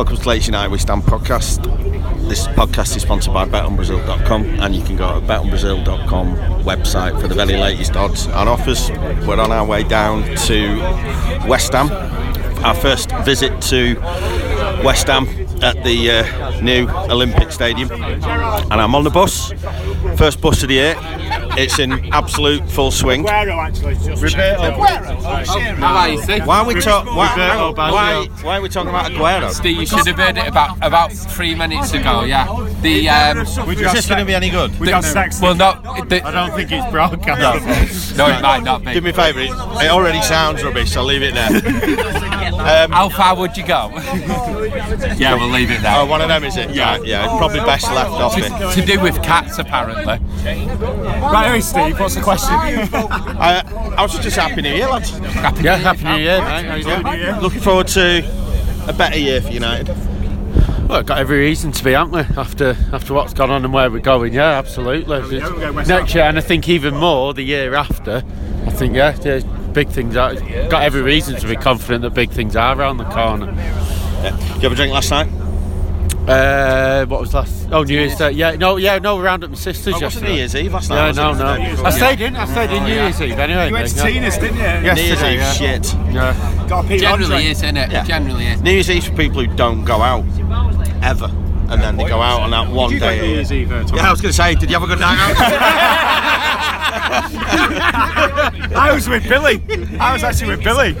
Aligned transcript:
Welcome 0.00 0.16
to 0.16 0.28
Leeds 0.30 0.46
United 0.46 0.72
We 0.72 0.78
Stand 0.78 1.02
podcast. 1.02 1.62
This 2.26 2.46
podcast 2.46 2.96
is 2.96 3.02
sponsored 3.02 3.34
by 3.34 3.44
betonbrazil.com 3.44 4.44
and 4.60 4.74
you 4.74 4.82
can 4.82 4.96
go 4.96 5.20
to 5.20 5.26
betonbrazil.com 5.26 6.36
website 6.64 7.20
for 7.20 7.28
the 7.28 7.34
very 7.34 7.58
latest 7.58 7.96
odds 7.96 8.24
and 8.24 8.48
offers. 8.48 8.88
We're 9.26 9.38
on 9.38 9.52
our 9.52 9.66
way 9.66 9.82
down 9.82 10.22
to 10.46 10.78
West 11.46 11.74
Ham. 11.74 11.90
Our 12.64 12.74
first 12.74 13.10
visit 13.26 13.60
to 13.64 13.96
West 14.82 15.06
Ham 15.08 15.28
at 15.62 15.84
the 15.84 16.10
uh, 16.10 16.60
new 16.62 16.88
Olympic 16.88 17.52
Stadium. 17.52 17.92
And 17.92 18.24
I'm 18.80 18.94
on 18.94 19.04
the 19.04 19.10
bus. 19.10 19.52
First 20.16 20.40
bus 20.40 20.62
of 20.62 20.70
the 20.70 20.76
year. 20.76 20.94
It's 21.56 21.78
in 21.78 22.12
absolute 22.12 22.68
full 22.70 22.90
swing. 22.90 23.24
How 23.26 23.60
are 25.96 26.08
you, 26.08 26.22
Steve? 26.22 26.46
Why 26.46 26.58
are 26.60 26.66
we 26.66 26.80
talking? 26.80 27.14
Why, 27.14 27.72
why, 27.74 28.26
why 28.42 28.58
are 28.58 28.60
we 28.60 28.68
talking 28.68 28.88
about 28.90 29.10
Aguero? 29.10 29.50
Steve, 29.50 29.78
you 29.78 29.86
should 29.86 30.06
have 30.06 30.16
heard 30.16 30.38
it 30.38 30.46
about 30.46 30.76
about 30.80 31.12
three 31.12 31.54
minutes 31.54 31.92
ago. 31.92 32.24
Yeah, 32.24 32.46
the 32.82 33.08
um, 33.08 33.38
Is 33.38 33.56
this 33.92 34.06
going 34.08 34.20
to 34.20 34.24
be 34.24 34.34
any 34.34 34.50
good? 34.50 34.78
We 34.78 34.88
got 34.88 35.04
sex. 35.04 35.40
well, 35.40 35.54
no, 35.54 35.72
the, 36.08 36.22
I 36.24 36.30
don't 36.30 36.54
think 36.56 36.70
it's 36.72 36.90
broadcast. 36.90 38.16
no, 38.16 38.26
it 38.26 38.40
might 38.42 38.62
not 38.62 38.84
be. 38.84 38.94
Do 38.94 39.00
me 39.00 39.10
a 39.10 39.12
favour. 39.12 39.40
It 39.40 39.50
it 39.50 39.90
already 39.90 40.22
sounds 40.22 40.62
rubbish. 40.62 40.92
So 40.92 41.00
I'll 41.00 41.06
leave 41.06 41.22
it 41.22 41.34
there. 41.34 41.50
Um, 42.60 42.92
How 42.92 43.08
far 43.08 43.36
would 43.36 43.56
you 43.56 43.66
go? 43.66 43.90
yeah, 45.16 45.34
we'll 45.34 45.48
leave 45.48 45.70
it 45.70 45.78
Oh, 45.80 45.82
there. 45.82 46.06
one 46.06 46.20
of 46.20 46.28
them 46.28 46.44
is 46.44 46.56
it? 46.56 46.70
Yeah, 46.74 46.98
yeah. 47.02 47.24
It's 47.24 47.38
probably 47.38 47.60
best 47.60 47.86
left 47.86 48.10
off 48.10 48.36
it. 48.36 48.50
To 48.80 48.86
do 48.86 49.00
with 49.00 49.22
cats, 49.22 49.58
apparently. 49.58 50.04
Right, 50.04 51.46
anyway, 51.46 51.60
Steve, 51.60 51.98
what's 51.98 52.14
the 52.14 52.20
question? 52.20 52.50
I, 52.54 53.62
I 53.96 54.02
was 54.02 54.18
just 54.18 54.36
happy 54.36 54.62
New 54.62 54.74
Year, 54.74 54.88
lads. 54.88 55.18
Yeah, 55.62 55.76
happy 55.76 56.04
New 56.04 56.16
Year, 56.16 56.38
mate. 56.42 56.66
How 56.66 56.74
you 56.74 56.84
doing? 56.84 57.06
Yeah. 57.06 57.38
Looking 57.40 57.60
forward 57.60 57.88
to 57.88 58.18
a 58.86 58.92
better 58.92 59.18
year 59.18 59.40
for 59.40 59.50
United. 59.50 59.88
Well, 60.88 61.02
got 61.02 61.18
every 61.18 61.38
reason 61.38 61.72
to 61.72 61.84
be, 61.84 61.92
haven't 61.92 62.12
we? 62.12 62.36
After 62.36 62.76
after 62.92 63.14
what's 63.14 63.32
gone 63.32 63.50
on 63.50 63.64
and 63.64 63.72
where 63.72 63.90
we're 63.90 64.00
going, 64.00 64.32
yeah, 64.34 64.58
absolutely. 64.58 65.20
we're 65.20 65.84
Next 65.84 66.14
year, 66.14 66.24
and 66.24 66.36
I 66.36 66.40
think 66.40 66.68
even 66.68 66.96
more 66.96 67.32
the 67.32 67.42
year 67.42 67.74
after. 67.74 68.24
I 68.66 68.70
think 68.70 68.94
yeah, 68.96 69.16
yeah 69.22 69.40
big 69.72 69.88
things 69.88 70.16
are. 70.16 70.34
Got 70.68 70.82
every 70.82 71.02
reason 71.02 71.36
to 71.36 71.46
be 71.46 71.56
confident 71.56 72.02
that 72.02 72.14
big 72.14 72.30
things 72.30 72.56
are 72.56 72.78
around 72.78 72.98
the 72.98 73.04
corner. 73.04 73.52
Yeah. 73.52 74.36
Did 74.36 74.56
you 74.56 74.62
have 74.62 74.72
a 74.72 74.76
drink 74.76 74.92
last 74.92 75.10
night? 75.10 75.28
Uh, 76.28 77.06
what 77.06 77.20
was 77.20 77.32
last? 77.34 77.68
Oh, 77.72 77.82
New 77.82 77.94
Year's 77.94 78.14
Day. 78.16 78.32
Yeah, 78.32 78.52
no, 78.52 78.76
yeah, 78.76 78.98
no, 78.98 79.18
round 79.20 79.42
at 79.42 79.50
my 79.50 79.56
sister's 79.56 79.94
Oh, 79.94 80.00
wasn't 80.00 80.02
yesterday. 80.02 80.28
New 80.28 80.38
Year's 80.38 80.54
Eve 80.54 80.72
last 80.72 80.90
night? 80.90 80.96
Yeah, 81.16 81.28
was 81.28 81.38
no, 81.38 81.56
no. 81.56 81.84
I 81.84 81.90
stayed 81.90 82.20
in. 82.20 82.36
I 82.36 82.44
stayed 82.44 82.70
in 82.70 82.84
New 82.84 82.92
Year's 82.92 83.20
Eve 83.20 83.38
anyway. 83.38 83.68
You 83.68 83.72
went 83.72 83.88
to 83.88 84.04
mate. 84.04 84.12
Tina's, 84.12 84.38
didn't 84.38 84.56
you? 84.56 84.92
New 84.92 85.02
Year's 85.02 85.20
Yesterday, 85.20 85.32
Eve 85.32 85.40
yeah. 85.40 85.52
shit. 85.52 85.94
Yeah. 86.14 86.66
Got 86.68 86.84
a 86.84 86.88
Peter 86.88 87.00
Generally 87.00 87.34
Andre. 87.34 87.50
is, 87.50 87.62
isn't 87.62 87.76
it? 87.76 87.90
Yeah. 87.90 88.04
Generally 88.04 88.46
is. 88.46 88.62
New 88.62 88.70
Year's 88.70 88.90
Eve 88.90 89.04
for 89.04 89.16
people 89.16 89.44
who 89.44 89.56
don't 89.56 89.84
go 89.84 90.02
out 90.02 90.24
ever, 91.02 91.28
and 91.70 91.80
then 91.80 91.96
they 91.96 92.04
go 92.04 92.20
out 92.20 92.40
on 92.40 92.50
that 92.50 92.68
one 92.68 92.90
Did 92.90 92.94
you 92.96 93.00
go 93.00 93.08
day. 93.10 93.20
New 93.20 93.24
a. 93.24 93.34
Year's 93.34 93.52
Eve, 93.52 93.72
uh, 93.72 93.84
Tom? 93.84 93.96
Yeah, 93.96 94.08
I 94.08 94.10
was 94.10 94.20
going 94.20 94.32
to 94.32 94.36
say, 94.36 94.54
did 94.54 94.70
you 94.70 94.78
have 94.78 94.82
a 94.82 94.86
good 94.86 95.00
night 95.00 95.18
out? 95.18 95.36
I 98.72 98.92
was 98.92 99.08
with 99.08 99.28
Billy. 99.28 99.62
I 99.98 100.12
was 100.12 100.22
actually 100.24 100.56
with 100.56 100.64
Billy. 100.64 100.96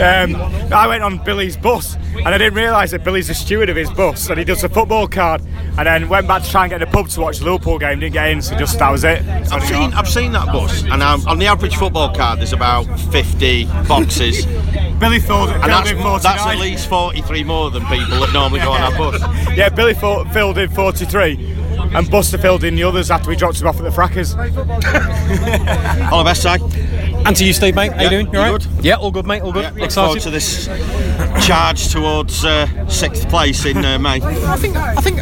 Um, 0.00 0.36
I 0.72 0.86
went 0.86 1.02
on 1.02 1.22
Billy's 1.24 1.56
bus 1.56 1.96
and 2.16 2.28
I 2.28 2.38
didn't 2.38 2.54
realise 2.54 2.90
that 2.92 3.04
Billy's 3.04 3.28
the 3.28 3.34
steward 3.34 3.68
of 3.68 3.76
his 3.76 3.90
bus 3.90 4.28
and 4.30 4.38
he 4.38 4.44
does 4.44 4.64
a 4.64 4.68
football 4.68 5.06
card 5.08 5.42
and 5.76 5.86
then 5.86 6.08
went 6.08 6.26
back 6.26 6.42
to 6.42 6.50
try 6.50 6.64
and 6.64 6.70
get 6.70 6.80
in 6.82 6.88
the 6.88 6.92
pub 6.92 7.08
to 7.08 7.20
watch 7.20 7.38
the 7.38 7.44
Liverpool 7.44 7.78
game, 7.78 8.00
didn't 8.00 8.12
get 8.12 8.30
in, 8.30 8.40
so 8.40 8.56
just 8.56 8.78
that 8.78 8.90
was 8.90 9.04
it. 9.04 9.22
So 9.46 9.56
I've 9.56 9.64
seen, 9.64 9.92
I've 9.94 10.08
seen 10.08 10.32
that 10.32 10.46
bus, 10.46 10.84
and 10.84 11.02
um, 11.02 11.26
on 11.26 11.38
the 11.38 11.46
average 11.46 11.76
football 11.76 12.14
card, 12.14 12.38
there's 12.38 12.52
about 12.52 12.84
50 13.10 13.64
boxes, 13.88 14.44
and 14.46 14.83
Billy 14.98 15.20
filled, 15.20 15.50
filled 15.50 15.62
that's, 15.64 15.90
in 15.90 15.96
49. 15.96 16.22
that's 16.22 16.46
at 16.46 16.58
least 16.58 16.88
43 16.88 17.44
more 17.44 17.70
than 17.70 17.84
people 17.86 18.20
that 18.20 18.32
normally 18.32 18.60
go 18.60 18.72
on 18.72 18.80
that 18.80 18.98
bus. 18.98 19.20
Yeah, 19.56 19.68
Billy 19.68 19.94
filled, 19.94 20.30
filled 20.32 20.58
in 20.58 20.68
43 20.70 21.54
and 21.94 22.10
Buster 22.10 22.38
filled 22.38 22.64
in 22.64 22.74
the 22.74 22.82
others 22.82 23.10
after 23.10 23.28
we 23.30 23.36
dropped 23.36 23.60
him 23.60 23.68
off 23.68 23.76
at 23.76 23.84
the 23.84 23.90
Frackers. 23.90 24.34
All 26.12 26.18
the 26.18 26.24
best, 26.24 26.42
Si. 26.42 26.48
And 27.26 27.36
to 27.36 27.44
you, 27.44 27.52
Steve, 27.52 27.74
mate. 27.74 27.92
How 27.92 27.98
Yeah, 27.98 28.04
you 28.04 28.10
doing? 28.10 28.26
You 28.26 28.32
you 28.32 28.38
all 28.40 28.52
right? 28.52 28.62
good? 28.62 28.84
Yeah, 28.84 28.94
all 28.96 29.10
good, 29.10 29.26
mate. 29.26 29.42
All 29.42 29.52
good. 29.52 29.64
Look 29.76 29.90
forward 29.92 30.16
Excited. 30.16 30.22
to 30.24 30.30
this 30.30 30.66
charge 31.44 31.88
towards 31.92 32.42
uh, 32.44 32.88
sixth 32.88 33.28
place 33.28 33.66
in 33.66 33.84
uh, 33.84 33.98
May. 33.98 34.20
I 34.22 34.56
think, 34.56 34.76
I 34.76 34.94
think 34.96 35.16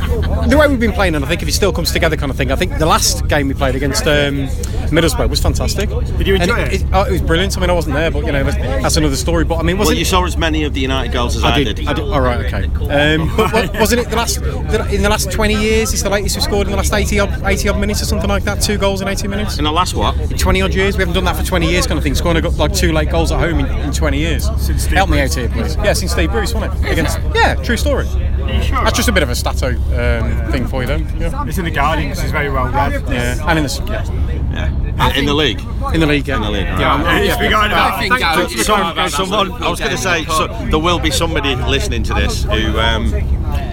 the 0.48 0.56
way 0.56 0.68
we've 0.68 0.78
been 0.78 0.92
playing, 0.92 1.16
and 1.16 1.24
I 1.24 1.28
think 1.28 1.42
if 1.42 1.48
it 1.48 1.52
still 1.52 1.72
comes 1.72 1.90
together, 1.90 2.16
kind 2.16 2.30
of 2.30 2.36
thing. 2.36 2.52
I 2.52 2.56
think 2.56 2.78
the 2.78 2.86
last 2.86 3.26
game 3.26 3.48
we 3.48 3.54
played 3.54 3.74
against 3.74 4.06
um, 4.06 4.46
Middlesbrough 4.92 5.28
was 5.28 5.40
fantastic. 5.40 5.88
Did 5.90 6.26
you 6.26 6.36
enjoy 6.36 6.60
it? 6.60 6.84
oh, 6.92 7.02
it 7.04 7.12
was 7.12 7.22
brilliant. 7.22 7.56
I 7.56 7.60
mean, 7.60 7.70
I 7.70 7.72
wasn't 7.72 7.94
there, 7.94 8.10
but 8.12 8.24
you 8.24 8.30
know, 8.30 8.44
that's, 8.44 8.56
that's 8.56 8.96
another 8.96 9.16
story. 9.16 9.44
But 9.44 9.56
I 9.56 9.62
mean, 9.62 9.78
was 9.78 9.88
Well, 9.88 9.96
it? 9.96 9.98
you 9.98 10.04
saw 10.04 10.24
as 10.24 10.36
many 10.36 10.62
of 10.62 10.74
the 10.74 10.80
United 10.80 11.12
goals 11.12 11.36
as 11.36 11.42
I, 11.42 11.54
I 11.54 11.64
did. 11.64 11.86
I 11.88 11.92
did. 11.92 12.04
All 12.04 12.20
right. 12.20 12.46
Okay. 12.52 12.64
Um, 12.66 13.28
but 13.36 13.52
wa- 13.52 13.80
wasn't 13.80 14.02
it 14.02 14.10
the 14.10 14.16
last 14.16 14.40
the, 14.40 14.88
in 14.94 15.02
the 15.02 15.08
last 15.08 15.32
20 15.32 15.54
years? 15.54 15.92
It's 15.92 16.02
the 16.02 16.10
latest 16.10 16.36
we've 16.36 16.44
scored 16.44 16.68
in 16.68 16.70
the 16.70 16.76
last 16.76 16.92
80 16.92 17.18
odd, 17.18 17.42
80 17.44 17.68
odd 17.70 17.80
minutes 17.80 18.00
or 18.00 18.04
something 18.04 18.28
like 18.28 18.44
that. 18.44 18.62
Two 18.62 18.78
goals 18.78 19.00
in 19.00 19.08
80 19.08 19.26
minutes. 19.26 19.58
In 19.58 19.64
the 19.64 19.72
last 19.72 19.94
what? 19.94 20.16
In 20.30 20.38
20 20.38 20.62
odd 20.62 20.74
years, 20.74 20.96
we 20.96 21.00
haven't 21.00 21.14
done 21.14 21.24
that 21.24 21.36
for 21.36 21.44
20 21.44 21.68
years, 21.68 21.86
kind 21.86 21.98
of 21.98 22.04
thing. 22.04 22.14
Scoring 22.14 22.44
a, 22.44 22.48
like 22.50 22.72
two 22.72 22.92
late 22.92 23.10
goals 23.10 23.32
at 23.32 23.40
home 23.40 23.58
in, 23.58 23.66
in 23.80 23.92
20 23.92 24.18
years. 24.18 24.48
Since 24.60 24.86
Help 24.86 25.10
me 25.10 25.20
out 25.20 25.34
here, 25.34 25.48
please. 25.48 25.74
Yeah, 25.76 25.94
since 25.94 26.11
Steve 26.12 26.30
Bruce, 26.30 26.52
wasn't 26.52 26.74
it? 26.84 26.92
Against, 26.92 27.18
yeah, 27.34 27.54
true 27.54 27.76
story. 27.78 28.06
That's 28.46 28.96
just 28.96 29.08
a 29.08 29.12
bit 29.12 29.22
of 29.22 29.30
a 29.30 29.34
stato 29.34 29.68
um, 29.68 30.52
thing 30.52 30.66
for 30.66 30.82
you, 30.82 30.88
then. 30.88 31.00
Yeah. 31.18 31.44
It's 31.46 31.58
in 31.58 31.64
the 31.64 31.70
Guardian 31.70 32.10
because 32.10 32.22
he's 32.22 32.32
very 32.32 32.50
well 32.50 32.66
read. 32.70 32.92
yeah. 33.08 33.48
And 33.48 33.58
in 33.58 33.64
the 33.64 33.84
yeah. 33.86 35.10
In, 35.10 35.16
in 35.20 35.26
the 35.26 35.34
league. 35.34 35.60
in 35.94 36.00
the 36.00 36.06
league, 36.06 36.28
yeah. 36.28 36.36
In 36.36 36.42
the 36.42 36.50
league, 36.50 36.64
Yeah, 36.66 36.94
I'm- 36.94 37.22
It's 37.22 37.28
yeah. 37.36 37.40
regarded 37.40 37.74
I 37.76 37.98
think 37.98 38.18
Gary 38.18 38.42
So, 38.42 38.48
should 38.48 38.66
so- 38.66 38.76
talk 38.76 38.92
about 38.92 39.10
someone. 39.10 39.52
I 39.62 39.70
was 39.70 39.80
going 39.80 39.92
to 39.92 39.98
say, 39.98 40.24
so, 40.26 40.46
there 40.70 40.78
will 40.78 40.98
be 40.98 41.10
somebody 41.10 41.54
listening 41.56 42.02
to 42.04 42.14
this 42.14 42.44
who 42.44 42.78
um, 42.78 43.10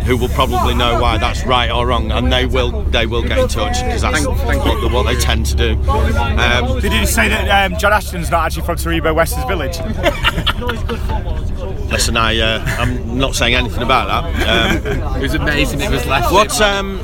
who 0.06 0.18
will 0.18 0.30
probably 0.30 0.74
know 0.74 1.00
why 1.00 1.18
that's 1.18 1.46
right 1.46 1.70
or 1.70 1.86
wrong, 1.88 2.12
and 2.12 2.32
they 2.32 2.46
will 2.46 2.84
they 2.84 3.06
will 3.06 3.22
get 3.22 3.38
in 3.38 3.48
touch 3.48 3.84
because 3.84 4.02
that's 4.02 4.26
what, 4.26 4.92
what 4.92 5.04
they 5.04 5.16
tend 5.16 5.46
to 5.48 5.56
do. 5.56 5.72
Um, 5.90 6.80
Did 6.80 6.94
you 6.94 7.06
say 7.06 7.28
that 7.30 7.72
um, 7.72 7.78
John 7.78 7.94
Ashton's 7.94 8.32
not 8.32 8.46
actually 8.46 8.64
from 8.64 8.78
Taribo 8.78 9.14
Westers 9.14 9.44
Village? 9.46 9.78
listen, 11.92 12.18
I 12.18 12.40
uh, 12.40 12.64
I'm 12.80 13.18
not 13.18 13.36
saying 13.36 13.56
anything 13.56 13.84
about 13.84 14.08
that. 14.08 14.48
Um, 14.48 14.69
It 14.70 15.22
was 15.22 15.34
amazing. 15.34 15.82
It 15.82 15.90
was 15.90 16.06
left. 16.06 16.32
What 16.32 16.60
um, 16.62 17.00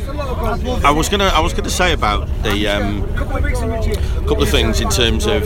I 0.86 0.92
was 0.92 1.10
gonna 1.10 1.26
I 1.26 1.40
was 1.40 1.54
gonna 1.54 1.70
say 1.70 1.94
about 1.94 2.28
the 2.44 2.68
um, 2.68 3.08
couple 4.28 4.44
of 4.44 4.50
things 4.50 4.82
in 4.82 4.90
terms 4.90 5.26
of 5.26 5.44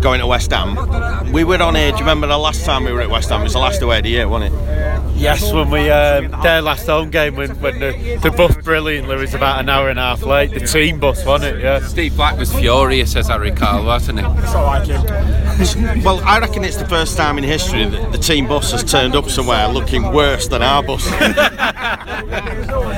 going 0.00 0.20
to 0.20 0.26
West 0.26 0.50
Ham. 0.50 1.32
We 1.32 1.44
were 1.44 1.62
on 1.62 1.74
here. 1.74 1.90
Do 1.90 1.98
you 1.98 2.00
remember 2.00 2.26
the 2.26 2.38
last 2.38 2.64
time 2.64 2.84
we 2.84 2.92
were 2.92 3.00
at 3.00 3.10
West 3.10 3.30
Ham? 3.30 3.40
It 3.40 3.44
was 3.44 3.52
the 3.54 3.60
last 3.60 3.80
away 3.82 3.98
of 3.98 4.04
the 4.04 4.10
year, 4.10 4.28
wasn't 4.28 4.54
it? 4.54 5.01
Yes, 5.22 5.52
when 5.52 5.70
we 5.70 5.88
um, 5.88 6.32
their 6.42 6.60
last 6.60 6.86
home 6.86 7.10
game 7.10 7.36
when, 7.36 7.50
when 7.60 7.78
the, 7.78 8.18
the 8.20 8.30
bus 8.32 8.56
brilliantly 8.56 9.14
was 9.14 9.34
about 9.34 9.60
an 9.60 9.68
hour 9.68 9.88
and 9.88 9.96
a 9.96 10.02
half 10.02 10.22
late. 10.22 10.50
The 10.50 10.60
team 10.60 10.98
bus, 10.98 11.24
wasn't 11.24 11.58
it? 11.58 11.62
Yeah. 11.62 11.78
Steve 11.86 12.16
Black 12.16 12.36
was 12.36 12.52
furious, 12.52 13.14
as 13.14 13.30
I 13.30 13.36
recall, 13.36 13.84
wasn't 13.84 14.18
he? 14.18 14.26
It's 14.26 14.52
not 14.52 14.64
like 14.64 14.88
him. 14.88 16.02
Well, 16.02 16.20
I 16.24 16.40
reckon 16.40 16.64
it's 16.64 16.76
the 16.76 16.88
first 16.88 17.16
time 17.16 17.38
in 17.38 17.44
history 17.44 17.84
that 17.84 18.10
the 18.10 18.18
team 18.18 18.48
bus 18.48 18.72
has 18.72 18.82
turned 18.82 19.14
up 19.14 19.30
somewhere 19.30 19.68
looking 19.68 20.12
worse 20.12 20.48
than 20.48 20.62
our 20.62 20.82
bus. 20.82 21.08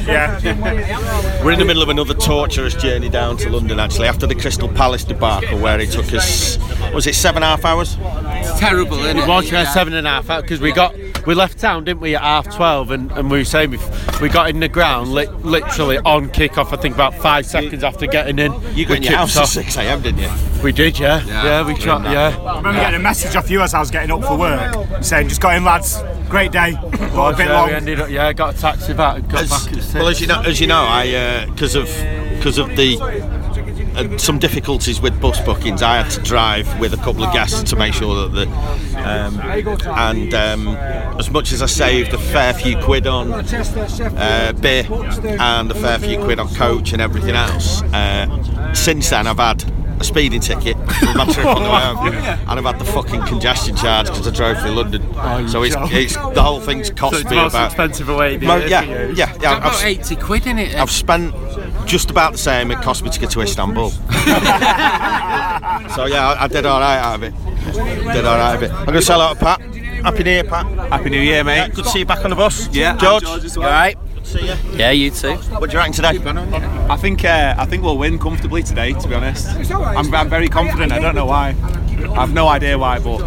Yeah. 0.05 0.39
we're 1.43 1.53
in 1.53 1.59
the 1.59 1.65
middle 1.65 1.83
of 1.83 1.89
another 1.89 2.15
torturous 2.15 2.75
journey 2.75 3.09
down 3.09 3.37
to 3.39 3.49
London. 3.51 3.81
Actually, 3.81 4.07
after 4.07 4.27
the 4.27 4.35
Crystal 4.35 4.69
Palace 4.69 5.03
debacle, 5.05 5.59
where 5.59 5.81
it 5.81 5.91
took 5.91 6.13
us 6.13 6.59
was 6.93 7.07
it 7.07 7.15
seven 7.15 7.43
and 7.43 7.45
a 7.45 7.49
half 7.49 7.65
hours? 7.65 7.97
It's 8.01 8.59
terrible, 8.61 8.99
isn't 8.99 9.17
it? 9.17 9.23
It 9.23 9.29
was 9.29 9.51
yeah, 9.51 9.65
seven 9.65 9.95
and 9.95 10.07
a 10.07 10.11
half 10.11 10.43
because 10.43 10.61
we 10.61 10.73
got 10.73 10.95
we 11.27 11.35
left 11.35 11.59
town, 11.59 11.85
didn't 11.85 12.01
we, 12.01 12.15
at 12.15 12.23
half 12.23 12.55
twelve, 12.55 12.91
and, 12.91 13.11
and 13.13 13.31
we 13.31 13.39
were 13.39 13.45
saying 13.45 13.71
we, 13.71 13.79
we 14.21 14.29
got 14.29 14.51
in 14.51 14.61
the 14.61 14.69
ground 14.69 15.13
li- 15.13 15.27
literally 15.27 15.99
on 15.99 16.29
kick 16.31 16.59
off. 16.59 16.73
I 16.73 16.77
think 16.77 16.95
about 16.95 17.15
five 17.15 17.47
seconds 17.47 17.83
after 17.85 18.07
getting 18.07 18.39
in. 18.39 18.53
You 18.75 18.85
got 18.85 18.91
we 18.91 18.97
in 18.99 19.03
your 19.03 19.11
kicked 19.13 19.15
house 19.15 19.37
at 19.37 19.49
six 19.49 19.77
a.m. 19.77 20.03
didn't 20.03 20.21
you? 20.21 20.31
We 20.63 20.73
did, 20.73 20.99
yeah, 20.99 21.25
Yeah. 21.25 21.45
yeah. 21.45 21.67
we 21.67 21.75
tried, 21.75 22.11
yeah. 22.13 22.37
I 22.43 22.57
remember 22.57 22.81
getting 22.81 23.01
a 23.01 23.03
message 23.03 23.37
off 23.37 23.51
you 23.51 23.61
as 23.63 23.75
I 23.75 23.81
was 23.81 23.91
getting 23.91 24.11
up 24.11 24.23
for 24.25 24.37
work 24.39 25.03
saying, 25.03 25.29
just 25.29 25.41
got 25.41 25.57
in, 25.57 25.65
lads. 25.65 25.99
Great 26.29 26.53
day. 26.53 26.75
But 26.91 27.13
a 27.13 27.17
Was, 27.17 27.37
bit 27.37 27.47
yeah, 27.47 27.53
long. 27.61 27.69
we 27.69 27.75
ended 27.75 28.01
up, 28.01 28.11
yeah, 28.11 28.33
got 28.33 28.55
a 28.57 28.59
taxi 28.59 28.93
back 28.93 29.19
and 29.19 29.29
got 29.31 29.43
As, 29.43 29.51
back 29.51 29.73
at 29.73 29.83
six. 29.83 29.95
well, 29.95 30.09
as 30.09 30.21
you 30.21 30.27
know, 30.27 30.41
as 30.43 30.61
you 30.61 30.67
know, 30.67 30.81
I 30.89 31.09
uh, 31.15 31.47
because 31.47 31.75
of 31.77 31.87
because 32.37 32.59
of 32.59 32.75
the 32.77 32.97
uh, 33.97 34.19
some 34.19 34.39
difficulties 34.39 35.01
with 35.01 35.21
bus 35.21 35.41
bookings, 35.45 35.83
I 35.83 36.03
had 36.03 36.11
to 36.13 36.21
drive 36.23 36.79
with 36.81 36.93
a 36.95 36.97
couple 36.99 37.25
of 37.25 37.33
guests 37.33 37.63
to 37.71 37.77
make 37.77 37.95
sure 37.95 38.29
that 38.29 38.35
the 38.35 38.47
um, 38.99 39.41
and 39.41 40.35
um, 40.35 40.69
as 41.19 41.31
much 41.31 41.53
as 41.53 41.63
I 41.63 41.67
saved 41.67 42.13
a 42.15 42.19
fair 42.19 42.55
few 42.55 42.77
quid 42.79 43.07
on 43.07 43.33
uh, 43.33 44.53
beer 44.61 44.85
and 45.41 45.71
a 45.71 45.75
fair 45.75 45.99
few 45.99 46.19
quid 46.19 46.39
on 46.39 46.49
coach 46.55 46.93
and 46.93 47.01
everything 47.03 47.35
else, 47.35 47.83
uh, 47.83 48.73
since 48.75 49.11
then 49.11 49.27
I've 49.27 49.39
had. 49.39 49.65
A 49.97 50.03
speeding 50.03 50.41
ticket 50.41 50.77
for 50.77 51.15
my 51.15 51.25
trip 51.33 51.47
on 51.47 51.63
the 51.63 51.71
way 51.71 51.79
home, 51.79 52.09
and 52.49 52.59
I've 52.59 52.65
had 52.65 52.81
the 52.81 52.85
fucking 52.85 53.23
congestion 53.27 53.77
charge 53.77 54.09
because 54.09 54.27
I 54.27 54.33
drove 54.33 54.59
through 54.59 54.73
London. 54.73 55.49
so 55.49 55.63
it's, 55.63 55.77
it's 55.93 56.15
the 56.15 56.43
whole 56.43 56.59
thing's 56.59 56.89
So 56.89 56.95
cost 56.95 57.21
it's 57.21 57.31
me 57.31 57.39
about 57.39 57.67
expensive 57.67 58.09
away. 58.09 58.37
Mo- 58.39 58.59
day, 58.59 58.71
yeah, 58.71 58.83
isn't 58.83 59.17
yeah, 59.17 59.37
yeah. 59.41 59.57
About 59.59 59.75
I've, 59.75 59.85
80 59.85 60.17
quid 60.17 60.47
in 60.49 60.59
it. 60.59 60.75
I've 60.75 60.91
spent 60.91 61.33
just 61.87 62.11
about 62.11 62.33
the 62.33 62.39
same 62.39 62.71
it 62.71 62.79
cost 62.79 63.03
me 63.05 63.11
to 63.11 63.21
get 63.21 63.31
to 63.31 63.41
Istanbul. 63.41 63.91
so 63.91 64.07
yeah, 66.07 66.29
I, 66.29 66.45
I 66.45 66.49
did 66.49 66.67
all 66.67 66.81
right 66.81 66.99
out 66.99 67.17
of 67.17 67.23
it. 67.23 67.35
Did 67.73 68.25
all 68.25 68.37
right 68.37 68.55
out 68.55 68.57
of 68.57 68.63
it. 68.63 68.73
I'm 68.73 68.87
gonna 68.87 69.03
sell 69.03 69.21
out 69.21 69.37
a 69.37 69.39
Pat. 69.39 69.61
Happy 70.05 70.23
New 70.23 70.31
Year, 70.31 70.45
Pat. 70.45 70.67
Happy 70.91 71.11
New 71.11 71.21
Year, 71.21 71.45
mate. 71.45 71.57
Yeah, 71.57 71.69
good 71.69 71.85
to 71.85 71.91
see 71.91 72.01
you 72.01 72.07
back 72.07 72.25
on 72.25 72.31
the 72.31 72.37
bus. 72.37 72.69
Yeah, 72.73 72.97
George. 72.97 73.25
George 73.25 73.45
as 73.45 73.57
well. 73.57 73.69
alright? 73.69 73.97
Good 74.15 74.25
to 74.25 74.31
see 74.31 74.47
you. 74.47 74.55
Yeah, 74.79 74.91
you 74.91 75.11
too. 75.11 75.35
What 75.35 75.71
do 75.71 75.73
you 75.73 75.79
reckon 75.79 75.93
today? 75.93 76.19
I 76.91 76.97
think 76.97 77.25
uh, 77.25 77.55
I 77.57 77.65
think 77.67 77.83
we'll 77.83 77.99
win 77.99 78.19
comfortably 78.19 78.63
today. 78.63 78.93
To 78.93 79.09
be 79.09 79.15
honest, 79.15 79.49
I'm, 79.73 80.15
I'm 80.15 80.29
very 80.29 80.49
confident. 80.49 80.93
I 80.93 80.99
don't 80.99 81.15
know 81.15 81.27
why. 81.27 81.49
I 81.49 82.21
have 82.21 82.35
no 82.35 82.49
idea 82.49 82.77
why, 82.79 82.99
but 82.99 83.23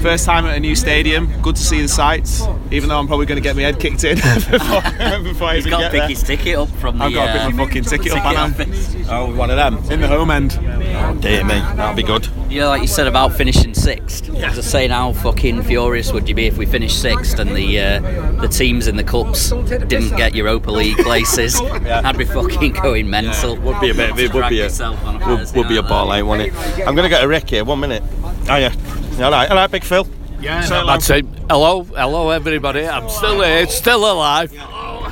first 0.00 0.24
time 0.24 0.44
at 0.46 0.56
a 0.56 0.60
new 0.60 0.74
stadium. 0.74 1.30
Good 1.42 1.56
to 1.56 1.62
see 1.62 1.80
the 1.82 1.88
sights. 1.88 2.42
Even 2.70 2.88
though 2.88 2.98
I'm 2.98 3.06
probably 3.06 3.26
going 3.26 3.36
to 3.36 3.42
get 3.42 3.56
my 3.56 3.62
head 3.62 3.78
kicked 3.80 4.04
in 4.04 4.16
before, 4.50 4.50
before 5.22 5.48
I 5.48 5.56
He's 5.56 5.66
even 5.66 5.70
got 5.70 5.80
get 5.80 5.86
to 5.86 5.90
pick 5.90 6.00
there. 6.00 6.08
his 6.08 6.22
ticket 6.22 6.56
up 6.56 6.68
from 6.68 6.98
the. 6.98 7.04
I've 7.04 7.12
got 7.14 7.26
to 7.26 7.32
pick 7.32 7.42
uh, 7.42 7.50
my 7.50 7.64
fucking 7.64 7.84
ticket 7.84 8.12
up, 8.12 8.22
ticket 8.22 8.36
haven't. 8.36 9.08
Oh, 9.10 9.34
one 9.34 9.50
of 9.50 9.56
them. 9.56 9.78
In 9.90 10.00
the 10.00 10.08
home 10.08 10.30
end. 10.30 10.58
Oh, 10.60 11.16
dear 11.20 11.44
me, 11.44 11.54
that'll 11.54 11.94
be 11.96 12.02
good. 12.02 12.28
Yeah, 12.48 12.68
like 12.68 12.82
you 12.82 12.88
said 12.88 13.06
about 13.06 13.32
finishing 13.34 13.74
sixth. 13.74 14.28
I 14.30 14.46
was 14.46 14.56
just 14.56 14.70
saying 14.70 14.90
how 14.90 15.12
fucking 15.12 15.62
furious 15.62 16.12
would 16.12 16.28
you 16.28 16.34
be 16.34 16.46
if 16.46 16.56
we 16.58 16.66
finished 16.66 17.00
sixth 17.00 17.38
and 17.38 17.54
the 17.54 17.80
uh, 17.80 18.00
the 18.40 18.48
teams 18.48 18.86
in 18.88 18.96
the 18.96 19.04
cups 19.04 19.50
didn't 19.50 20.16
get 20.16 20.34
Europa 20.34 20.70
League 20.70 20.96
places? 20.98 21.60
yeah. 21.82 22.02
I'd 22.04 22.18
be 22.18 22.24
fucking 22.24 22.72
going 22.74 23.08
mental. 23.08 23.56
Would 23.56 23.80
be 23.80 23.90
a 23.90 23.94
bit. 23.94 24.10
It 24.18 24.32
would 24.32 24.32
Drag 24.32 24.50
be 24.50 24.60
a. 24.60 24.64
yourself 24.64 25.02
on 25.04 25.22
a 25.22 25.28
Would, 25.28 25.54
would 25.54 25.68
be 25.68 25.76
a 25.76 25.82
night 25.82 25.88
ball, 25.88 26.06
like 26.06 26.20
eh, 26.20 26.22
wouldn't 26.22 26.48
it? 26.52 26.86
I'm 26.86 26.94
going 26.94 27.04
to 27.04 27.08
get 27.08 27.22
a 27.22 27.28
Rick 27.28 27.50
here. 27.50 27.64
One 27.64 27.80
minute. 27.80 28.02
Oh 28.48 28.56
yeah. 28.56 28.74
All 29.20 29.30
right. 29.30 29.50
All 29.50 29.56
right, 29.56 29.70
Big 29.70 29.84
Phil. 29.84 30.06
Yeah, 30.40 30.62
Say 30.62 30.74
hello. 30.78 30.92
I'd 30.94 31.02
say 31.02 31.22
hello, 31.50 31.82
hello 31.84 32.30
everybody. 32.30 32.86
I'm 32.88 33.10
still 33.10 33.42
here, 33.42 33.66
still 33.66 34.10
alive. 34.10 34.50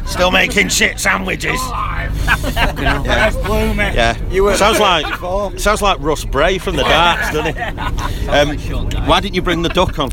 Still 0.06 0.30
making 0.30 0.70
shit 0.70 0.98
sandwiches. 0.98 1.60
Yes, 2.24 3.36
blew 3.46 3.74
me. 3.74 3.84
Yeah. 3.94 4.54
sounds 4.54 4.80
like 4.80 5.58
sounds 5.60 5.82
like 5.82 6.00
Russ 6.00 6.24
Bray 6.24 6.56
from 6.56 6.76
the 6.76 6.82
darts, 6.82 7.32
doesn't 7.32 7.56
it? 7.58 7.74
Um, 8.28 8.58
why 9.06 9.20
didn't 9.20 9.34
you 9.34 9.40
bring 9.40 9.62
the 9.62 9.70
duck 9.70 9.98
on? 9.98 10.10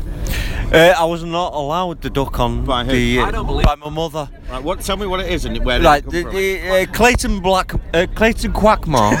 Uh, 0.72 0.92
I 0.98 1.04
was 1.04 1.22
not 1.22 1.52
allowed 1.54 2.02
the 2.02 2.10
duck 2.10 2.40
on 2.40 2.64
By 2.64 2.84
who? 2.84 2.90
the 2.92 3.20
I 3.20 3.28
uh, 3.28 3.62
by 3.62 3.76
my 3.76 3.88
mother. 3.88 4.28
Right, 4.50 4.62
what? 4.62 4.80
Tell 4.80 4.96
me 4.96 5.06
what 5.06 5.20
it 5.20 5.30
is 5.30 5.44
and 5.44 5.64
where 5.64 5.80
Right, 5.80 6.04
it 6.04 6.10
the, 6.10 6.22
come 6.22 6.32
from. 6.32 6.40
the, 6.40 6.70
uh, 6.82 6.86
Clayton 6.92 7.40
Black, 7.40 7.72
uh, 7.94 8.06
Clayton 8.16 8.52
Quackmore 8.52 9.12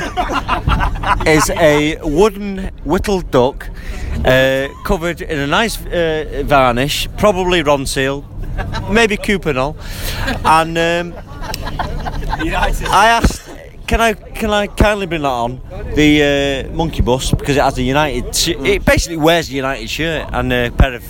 is 1.26 1.48
a 1.50 1.98
wooden 2.02 2.68
whittled 2.84 3.30
duck 3.30 3.68
uh, 4.24 4.66
covered 4.84 5.20
in 5.22 5.38
a 5.38 5.46
nice 5.46 5.80
uh, 5.86 6.42
varnish, 6.44 7.08
probably 7.16 7.62
Ronseal, 7.62 8.24
maybe 8.90 9.16
Cuprinol, 9.16 9.76
and 10.44 10.76
um, 10.76 11.14
I 12.90 13.06
asked. 13.08 13.45
Can 13.86 14.00
I 14.00 14.14
can 14.14 14.50
I 14.50 14.66
kindly 14.66 15.06
bring 15.06 15.22
that 15.22 15.28
on 15.28 15.60
the 15.94 16.66
uh, 16.68 16.74
monkey 16.74 17.02
bus 17.02 17.30
because 17.30 17.56
it 17.56 17.62
has 17.62 17.78
a 17.78 17.82
United. 17.82 18.34
sh- 18.34 18.48
It 18.64 18.84
basically 18.84 19.16
wears 19.16 19.48
a 19.48 19.52
United 19.52 19.88
shirt 19.88 20.28
and 20.32 20.52
a 20.52 20.70
pair 20.72 20.94
of 20.94 21.04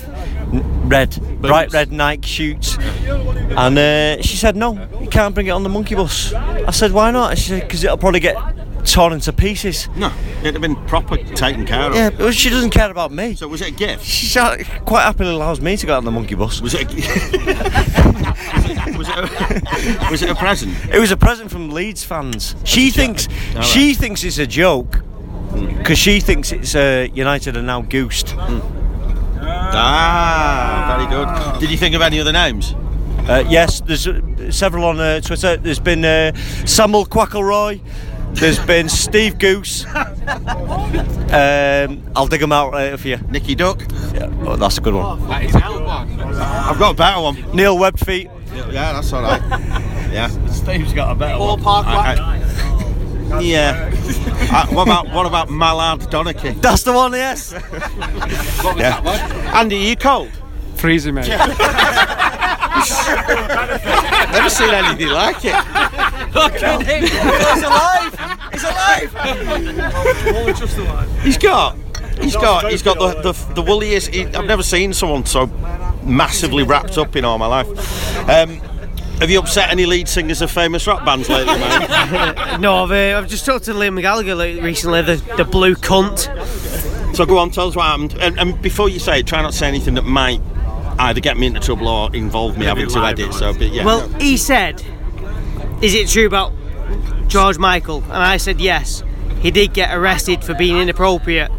n- 0.52 0.88
red, 0.88 1.18
bright 1.40 1.72
red 1.72 1.90
Nike 1.90 2.28
shoots. 2.28 2.76
And 3.56 3.78
uh, 3.78 4.20
she 4.22 4.36
said, 4.36 4.56
"No, 4.56 4.74
you 5.00 5.08
can't 5.08 5.34
bring 5.34 5.46
it 5.46 5.50
on 5.50 5.62
the 5.62 5.70
monkey 5.70 5.94
bus." 5.94 6.34
I 6.34 6.70
said, 6.70 6.92
"Why 6.92 7.10
not?" 7.10 7.38
She 7.38 7.48
said, 7.48 7.62
"Because 7.62 7.82
it'll 7.82 7.96
probably 7.96 8.20
get 8.20 8.36
torn 8.86 9.12
into 9.12 9.32
pieces." 9.32 9.88
No, 9.96 10.12
it'd 10.40 10.54
have 10.54 10.62
been 10.62 10.76
proper 10.86 11.16
taken 11.16 11.66
care 11.66 11.90
of. 11.90 11.94
Yeah, 11.94 12.10
but 12.10 12.34
she 12.34 12.50
doesn't 12.50 12.70
care 12.70 12.90
about 12.90 13.12
me. 13.12 13.34
So 13.34 13.48
was 13.48 13.60
it 13.60 13.68
a 13.68 13.72
gift? 13.72 14.04
She 14.04 14.38
uh, 14.38 14.56
quite 14.84 15.02
happily 15.02 15.30
allows 15.30 15.60
me 15.60 15.76
to 15.76 15.86
go 15.86 15.96
on 15.96 16.04
the 16.04 16.10
monkey 16.10 16.34
bus. 16.34 16.60
Was 16.60 16.74
it? 16.74 16.82
A, 16.82 16.86
was, 18.96 19.08
it 19.08 19.18
a, 19.18 20.10
was 20.10 20.22
it 20.22 20.30
a 20.30 20.34
present? 20.34 20.74
It 20.92 20.98
was 20.98 21.10
a 21.10 21.16
present 21.16 21.50
from 21.50 21.70
Leeds 21.70 22.04
fans. 22.04 22.54
She 22.64 22.90
thinks 22.90 23.28
she 23.62 23.94
thinks 23.94 24.24
it's 24.24 24.38
a 24.38 24.46
joke 24.46 25.02
because 25.78 25.98
she 25.98 26.20
thinks 26.20 26.52
it's 26.52 26.74
uh, 26.74 27.08
United 27.14 27.56
are 27.56 27.62
now 27.62 27.82
goosed. 27.82 28.34
Ah, 29.78 30.96
very 30.96 31.08
good. 31.08 31.60
Did 31.60 31.70
you 31.70 31.76
think 31.76 31.94
of 31.94 32.02
any 32.02 32.20
other 32.20 32.32
names? 32.32 32.74
Uh, 33.28 33.44
yes, 33.48 33.80
there's 33.80 34.06
uh, 34.06 34.20
several 34.50 34.84
on 34.84 35.00
uh, 35.00 35.20
Twitter. 35.20 35.56
There's 35.56 35.80
been 35.80 36.04
uh, 36.04 36.32
Samuel 36.64 37.06
Quackleroy. 37.06 37.80
There's 38.38 38.58
been 38.60 38.88
Steve 38.88 39.38
Goose. 39.38 39.84
Um, 39.86 40.02
I'll 42.14 42.26
dig 42.28 42.40
them 42.40 42.52
out 42.52 42.72
later 42.74 42.96
for 42.98 43.08
you. 43.08 43.18
Nicky 43.30 43.54
Duck. 43.54 43.82
Yeah, 44.14 44.30
oh, 44.44 44.56
that's 44.56 44.78
a 44.78 44.80
good 44.80 44.94
one. 44.94 45.26
That 45.28 45.44
is 45.44 45.54
a 45.54 45.60
good 45.60 45.84
one. 45.84 46.20
I've 46.36 46.78
got 46.78 46.92
a 46.92 46.94
better 46.96 47.20
one. 47.20 47.36
Neil 47.54 47.76
Webfeet. 47.76 48.30
Yeah, 48.72 48.92
that's 48.92 49.12
all 49.12 49.22
right. 49.22 49.42
Yeah. 50.06 50.28
Steve's 50.46 50.92
got 50.94 51.10
a 51.12 51.14
better 51.14 51.38
one. 51.38 51.60
I- 51.66 52.14
I- 52.14 53.40
yeah. 53.40 53.90
Uh, 54.52 54.66
what 54.68 54.84
about 54.84 55.10
what 55.12 55.26
about 55.26 55.50
Mallard 55.50 56.00
Donachie? 56.02 56.54
That's 56.62 56.84
the 56.84 56.92
one. 56.92 57.12
Yes. 57.12 57.52
Yeah. 58.78 59.00
Andy, 59.54 59.76
are 59.76 59.88
you 59.90 59.96
cold? 59.96 60.30
Freezing, 60.76 61.14
mate. 61.14 61.28
Never 61.28 61.54
seen 64.50 64.70
anything 64.70 65.08
like 65.08 65.44
it. 65.44 65.54
He's 71.22 71.38
got. 71.38 71.76
He's 72.20 72.36
got. 72.36 72.70
He's 72.70 72.82
got 72.82 72.98
the 72.98 73.32
the, 73.32 73.54
the 73.54 73.62
woolliest. 73.62 74.08
He, 74.08 74.24
I've 74.24 74.46
never 74.46 74.62
seen 74.62 74.92
someone 74.92 75.26
so 75.26 75.46
massively 76.02 76.62
wrapped 76.62 76.98
up 76.98 77.16
in 77.16 77.24
all 77.24 77.38
my 77.38 77.46
life. 77.46 77.68
Um, 78.28 78.60
have 79.18 79.30
you 79.30 79.38
upset 79.38 79.70
any 79.70 79.86
lead 79.86 80.08
singers 80.08 80.42
of 80.42 80.50
famous 80.50 80.86
rock 80.86 81.04
bands 81.04 81.28
lately, 81.30 81.54
man? 81.54 82.60
No, 82.60 82.84
I've, 82.84 82.90
uh, 82.90 83.18
I've 83.18 83.28
just 83.28 83.46
talked 83.46 83.64
to 83.64 83.72
Liam 83.72 83.98
Gallagher 84.00 84.36
recently, 84.36 85.00
the, 85.00 85.16
the 85.38 85.44
blue 85.44 85.74
cunt. 85.74 86.26
so 87.16 87.24
go 87.24 87.38
on, 87.38 87.50
tell 87.50 87.68
us 87.68 87.74
what 87.76 87.86
happened. 87.86 88.14
And, 88.20 88.38
and 88.38 88.60
before 88.60 88.90
you 88.90 88.98
say 88.98 89.20
it, 89.20 89.26
try 89.26 89.40
not 89.40 89.52
to 89.52 89.56
say 89.56 89.68
anything 89.68 89.94
that 89.94 90.04
might 90.04 90.42
either 90.98 91.20
get 91.20 91.38
me 91.38 91.46
into 91.46 91.60
trouble 91.60 91.88
or 91.88 92.14
involve 92.14 92.58
me 92.58 92.66
having 92.66 92.88
to 92.88 92.98
edit. 93.04 93.32
So, 93.32 93.54
but 93.54 93.72
yeah. 93.72 93.86
Well, 93.86 94.06
he 94.20 94.36
said, 94.36 94.82
Is 95.82 95.94
it 95.94 96.08
true 96.08 96.26
about 96.26 96.52
George 97.28 97.58
Michael? 97.58 98.02
And 98.04 98.14
I 98.14 98.36
said, 98.38 98.60
Yes. 98.60 99.02
He 99.40 99.50
did 99.50 99.74
get 99.74 99.94
arrested 99.94 100.42
for 100.42 100.54
being 100.54 100.78
inappropriate 100.78 101.50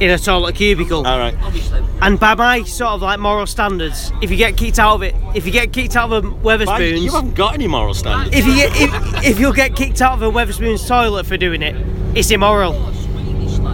in 0.00 0.10
a 0.10 0.18
toilet 0.18 0.54
cubicle. 0.56 1.06
all 1.06 1.18
right. 1.18 1.34
And 2.00 2.18
by 2.18 2.34
my 2.34 2.62
sort 2.62 2.92
of 2.92 3.02
like 3.02 3.20
moral 3.20 3.46
standards, 3.46 4.10
if 4.22 4.30
you 4.30 4.36
get 4.36 4.56
kicked 4.56 4.78
out 4.78 4.94
of 4.94 5.02
it, 5.02 5.14
if 5.34 5.44
you 5.46 5.52
get 5.52 5.72
kicked 5.74 5.94
out 5.94 6.10
of 6.10 6.24
a 6.24 6.28
Wetherspoons, 6.28 7.02
you 7.02 7.12
haven't 7.12 7.34
got 7.34 7.52
any 7.54 7.68
moral 7.68 7.92
standards. 7.94 8.34
if 8.34 8.46
you 8.46 8.54
get 8.56 8.72
if, 8.74 9.24
if 9.24 9.38
you'll 9.38 9.52
get 9.52 9.76
kicked 9.76 10.00
out 10.00 10.14
of 10.14 10.22
a 10.22 10.30
Wetherspoons 10.36 10.88
toilet 10.88 11.26
for 11.26 11.36
doing 11.36 11.60
it, 11.62 11.76
it's 12.16 12.30
immoral. 12.30 12.72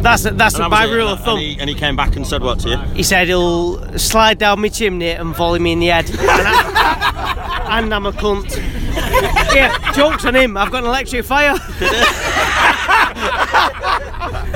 That's 0.03 0.25
a, 0.27 0.33
that's 0.33 0.57
And 0.57 0.65
that 0.65 0.71
my 0.71 0.87
it. 0.87 0.91
rule 0.93 1.09
of 1.09 1.19
And 1.19 1.25
thumb. 1.25 1.39
he, 1.39 1.57
and 1.61 1.71
he 1.71 1.77
came 1.77 1.97
back 1.97 2.17
and 2.17 2.27
said 2.27 2.43
what 2.43 2.59
to 2.61 2.71
you? 2.71 2.77
He 2.95 3.03
said 3.05 3.29
he'll 3.29 3.99
slide 3.99 4.39
down 4.39 4.61
my 4.61 4.69
chimney 4.69 5.11
and 5.11 5.35
volley 5.35 5.61
me 5.61 5.73
in 5.73 5.79
the 5.79 5.87
head. 5.87 6.11
And, 6.19 6.29
I, 6.29 7.79
and 7.81 7.95
I'm 7.95 8.07
a 8.07 8.13
cunt. 8.13 8.51
Yeah, 9.55 9.93
joke's 9.93 10.25
on 10.25 10.37
him. 10.37 10.57
I've 10.57 10.71
got 10.71 10.85
an 10.85 10.89
electric 10.91 11.25
fire. 11.25 11.55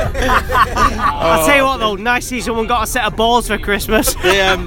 I'll 0.04 1.46
tell 1.46 1.56
you 1.56 1.64
what 1.64 1.78
though, 1.78 1.96
nice 1.96 2.24
to 2.24 2.28
see 2.28 2.40
someone 2.40 2.66
got 2.66 2.84
a 2.84 2.86
set 2.86 3.04
of 3.04 3.16
balls 3.16 3.48
for 3.48 3.58
Christmas. 3.58 4.14
The, 4.22 4.40
um, 4.40 4.66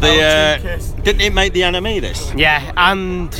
the, 0.00 0.22
uh, 0.22 1.02
didn't 1.02 1.20
it 1.20 1.34
make 1.34 1.52
the 1.52 1.64
anime 1.64 2.00
this? 2.00 2.32
Yeah, 2.34 2.72
and 2.76 3.32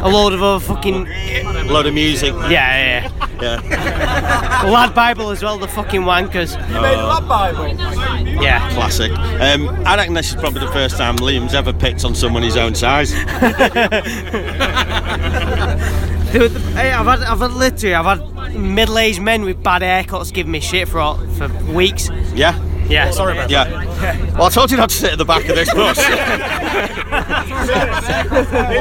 a 0.00 0.08
load 0.08 0.32
of 0.32 0.42
other 0.42 0.64
fucking 0.64 1.06
A 1.06 1.42
load 1.64 1.86
of 1.86 1.94
music. 1.94 2.32
Yeah, 2.34 3.08
yeah, 3.10 3.40
yeah. 3.40 4.62
Lad 4.70 4.94
Bible 4.94 5.30
as 5.30 5.42
well, 5.42 5.58
the 5.58 5.68
fucking 5.68 6.02
wankers. 6.02 6.52
You 6.68 6.80
made 6.80 6.96
Lad 6.96 7.28
Bible? 7.28 7.68
Yeah. 8.42 8.68
Classic. 8.74 9.10
Um, 9.12 9.68
I 9.86 9.96
reckon 9.96 10.14
this 10.14 10.30
is 10.30 10.36
probably 10.36 10.60
the 10.60 10.72
first 10.72 10.96
time 10.96 11.16
Liam's 11.16 11.54
ever 11.54 11.72
picked 11.72 12.04
on 12.04 12.14
someone 12.14 12.42
his 12.42 12.56
own 12.56 12.74
size. 12.74 13.12
Dude, 16.32 16.52
hey, 16.52 16.92
I've 16.92 17.06
had, 17.06 17.22
I've 17.22 17.40
had 17.40 17.52
literally, 17.52 17.94
I've 17.94 18.18
had 18.18 18.54
middle-aged 18.54 19.20
men 19.20 19.42
with 19.42 19.62
bad 19.62 19.82
haircuts 19.82 20.32
giving 20.32 20.52
me 20.52 20.60
shit 20.60 20.88
for 20.88 21.16
for 21.36 21.48
weeks. 21.72 22.08
Yeah. 22.34 22.58
Yeah. 22.88 23.10
Sorry 23.10 23.32
about 23.34 23.50
yeah. 23.50 23.84
Well, 24.34 24.44
I 24.44 24.48
told 24.48 24.70
you 24.70 24.76
not 24.76 24.88
to 24.90 24.94
sit 24.94 25.12
at 25.12 25.18
the 25.18 25.24
back 25.24 25.48
of 25.48 25.54
this 25.54 25.72
bus. 25.74 25.98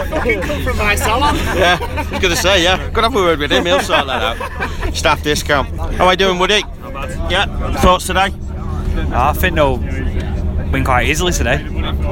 fucking 0.09 0.41
come 0.41 0.63
from 0.63 0.77
my 0.77 0.95
salon. 0.95 1.35
yeah, 1.35 1.77
I 1.81 2.09
was 2.09 2.19
going 2.21 2.33
to 2.33 2.35
say, 2.35 2.63
yeah. 2.63 2.89
Could 2.91 3.03
have 3.03 3.15
a 3.15 3.17
word 3.17 3.39
with 3.39 3.51
him, 3.51 3.65
he'll 3.65 3.81
sort 3.81 4.07
that 4.07 4.39
out. 4.39 4.95
Staff 4.95 5.23
discount. 5.23 5.69
How 5.95 6.05
are 6.05 6.13
you 6.13 6.17
doing, 6.17 6.39
Woody? 6.39 6.61
Not 6.63 6.93
bad. 6.93 7.31
Yeah, 7.31 7.73
thoughts 7.81 8.07
today? 8.07 8.29
I 9.11 9.33
think 9.33 9.55
they'll 9.55 9.77
win 9.77 10.83
quite 10.83 11.07
easily 11.07 11.31
today. 11.33 11.57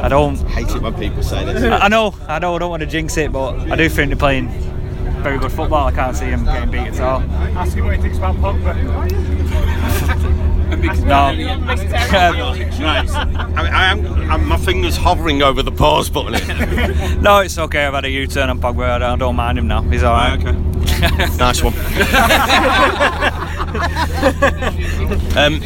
I 0.04 0.10
don't 0.10 0.38
hate 0.50 0.70
it 0.70 0.82
when 0.82 0.94
people 0.96 1.24
say 1.24 1.46
this. 1.46 1.64
I, 1.64 1.78
I 1.78 1.88
know, 1.88 2.14
I 2.28 2.40
know, 2.40 2.56
I 2.56 2.60
don't 2.60 2.70
want 2.70 2.82
to 2.82 2.88
jinx 2.88 3.18
it, 3.18 3.32
but 3.32 3.56
I 3.72 3.76
do 3.76 3.90
think 3.90 4.10
they're 4.10 4.18
playing 4.18 4.50
very 5.22 5.40
good 5.40 5.52
football. 5.52 5.88
I 5.88 5.92
can't 5.92 6.16
see 6.16 6.30
them 6.30 6.46
getting 6.46 6.72
beat 6.72 6.88
at 6.88 7.00
all. 7.00 7.22
Ask 7.58 7.76
him 7.76 7.86
what 7.86 7.96
he 7.96 8.02
thinks 8.02 8.18
about 8.18 8.36
Pogba. 8.36 8.74
No. 10.68 11.32
Right. 11.32 13.10
I, 13.10 13.70
I 13.72 13.86
am, 13.86 14.06
I'm, 14.30 14.46
my 14.46 14.58
finger's 14.58 14.98
hovering 14.98 15.42
over 15.42 15.64
the 15.64 15.72
pause 15.72 16.10
button. 16.10 16.34
no, 17.22 17.40
it's 17.40 17.58
okay. 17.58 17.86
I've 17.86 17.94
had 17.94 18.04
a 18.04 18.10
U-turn 18.10 18.50
on 18.50 18.60
Pogba. 18.60 18.90
I 18.90 18.98
don't, 19.00 19.12
I 19.12 19.16
don't 19.16 19.38
mind 19.38 19.58
him 19.58 19.68
now. 19.68 19.82
He's 19.84 20.04
all 20.04 20.14
right. 20.14 20.38
okay. 20.38 20.52
nice 21.38 21.64
one. 21.64 21.74
um, 25.38 25.62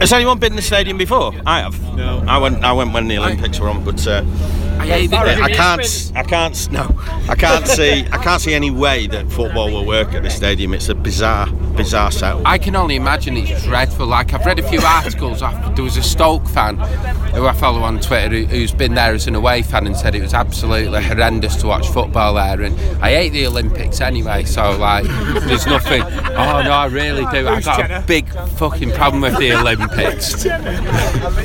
has 0.00 0.12
anyone 0.12 0.38
been 0.38 0.52
in 0.52 0.56
the 0.56 0.62
stadium 0.62 0.98
before? 0.98 1.32
I 1.46 1.60
have. 1.60 1.80
No. 1.96 2.24
I 2.26 2.38
went. 2.38 2.64
I 2.64 2.72
went 2.72 2.92
when 2.92 3.08
the 3.08 3.18
Olympics 3.18 3.58
were 3.60 3.68
on, 3.68 3.84
but 3.84 4.06
uh, 4.06 4.22
I 4.78 4.86
hate 4.86 5.10
the 5.10 5.16
I 5.16 5.50
can't. 5.50 6.12
I 6.14 6.22
can't. 6.22 6.70
No, 6.70 6.94
I 7.28 7.34
can't 7.34 7.66
see. 7.66 8.00
I 8.12 8.18
can't 8.18 8.40
see 8.40 8.54
any 8.54 8.70
way 8.70 9.06
that 9.06 9.30
football 9.30 9.70
will 9.70 9.86
work 9.86 10.12
at 10.14 10.22
this 10.22 10.36
stadium. 10.36 10.74
It's 10.74 10.88
a 10.88 10.94
bizarre, 10.94 11.46
bizarre 11.76 12.10
setup. 12.10 12.42
I 12.44 12.58
can 12.58 12.76
only 12.76 12.96
imagine 12.96 13.36
it's 13.36 13.64
dreadful. 13.64 14.06
Like 14.06 14.32
I've 14.34 14.44
read 14.44 14.58
a 14.58 14.68
few 14.68 14.80
articles. 14.80 15.42
After, 15.42 15.74
there 15.74 15.84
was 15.84 15.96
a 15.96 16.02
Stoke 16.02 16.46
fan 16.46 16.76
who 17.34 17.46
I 17.46 17.52
follow 17.52 17.80
on 17.80 18.00
Twitter 18.00 18.28
who, 18.28 18.44
who's 18.46 18.72
been 18.72 18.94
there 18.94 19.14
as 19.14 19.26
an 19.26 19.34
away 19.34 19.62
fan 19.62 19.86
and 19.86 19.96
said 19.96 20.14
it 20.14 20.22
was 20.22 20.34
absolutely 20.34 21.02
horrendous 21.02 21.56
to 21.56 21.66
watch 21.66 21.88
football 21.88 22.34
there. 22.34 22.62
And 22.62 22.78
I 23.02 23.12
hate 23.12 23.30
the 23.30 23.46
Olympics 23.46 24.00
anyway, 24.00 24.44
so 24.44 24.76
like 24.76 25.04
there's 25.44 25.66
nothing. 25.66 26.02
Oh 26.02 26.62
no, 26.62 26.72
I 26.72 26.86
really 26.86 27.24
do. 27.32 27.48
I've 27.48 27.64
got 27.64 27.90
a 27.90 28.04
big 28.06 28.28
fucking 28.56 28.92
problem 28.92 29.22
with 29.22 29.38
the 29.38 29.54
Olympics. 29.54 30.44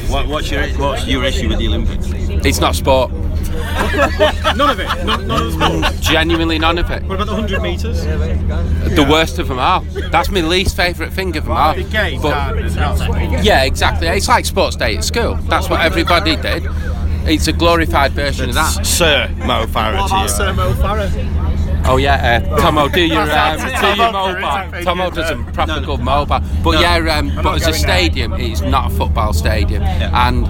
What, 0.10 0.28
what's 0.28 0.52
your 0.52 0.68
What's 0.80 1.08
your 1.08 1.24
issue 1.24 1.50
with 1.50 1.60
the 1.60 1.68
Olympics? 1.68 2.08
It's 2.46 2.60
not 2.60 2.76
sport. 2.76 3.12
None 4.56 4.70
of 4.70 4.80
it. 4.80 4.88
None, 5.06 5.28
none 5.28 5.44
of 5.44 5.58
the 5.60 5.82
sport. 5.90 6.02
Genuinely 6.02 6.60
none 6.60 6.78
of 6.78 6.90
it. 6.92 7.04
What 7.04 7.16
about 7.16 7.28
the 7.28 7.34
100 7.34 7.62
metres? 7.62 8.04
The 8.04 9.06
worst 9.10 9.40
of 9.40 9.48
them 9.48 9.60
all. 9.60 9.82
That's 10.12 10.30
my 10.30 10.42
least 10.42 10.76
favourite 10.76 11.12
thing 11.14 11.36
of 11.38 11.46
them 11.46 11.54
all. 11.54 11.74
game, 11.76 12.22
But- 12.22 12.56
Yeah, 13.44 13.64
exactly. 13.64 14.08
It's 14.08 14.28
like 14.28 14.46
sports 14.46 14.76
day 14.76 14.98
at 14.98 15.04
school. 15.04 15.36
That's 15.48 15.70
what 15.70 15.82
everybody 15.82 16.36
did. 16.36 16.68
It's 17.26 17.48
a 17.48 17.54
glorified 17.54 18.14
version 18.14 18.50
of 18.50 18.56
that. 18.56 18.86
Sir 18.86 19.30
Mo 19.38 19.66
Farah 19.68 20.08
to 20.38 20.46
you. 20.48 20.54
Mo 20.54 20.74
Farah? 20.74 21.86
Oh 21.86 21.98
yeah, 21.98 22.42
uh, 22.46 22.58
Tomo, 22.60 22.88
do 22.90 23.02
your 23.06 23.22
um, 23.22 23.28
That's- 23.28 23.62
do 23.64 23.70
that's 23.70 23.98
your 23.98 24.12
Tomo, 24.12 24.34
mobile. 24.42 24.84
Tomo 24.84 25.10
does 25.12 25.30
a 25.32 25.36
proper 25.54 25.80
no. 25.80 25.86
good 25.86 26.00
mobile. 26.02 26.40
But 26.64 26.72
No. 26.74 26.80
yeah, 26.82 27.18
um, 27.18 27.32
but 27.36 27.42
not 27.44 27.56
as 27.56 27.68
a 27.68 27.74
stadium, 27.74 28.34
it's 28.34 28.62
not 28.62 28.92
a 28.92 28.96
football 28.96 29.34
stadium. 29.34 29.84
And 29.84 30.46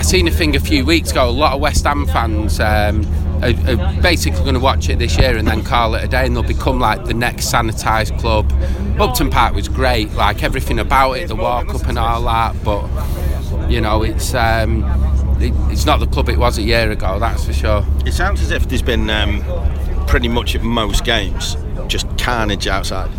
I 0.00 0.02
seen 0.02 0.26
a 0.26 0.30
thing 0.30 0.56
a 0.56 0.60
few 0.60 0.86
weeks 0.86 1.10
ago. 1.10 1.28
A 1.28 1.30
lot 1.30 1.52
of 1.52 1.60
West 1.60 1.84
Ham 1.84 2.06
fans. 2.06 2.58
Um, 2.58 3.04
are, 3.42 3.50
are 3.68 4.00
basically 4.00 4.40
going 4.40 4.54
to 4.54 4.60
watch 4.60 4.88
it 4.88 4.98
this 4.98 5.18
year 5.18 5.36
and 5.36 5.46
then 5.46 5.62
call 5.62 5.94
it 5.94 6.02
a 6.02 6.08
day, 6.08 6.24
and 6.24 6.34
they'll 6.34 6.42
become 6.42 6.80
like 6.80 7.04
the 7.04 7.12
next 7.12 7.52
sanitised 7.52 8.18
club. 8.18 8.50
Upton 8.98 9.28
Park 9.28 9.54
was 9.54 9.68
great, 9.68 10.10
like 10.14 10.42
everything 10.42 10.78
about 10.78 11.18
it, 11.18 11.28
the 11.28 11.36
walk 11.36 11.74
up 11.74 11.86
and 11.86 11.98
all 11.98 12.22
that. 12.22 12.56
But 12.64 12.88
you 13.70 13.82
know, 13.82 14.02
it's 14.02 14.32
um, 14.32 14.84
it, 15.38 15.52
it's 15.70 15.84
not 15.84 16.00
the 16.00 16.06
club 16.06 16.30
it 16.30 16.38
was 16.38 16.56
a 16.56 16.62
year 16.62 16.90
ago. 16.90 17.18
That's 17.18 17.44
for 17.44 17.52
sure. 17.52 17.84
It 18.06 18.12
sounds 18.12 18.40
as 18.40 18.52
if 18.52 18.70
there's 18.70 18.80
been 18.80 19.10
um, 19.10 19.44
pretty 20.06 20.28
much 20.28 20.54
at 20.54 20.62
most 20.62 21.04
games 21.04 21.58
just 21.88 22.06
carnage 22.16 22.66
outside. 22.66 23.10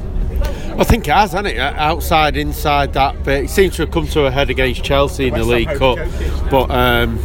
I 0.82 0.84
think 0.84 1.08
it 1.08 1.12
has, 1.12 1.34
hasn't 1.34 1.56
it? 1.56 1.60
Uh, 1.60 1.74
Outside, 1.78 2.36
inside 2.36 2.94
that 2.94 3.24
bit. 3.24 3.44
It 3.44 3.50
seems 3.52 3.76
to 3.76 3.84
have 3.84 3.92
come 3.92 4.08
to 4.08 4.26
a 4.26 4.32
head 4.32 4.50
against 4.50 4.84
Chelsea 4.84 5.28
in 5.28 5.36
the 5.36 5.44
League 5.44 5.68
Cup. 5.78 6.00
But 6.50 6.72
um, 6.72 7.20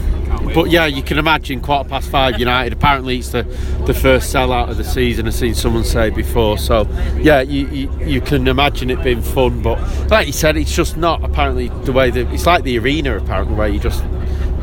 but 0.55 0.69
yeah, 0.69 0.85
you 0.85 1.03
can 1.03 1.17
imagine 1.17 1.63
quarter 1.63 1.89
past 1.89 2.11
five 2.11 2.39
United. 2.39 2.75
Apparently, 2.75 3.17
it's 3.17 3.31
the, 3.31 3.45
the 3.87 3.95
first 3.95 4.35
sellout 4.35 4.69
of 4.69 4.77
the 4.77 4.85
season. 4.85 5.27
I've 5.27 5.33
seen 5.33 5.55
someone 5.55 5.85
say 5.85 6.11
before. 6.11 6.59
So 6.59 6.87
yeah, 7.19 7.41
you, 7.41 7.67
you 7.69 7.91
you 8.05 8.21
can 8.21 8.47
imagine 8.47 8.91
it 8.91 9.03
being 9.03 9.23
fun. 9.23 9.63
But 9.63 9.81
like 10.11 10.27
you 10.27 10.35
said, 10.35 10.59
it's 10.59 10.77
just 10.77 10.99
not 10.99 11.25
apparently 11.25 11.69
the 11.85 11.93
way 11.93 12.11
that 12.11 12.31
it's 12.35 12.45
like 12.45 12.63
the 12.63 12.79
arena 12.79 13.17
apparently 13.17 13.55
where 13.55 13.69
you 13.69 13.81
just 13.81 14.05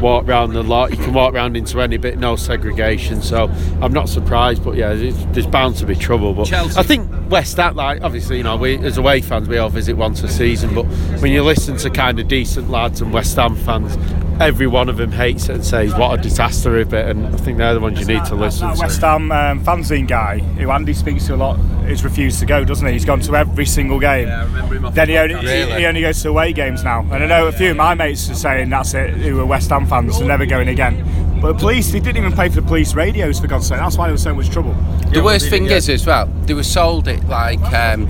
walk 0.02 0.28
around 0.28 0.54
the 0.54 0.64
lot. 0.64 0.92
You 0.92 0.98
can 0.98 1.14
walk 1.14 1.34
around 1.34 1.58
into 1.58 1.82
any 1.82 1.98
bit, 1.98 2.18
no 2.18 2.36
segregation. 2.36 3.22
So 3.22 3.46
I'm 3.82 3.94
not 3.94 4.10
surprised. 4.10 4.64
But 4.64 4.76
yeah, 4.76 4.94
there's, 4.94 5.26
there's 5.28 5.48
bound 5.48 5.78
to 5.78 5.86
be 5.86 5.96
trouble. 5.96 6.34
But 6.34 6.48
Chelsea. 6.48 6.80
I 6.80 6.84
think 6.84 7.10
West 7.30 7.58
Ham, 7.58 7.76
like 7.76 8.02
obviously, 8.02 8.38
you 8.38 8.44
know, 8.44 8.58
we 8.58 8.78
as 8.80 8.98
away 8.98 9.22
fans, 9.22 9.48
we 9.48 9.58
all 9.58 9.70
visit 9.70 9.96
once 9.96 10.24
a 10.24 10.28
season. 10.28 10.74
But 10.74 10.86
when 11.22 11.32
you 11.32 11.44
listen 11.44 11.78
to 11.78 11.90
kind 11.90 12.20
of 12.20 12.28
decent 12.28 12.70
lads 12.70 13.02
and 13.02 13.14
West 13.14 13.36
Ham 13.36 13.56
fans, 13.56 13.98
every 14.40 14.68
one 14.68 14.90
of 14.90 14.98
them 14.98 15.12
hates 15.12 15.50
it 15.50 15.56
and 15.56 15.66
says 15.66 15.94
what 15.96 16.20
a 16.20 16.22
disaster 16.22 16.80
of 16.80 16.94
it. 16.94 17.08
And 17.08 17.28
I 17.28 17.32
think 17.38 17.58
they're 17.58 17.74
the 17.74 17.80
ones 17.80 18.00
you 18.00 18.06
need 18.06 18.26
to 18.26 18.36
listen 18.36 18.68
That 18.68 18.76
to. 18.76 18.82
West 18.82 19.02
Ham 19.02 19.32
um, 19.32 19.64
fanzine 19.64 20.08
guy, 20.08 20.40
who 20.40 20.72
Andy 20.72 20.94
speaks 20.94 21.28
to 21.28 21.36
a 21.36 21.38
lot, 21.38 21.58
has 21.86 22.04
refused 22.04 22.40
to 22.40 22.46
go, 22.46 22.64
doesn't 22.64 22.86
he? 22.86 22.94
He's 22.94 23.06
gone 23.06 23.20
to 23.22 23.36
every 23.36 23.66
single 23.66 24.00
game. 24.00 24.28
Yeah, 24.28 24.42
I 24.42 24.44
remember 24.46 24.76
him. 24.76 24.94
Then 24.94 25.10
he 25.10 25.18
only, 25.18 25.36
Really? 25.36 25.80
he 25.80 25.86
only 25.86 26.02
goes 26.02 26.22
to 26.24 26.30
away 26.30 26.54
games 26.54 26.84
now. 26.84 27.02
And 27.02 27.24
I 27.24 27.26
know 27.28 27.48
a 27.48 27.52
few 27.52 27.72
of 27.72 27.78
my 27.78 27.94
mates 27.94 28.30
are 28.30 28.36
saying 28.36 28.70
that's 28.70 28.94
it, 28.94 29.12
who 29.14 29.40
are 29.40 29.46
West 29.46 29.70
Ham 29.70 29.86
fans, 29.86 30.18
they're 30.20 30.28
never 30.28 30.46
going 30.46 30.68
again. 30.68 31.04
But 31.44 31.54
the 31.54 31.60
police, 31.60 31.92
they 31.92 32.00
didn't 32.00 32.24
even 32.24 32.32
pay 32.32 32.48
for 32.48 32.62
the 32.62 32.68
police 32.68 32.96
radios, 32.96 33.38
for 33.38 33.48
God's 33.48 33.68
sake. 33.68 33.78
That's 33.78 33.98
why 33.98 34.06
there 34.06 34.14
was 34.14 34.24
so 34.24 34.34
much 34.34 34.50
trouble. 34.50 34.74
The 35.12 35.22
worst 35.22 35.50
thing 35.50 35.66
is 35.66 35.90
as 35.90 36.08
well, 36.08 36.28
they 36.46 36.54
were 36.54 36.64
sold 36.64 37.10
it 37.10 37.22
like 37.26 37.60
um, 37.74 38.06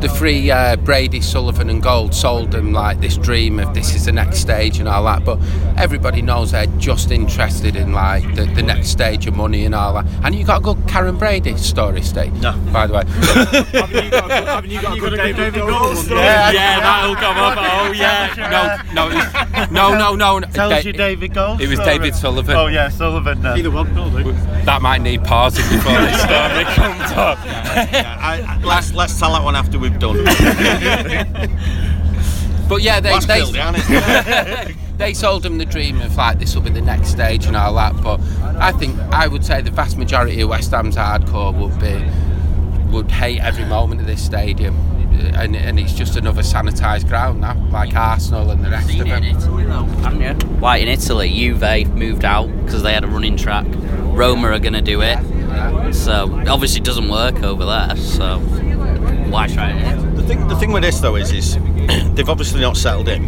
the 0.00 0.08
three 0.08 0.52
uh, 0.52 0.76
Brady, 0.76 1.20
Sullivan, 1.20 1.68
and 1.68 1.82
Gold 1.82 2.14
sold 2.14 2.52
them 2.52 2.72
like 2.72 3.00
this 3.00 3.16
dream 3.16 3.58
of 3.58 3.74
this 3.74 3.96
is 3.96 4.04
the 4.04 4.12
next 4.12 4.38
stage 4.38 4.78
and 4.78 4.88
all 4.88 5.02
that. 5.04 5.24
But 5.24 5.40
everybody 5.76 6.22
knows 6.22 6.52
they're 6.52 6.66
just 6.78 7.10
interested 7.10 7.74
in 7.74 7.92
like 7.92 8.22
the, 8.36 8.44
the 8.44 8.62
next 8.62 8.90
stage 8.90 9.26
of 9.26 9.34
money 9.34 9.64
and 9.64 9.74
all 9.74 9.94
that. 9.94 10.06
And 10.22 10.34
you 10.34 10.44
got 10.44 10.60
a 10.60 10.62
good 10.62 10.76
Karren 10.86 11.18
Brady 11.18 11.56
story, 11.56 12.02
Steve. 12.02 12.40
No, 12.40 12.52
by 12.72 12.86
the 12.86 12.94
way. 12.94 13.04
haven't 13.06 14.04
you 14.04 14.10
got, 14.10 14.30
haven't 14.30 14.70
you 14.70 14.80
got 14.80 14.96
a 14.96 15.00
good 15.00 15.16
David, 15.16 15.54
Gold 15.54 15.96
story? 15.96 16.20
Yeah, 16.20 16.52
yeah, 16.52 16.80
that'll 16.80 17.16
come 17.16 17.36
up. 17.36 17.58
Oh 17.58 17.92
yeah, 17.92 18.82
no, 18.94 19.08
no, 19.08 19.66
no, 19.70 19.98
no, 19.98 20.14
no. 20.14 20.38
no. 20.38 20.46
Tells 20.52 20.72
Da- 20.72 20.78
you 20.78 20.92
David 20.92 21.34
Gold. 21.34 21.60
It 21.60 21.68
was. 21.68 21.80
David 21.86 22.14
Sullivan. 22.14 22.56
Oh 22.56 22.66
yeah, 22.66 22.75
Sullivan. 22.90 23.44
Uh, 23.44 23.56
Either 23.56 23.70
one. 23.70 23.92
That 24.64 24.82
might 24.82 25.00
need 25.00 25.24
pausing 25.24 25.64
before 25.74 25.92
this 25.98 26.20
story 26.20 26.64
comes 26.74 27.12
up. 27.12 27.38
I, 27.44 28.44
I, 28.46 28.60
let's 28.64 28.92
let's 28.92 29.18
tell 29.18 29.32
that 29.32 29.42
one 29.42 29.56
after 29.56 29.78
we've 29.78 29.98
done. 29.98 30.24
But 32.68 32.82
yeah, 32.82 32.98
they 32.98 33.12
Last 33.12 33.28
they, 33.28 33.38
build, 33.38 33.54
ain't 33.54 33.76
it? 33.78 34.76
they 34.98 35.14
sold 35.14 35.44
them 35.44 35.58
the 35.58 35.64
dream 35.64 36.00
of 36.00 36.16
like 36.16 36.40
this 36.40 36.54
will 36.54 36.62
be 36.62 36.70
the 36.70 36.80
next 36.80 37.10
stage 37.10 37.46
and 37.46 37.56
all 37.56 37.74
that. 37.74 38.02
But 38.02 38.20
I 38.60 38.72
think 38.72 38.98
I 39.12 39.28
would 39.28 39.44
say 39.44 39.62
the 39.62 39.70
vast 39.70 39.96
majority 39.96 40.40
of 40.40 40.48
West 40.48 40.72
Ham's 40.72 40.96
hardcore 40.96 41.54
would 41.54 41.78
be 41.78 42.90
would 42.90 43.10
hate 43.10 43.38
every 43.40 43.64
moment 43.66 44.00
of 44.00 44.08
this 44.08 44.24
stadium. 44.24 44.74
Uh, 45.12 45.32
and, 45.36 45.56
and 45.56 45.78
it's 45.78 45.92
just 45.92 46.16
another 46.16 46.42
sanitised 46.42 47.08
ground 47.08 47.40
now, 47.40 47.54
like 47.70 47.94
Arsenal 47.94 48.50
and 48.50 48.64
the 48.64 48.70
rest 48.70 48.90
of 48.90 48.98
them. 48.98 49.06
Haven't 50.02 50.20
you? 50.20 50.56
Like 50.60 50.82
in 50.82 50.88
Italy, 50.88 51.28
Juve 51.30 51.88
moved 51.94 52.24
out 52.24 52.48
because 52.64 52.82
they 52.82 52.92
had 52.92 53.04
a 53.04 53.08
running 53.08 53.36
track. 53.36 53.66
Roma 53.68 54.48
are 54.48 54.58
going 54.58 54.72
to 54.74 54.82
do 54.82 55.02
it. 55.02 55.18
So 55.94 56.42
obviously 56.48 56.80
it 56.80 56.84
doesn't 56.84 57.08
work 57.08 57.42
over 57.42 57.64
there. 57.64 57.96
So 57.96 58.38
why 59.30 59.46
try 59.48 59.70
it? 59.70 60.16
The 60.16 60.22
thing, 60.22 60.48
the 60.48 60.56
thing 60.56 60.72
with 60.72 60.82
this 60.82 61.00
though 61.00 61.16
is, 61.16 61.32
is 61.32 61.54
they've 62.14 62.28
obviously 62.28 62.60
not 62.60 62.76
settled 62.76 63.08
in, 63.08 63.24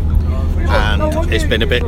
and 0.61 1.33
it's 1.33 1.45
been 1.45 1.63
a 1.63 1.67
bit 1.67 1.83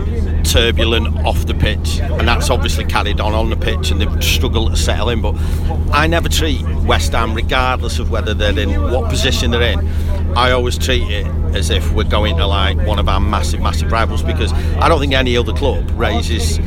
turbulent 0.44 1.16
off 1.24 1.46
the 1.46 1.54
pitch, 1.54 2.00
and 2.00 2.26
that's 2.26 2.50
obviously 2.50 2.84
carried 2.84 3.20
on 3.20 3.34
on 3.34 3.50
the 3.50 3.56
pitch, 3.56 3.90
and 3.90 4.00
they've 4.00 4.24
struggled 4.24 4.70
to 4.70 4.76
settle 4.76 5.08
in. 5.10 5.20
But 5.20 5.36
I 5.92 6.06
never 6.06 6.28
treat 6.28 6.62
West 6.84 7.12
Ham, 7.12 7.34
regardless 7.34 7.98
of 7.98 8.10
whether 8.10 8.34
they're 8.34 8.58
in 8.58 8.70
what 8.90 9.08
position 9.10 9.50
they're 9.50 9.62
in. 9.62 9.88
I 10.36 10.52
always 10.52 10.78
treat 10.78 11.02
it 11.10 11.26
as 11.54 11.70
if 11.70 11.92
we're 11.92 12.04
going 12.04 12.36
to 12.36 12.46
like 12.46 12.76
one 12.86 12.98
of 12.98 13.08
our 13.08 13.20
massive, 13.20 13.60
massive 13.60 13.90
rivals 13.90 14.22
because 14.22 14.52
I 14.52 14.88
don't 14.88 15.00
think 15.00 15.12
any 15.12 15.36
other 15.36 15.52
club 15.52 15.90
raises 15.98 16.58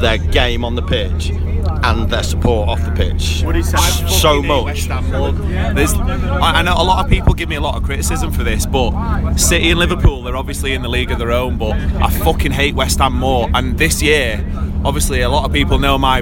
their 0.00 0.18
game 0.18 0.64
on 0.64 0.76
the 0.76 0.82
pitch 0.82 1.32
and 1.82 2.08
their 2.10 2.22
support 2.22 2.68
off 2.68 2.84
the 2.84 2.90
pitch 2.92 3.42
Would 3.44 3.56
he 3.56 3.62
say- 3.62 3.76
so 4.08 4.42
much. 4.42 4.64
West 4.64 4.88
Ham 4.88 5.10
more. 5.10 5.32
There's, 5.74 5.94
I 5.94 6.56
I 6.58 6.62
know 6.62 6.74
a 6.76 6.82
lot 6.84 7.04
of 7.04 7.10
people 7.10 7.34
give 7.34 7.48
me 7.48 7.56
a 7.56 7.60
lot 7.60 7.76
of 7.76 7.82
criticism 7.82 8.32
for 8.32 8.42
this, 8.44 8.66
but 8.66 8.90
City 9.36 9.70
and 9.70 9.78
Liverpool, 9.78 10.22
they're 10.22 10.36
obviously 10.36 10.72
in 10.72 10.82
the 10.82 10.88
league 10.88 11.10
of 11.10 11.18
their 11.18 11.32
own. 11.32 11.56
But 11.58 11.72
I 12.02 12.10
fucking 12.10 12.52
hate 12.52 12.74
West 12.74 12.98
Ham 12.98 13.14
more. 13.14 13.48
And 13.54 13.78
this 13.78 14.02
year, 14.02 14.44
obviously, 14.84 15.20
a 15.22 15.28
lot 15.28 15.44
of 15.44 15.52
people 15.52 15.78
know 15.78 15.98
my 15.98 16.20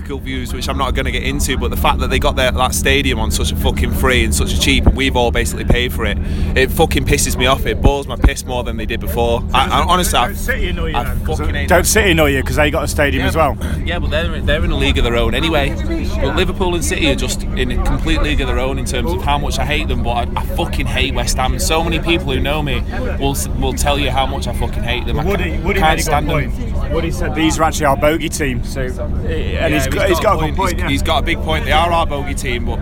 political 0.00 0.18
views, 0.24 0.52
which 0.52 0.68
I'm 0.68 0.78
not 0.78 0.94
going 0.94 1.04
to 1.04 1.10
get 1.10 1.22
into. 1.22 1.56
But 1.56 1.70
the 1.70 1.76
fact 1.76 1.98
that 2.00 2.08
they 2.10 2.18
got 2.18 2.36
their, 2.36 2.50
that 2.52 2.74
stadium 2.74 3.18
on 3.18 3.30
such 3.30 3.52
a 3.52 3.56
fucking 3.56 3.92
free 3.92 4.24
and 4.24 4.34
such 4.34 4.52
a 4.52 4.60
cheap, 4.60 4.86
and 4.86 4.96
we've 4.96 5.16
all 5.16 5.30
basically 5.30 5.64
paid 5.64 5.92
for 5.92 6.04
it, 6.04 6.18
it 6.56 6.70
fucking 6.70 7.04
pisses 7.04 7.36
me 7.36 7.46
off. 7.46 7.66
It 7.66 7.80
bores 7.80 8.06
my 8.06 8.16
piss 8.16 8.44
more 8.44 8.64
than 8.64 8.76
they 8.76 8.86
did 8.86 9.00
before. 9.00 9.42
I, 9.52 9.66
I 9.66 9.84
honestly, 9.84 10.18
I, 10.18 10.26
Don't 10.28 10.36
City 10.36 10.68
annoy 10.68 10.86
you 10.86 10.96
I 10.96 11.14
fucking 11.14 11.54
hate 11.54 11.68
Don't 11.68 11.84
City 11.86 12.10
annoy 12.12 12.30
you 12.30 12.40
because 12.40 12.56
they 12.56 12.70
got 12.70 12.84
a 12.84 12.88
stadium 12.88 13.22
Yeah, 13.22 13.28
as 13.28 13.36
well. 13.36 13.58
Yeah, 13.84 13.98
but 13.98 14.10
they're 14.10 14.40
they're 14.40 14.64
in 14.64 14.70
a 14.70 14.76
league 14.76 14.98
of 14.98 15.04
their 15.04 15.16
own 15.16 15.34
anyway. 15.34 15.70
But 16.20 16.36
Liverpool 16.36 16.74
and 16.74 16.84
City 16.84 17.10
are 17.10 17.16
just 17.16 17.42
in 17.42 17.72
a 17.72 17.84
complete 17.84 18.22
league 18.22 18.40
of 18.40 18.48
their 18.48 18.58
own 18.58 18.78
in 18.78 18.84
terms 18.84 19.12
of 19.12 19.22
how 19.22 19.38
much 19.38 19.58
I 19.58 19.64
hate 19.64 19.88
them. 19.88 20.02
But 20.02 20.28
I, 20.28 20.40
I 20.40 20.46
fucking 20.56 20.86
hate 20.86 21.14
West 21.14 21.36
Ham. 21.36 21.58
So 21.58 21.82
many 21.82 21.98
people 22.00 22.32
who 22.32 22.40
know 22.40 22.62
me 22.62 22.80
will 23.18 23.36
will 23.60 23.74
tell 23.74 23.98
you 23.98 24.10
how 24.10 24.26
much 24.26 24.46
I 24.46 24.52
fucking 24.52 24.82
hate 24.82 25.06
them. 25.06 25.18
I 25.18 25.24
Woody, 25.24 25.44
can't, 25.44 25.64
Woody 25.64 25.80
can't 25.80 26.00
stand 26.00 26.28
them. 26.28 26.92
Woody 26.92 27.10
said 27.10 27.34
these 27.34 27.58
are 27.58 27.64
actually 27.64 27.86
our 27.86 27.96
bogey 27.96 28.28
team, 28.28 28.64
so 28.64 28.80
eh, 28.80 29.58
and 29.58 29.74
he's, 29.74 29.86
got, 29.90 30.08
he's 30.08 30.20
got 30.20 30.42
a 30.42 30.46
good 30.46 30.56
point. 30.56 30.72
He's, 30.72 30.80
yeah. 30.80 30.88
he's 30.88 31.02
got 31.02 31.22
a 31.22 31.26
big 31.26 31.38
point. 31.38 31.64
They 31.64 31.72
are 31.72 31.90
our 31.90 32.06
bogey 32.06 32.34
team, 32.34 32.66
but 32.66 32.78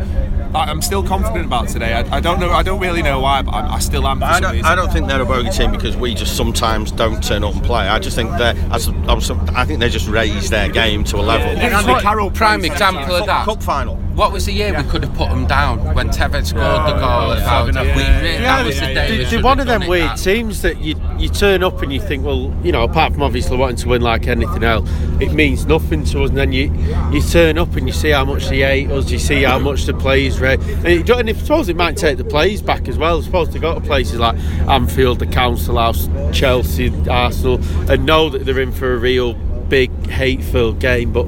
I- 0.55 0.71
I'm 0.71 0.83
still 0.83 1.03
confident 1.03 1.47
about 1.47 1.69
today. 1.69 1.93
I, 1.95 2.17
I 2.17 2.21
don't 2.21 2.41
know. 2.41 2.51
I 2.51 2.63
don't 2.63 2.81
really 2.81 3.03
know 3.03 3.21
why, 3.21 3.43
but 3.43 3.55
I, 3.55 3.75
I 3.75 3.79
still 3.79 4.07
am. 4.07 4.21
For 4.21 4.25
I 4.27 4.41
some 4.41 4.43
don't. 4.43 4.65
I 4.65 4.75
don't 4.75 4.93
think 4.93 5.07
they're 5.09 5.21
a 5.21 5.27
bogey 5.27 5.51
team 5.51 5.71
because 5.71 5.97
we 5.97 6.15
just 6.15 6.37
sometimes 6.37 6.91
don't 6.93 7.23
turn 7.23 7.45
up 7.45 7.55
and 7.55 7.63
play. 7.65 7.89
I 7.89 7.99
just 7.99 8.17
think 8.17 8.31
they're, 8.39 8.55
as 8.73 8.89
I, 8.89 9.15
was, 9.15 9.31
I 9.31 9.65
think 9.65 9.81
they 9.81 9.89
just 9.89 10.09
raise 10.09 10.51
their 10.51 10.69
game 10.69 11.05
to 11.05 11.17
a 11.17 11.23
level. 11.23 11.49
Andy 11.49 12.01
Carroll 12.03 12.31
Prime 12.31 12.65
example 12.65 13.15
of 13.15 13.27
that. 13.27 13.45
Cup 13.45 13.63
final. 13.63 14.03
What 14.19 14.33
was 14.33 14.47
the 14.47 14.53
year 14.53 14.77
we 14.77 14.83
could 14.89 15.05
have 15.05 15.15
put 15.15 15.29
them 15.31 15.47
down 15.47 15.79
when 15.95 16.09
Tevez 16.09 16.47
scored 16.49 16.87
the 16.89 16.99
goal 16.99 17.33
at 17.33 17.45
Fountain? 17.45 17.87
We 17.87 17.93
really, 17.93 18.39
that 18.39 18.67
was 18.67 18.75
the 18.81 18.87
day. 18.87 19.11
we 19.13 19.17
They're, 19.19 19.25
should 19.27 19.31
they're 19.31 19.39
have 19.39 19.45
one 19.45 19.61
of 19.61 19.67
them 19.69 19.87
weird 19.87 20.11
that. 20.11 20.19
teams 20.19 20.63
that 20.63 20.81
you 20.81 21.01
you 21.19 21.29
turn 21.29 21.63
up 21.63 21.81
and 21.83 21.93
you 21.93 22.01
think, 22.01 22.25
well, 22.25 22.53
you 22.65 22.73
know, 22.73 22.83
apart 22.83 23.13
from 23.13 23.23
obviously 23.23 23.57
wanting 23.57 23.77
to 23.77 23.89
win 23.89 24.03
like 24.03 24.27
anything 24.27 24.65
else, 24.65 24.89
it 25.21 25.33
means 25.33 25.67
nothing 25.67 26.03
to 26.07 26.25
us. 26.25 26.31
And 26.31 26.39
then 26.39 26.53
you 26.53 26.73
you 27.13 27.23
turn 27.23 27.59
up 27.59 27.77
and 27.77 27.87
you 27.87 27.93
see 27.93 28.11
how 28.11 28.25
much 28.25 28.49
they 28.49 28.59
hate 28.59 28.91
us, 28.91 29.09
you 29.11 29.21
see 29.21 29.45
how 29.45 29.61
much 29.61 29.85
the 29.85 29.95
players 29.95 30.41
rate. 30.41 30.59
And, 30.61 30.87
it, 30.89 31.07
don't- 31.07 31.21
and 31.21 31.31
I 31.31 31.33
suppose 31.35 31.69
it 31.69 31.77
might 31.77 31.97
take 31.97 32.19
the 32.19 32.25
players 32.25 32.61
back 32.61 32.89
as 32.89 32.99
well. 32.99 33.19
I 33.19 33.23
suppose 33.23 33.49
to 33.51 33.61
go 33.61 33.73
to 33.75 33.81
places 33.81 34.19
like 34.19 34.37
Anfield, 34.69 35.21
the 35.21 35.27
Council 35.29 35.77
House, 35.79 36.09
Chelsea, 36.33 36.93
Arsenal, 37.09 37.61
and 37.89 38.05
know 38.05 38.29
that 38.31 38.45
they're 38.45 38.59
in 38.61 38.73
for 38.73 38.95
a 38.95 38.99
real 38.99 39.35
big 39.69 39.91
hate-filled 40.09 40.81
game, 40.81 41.13
but. 41.13 41.27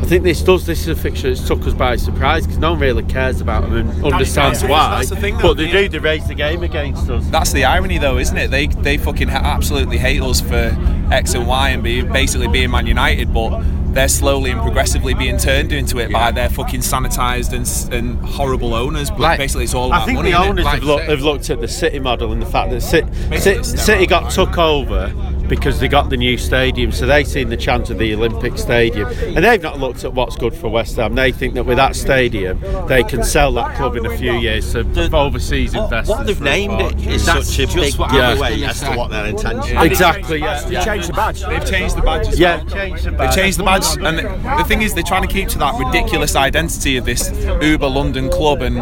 I 0.00 0.04
think 0.10 0.22
this 0.24 0.42
does. 0.42 0.64
This 0.64 0.82
is 0.82 0.88
a 0.88 0.96
fixture 0.96 1.28
that's 1.34 1.46
took 1.46 1.66
us 1.66 1.74
by 1.74 1.96
surprise 1.96 2.44
because 2.46 2.58
no 2.58 2.70
one 2.72 2.80
really 2.80 3.02
cares 3.02 3.40
about 3.40 3.62
them 3.62 3.88
and 3.90 4.04
understands 4.04 4.60
that's- 4.62 4.70
why. 4.70 4.96
that's 4.96 5.10
the 5.10 5.16
thing, 5.16 5.36
though, 5.36 5.48
but 5.48 5.56
they 5.58 5.70
do. 5.70 5.88
They 5.88 5.98
raise 5.98 6.26
the 6.26 6.34
game 6.34 6.62
against 6.62 7.10
us. 7.10 7.26
That's 7.28 7.52
the 7.52 7.64
irony, 7.64 7.98
though, 7.98 8.18
isn't 8.18 8.36
it? 8.36 8.50
They 8.50 8.68
they 8.68 8.96
fucking 8.96 9.28
ha- 9.28 9.42
absolutely 9.42 9.98
hate 9.98 10.22
us 10.22 10.40
for 10.40 10.76
X 11.12 11.34
and 11.34 11.46
Y 11.46 11.70
and 11.70 11.82
be 11.82 12.02
basically 12.02 12.48
being 12.48 12.70
Man 12.70 12.86
United, 12.86 13.34
but 13.34 13.60
they're 13.92 14.06
slowly 14.08 14.50
and 14.50 14.60
progressively 14.62 15.14
being 15.14 15.38
turned 15.38 15.72
into 15.72 15.98
it 15.98 16.12
by 16.12 16.30
their 16.30 16.48
fucking 16.50 16.80
sanitised 16.80 17.52
and, 17.52 17.92
and 17.92 18.18
horrible 18.24 18.74
owners. 18.74 19.10
But 19.10 19.20
Like- 19.20 19.38
basically, 19.38 19.64
it's 19.64 19.74
all 19.74 19.92
I 19.92 20.04
think 20.04 20.16
money. 20.18 20.30
the 20.30 20.38
owners 20.38 20.66
have, 20.66 20.82
look, 20.84 21.02
have 21.02 21.22
looked 21.22 21.50
at 21.50 21.60
the 21.60 21.68
City 21.68 21.98
model 21.98 22.30
and 22.32 22.40
the 22.40 22.46
fact 22.46 22.70
that 22.70 22.82
City, 22.82 23.08
Basically, 23.28 23.38
City, 23.40 23.58
it's 23.58 23.84
City 23.84 24.04
steroid. 24.06 24.08
got 24.08 24.30
took 24.30 24.56
over 24.58 25.12
because 25.48 25.80
they 25.80 25.88
got 25.88 26.10
the 26.10 26.16
new 26.16 26.36
stadium, 26.36 26.92
so 26.92 27.06
they've 27.06 27.26
seen 27.26 27.48
the 27.48 27.56
chance 27.56 27.90
of 27.90 27.98
the 27.98 28.14
Olympic 28.14 28.58
Stadium, 28.58 29.08
and 29.08 29.44
they've 29.44 29.62
not 29.62 29.78
looked 29.78 30.04
at 30.04 30.12
what's 30.12 30.36
good 30.36 30.54
for 30.54 30.68
West 30.68 30.96
Ham. 30.96 31.14
They 31.14 31.32
think 31.32 31.54
that 31.54 31.64
with 31.64 31.76
that 31.78 31.96
stadium, 31.96 32.60
they 32.86 33.02
can 33.02 33.22
sell 33.24 33.52
that 33.52 33.76
club 33.76 33.96
in 33.96 34.06
a 34.06 34.16
few 34.16 34.32
years 34.34 34.72
to 34.72 34.80
overseas 35.16 35.74
What, 35.74 35.84
investors. 35.84 36.08
what 36.16 36.26
they've 36.26 36.40
named 36.40 36.80
it 36.80 37.06
is 37.06 37.26
That's 37.26 37.48
such 37.48 37.58
a 37.60 37.66
just 37.66 37.76
big 37.76 37.94
what 38.00 38.12
I 38.12 38.30
was 38.30 38.38
giveaway 38.38 38.60
gonna 38.60 38.66
as 38.70 38.80
to 38.82 38.90
what 38.96 39.10
their 39.10 39.26
intention 39.26 39.76
And 39.78 39.86
Exactly. 39.90 40.38
Yeah. 40.40 40.60
They've 40.68 40.84
changed 40.84 41.08
the 41.08 41.12
badge. 41.14 41.40
They've 41.42 41.66
changed 41.68 41.96
the 41.96 42.02
badge. 42.02 42.28
as 42.28 42.38
Yeah, 42.38 42.56
well. 42.56 42.66
change 42.74 43.02
the 43.02 43.10
They've 43.10 43.34
changed 43.34 43.58
the 43.58 43.64
badge, 43.64 43.96
and 43.96 44.18
the, 44.18 44.54
the 44.58 44.64
thing 44.64 44.82
is, 44.82 44.94
they're 44.94 45.02
trying 45.02 45.26
to 45.26 45.32
keep 45.32 45.48
to 45.48 45.58
that 45.58 45.74
ridiculous 45.78 46.36
identity 46.36 46.96
of 46.96 47.04
this 47.04 47.30
Uber 47.62 47.88
London 47.88 48.28
club 48.28 48.62
and 48.62 48.76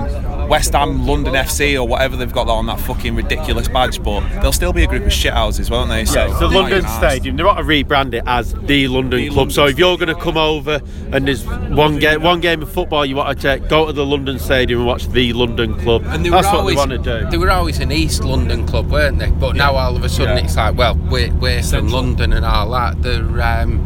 West 0.48 0.72
Ham 0.74 1.06
London 1.06 1.34
FC 1.34 1.74
or 1.80 1.86
whatever 1.86 2.16
they've 2.16 2.32
got 2.32 2.48
on 2.48 2.66
that 2.66 2.78
fucking 2.80 3.14
ridiculous 3.14 3.68
badge. 3.68 4.02
But 4.02 4.20
they'll 4.40 4.52
still 4.52 4.72
be 4.72 4.84
a 4.84 4.86
group 4.86 5.02
of 5.04 5.10
shithouses, 5.12 5.70
won't 5.70 5.88
they? 5.90 6.04
So 6.04 6.20
Yeah, 6.24 6.30
it's 6.30 6.38
the 6.38 6.48
London. 6.48 6.86
Stadium. 6.88 7.36
They 7.36 7.42
want 7.44 7.58
to 7.58 7.64
rebrand 7.64 8.14
it 8.14 8.22
as 8.26 8.54
the 8.54 8.88
London 8.88 9.20
The 9.20 9.26
Club. 9.28 9.36
London 9.38 9.54
so 9.54 9.66
if 9.66 9.78
you're 9.78 9.96
going 9.96 10.08
to 10.08 10.14
come 10.14 10.36
over 10.36 10.80
and 11.12 11.26
there's 11.26 11.44
one 11.44 11.98
game, 11.98 12.22
one 12.22 12.40
game 12.40 12.62
of 12.62 12.70
football 12.72 13.04
you 13.04 13.16
want 13.16 13.36
to 13.38 13.42
take, 13.42 13.68
go 13.68 13.86
to 13.86 13.92
the 13.92 14.06
London 14.06 14.38
Stadium 14.38 14.80
and 14.80 14.86
watch 14.86 15.08
the 15.08 15.32
London 15.32 15.78
Club. 15.80 16.02
And 16.06 16.24
they 16.24 16.30
That's 16.30 16.46
were 16.46 16.52
what 16.52 16.60
always, 16.60 16.74
they 16.76 16.78
want 16.78 17.04
to 17.04 17.20
do. 17.24 17.30
They 17.30 17.38
were 17.38 17.50
always 17.50 17.78
an 17.80 17.90
East 17.92 18.24
London 18.24 18.66
club, 18.66 18.90
weren't 18.90 19.18
they? 19.18 19.30
But 19.30 19.56
now 19.56 19.74
all 19.74 19.96
of 19.96 20.04
a 20.04 20.08
sudden 20.08 20.36
Yeah. 20.38 20.44
it's 20.44 20.56
like, 20.56 20.76
well, 20.76 20.94
we're, 20.94 21.32
we're 21.34 21.62
from 21.62 21.88
London 21.88 22.32
and 22.32 22.44
all 22.44 22.70
that. 22.70 23.02
They're 23.02 23.22
um, 23.42 23.84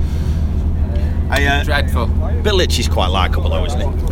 I, 1.30 1.44
uh, 1.44 1.64
dreadful. 1.64 2.06
Bilic 2.08 2.78
is 2.78 2.88
quite 2.88 3.06
likeable, 3.08 3.50
though, 3.50 3.64
isn't 3.64 3.80
he? 3.80 4.09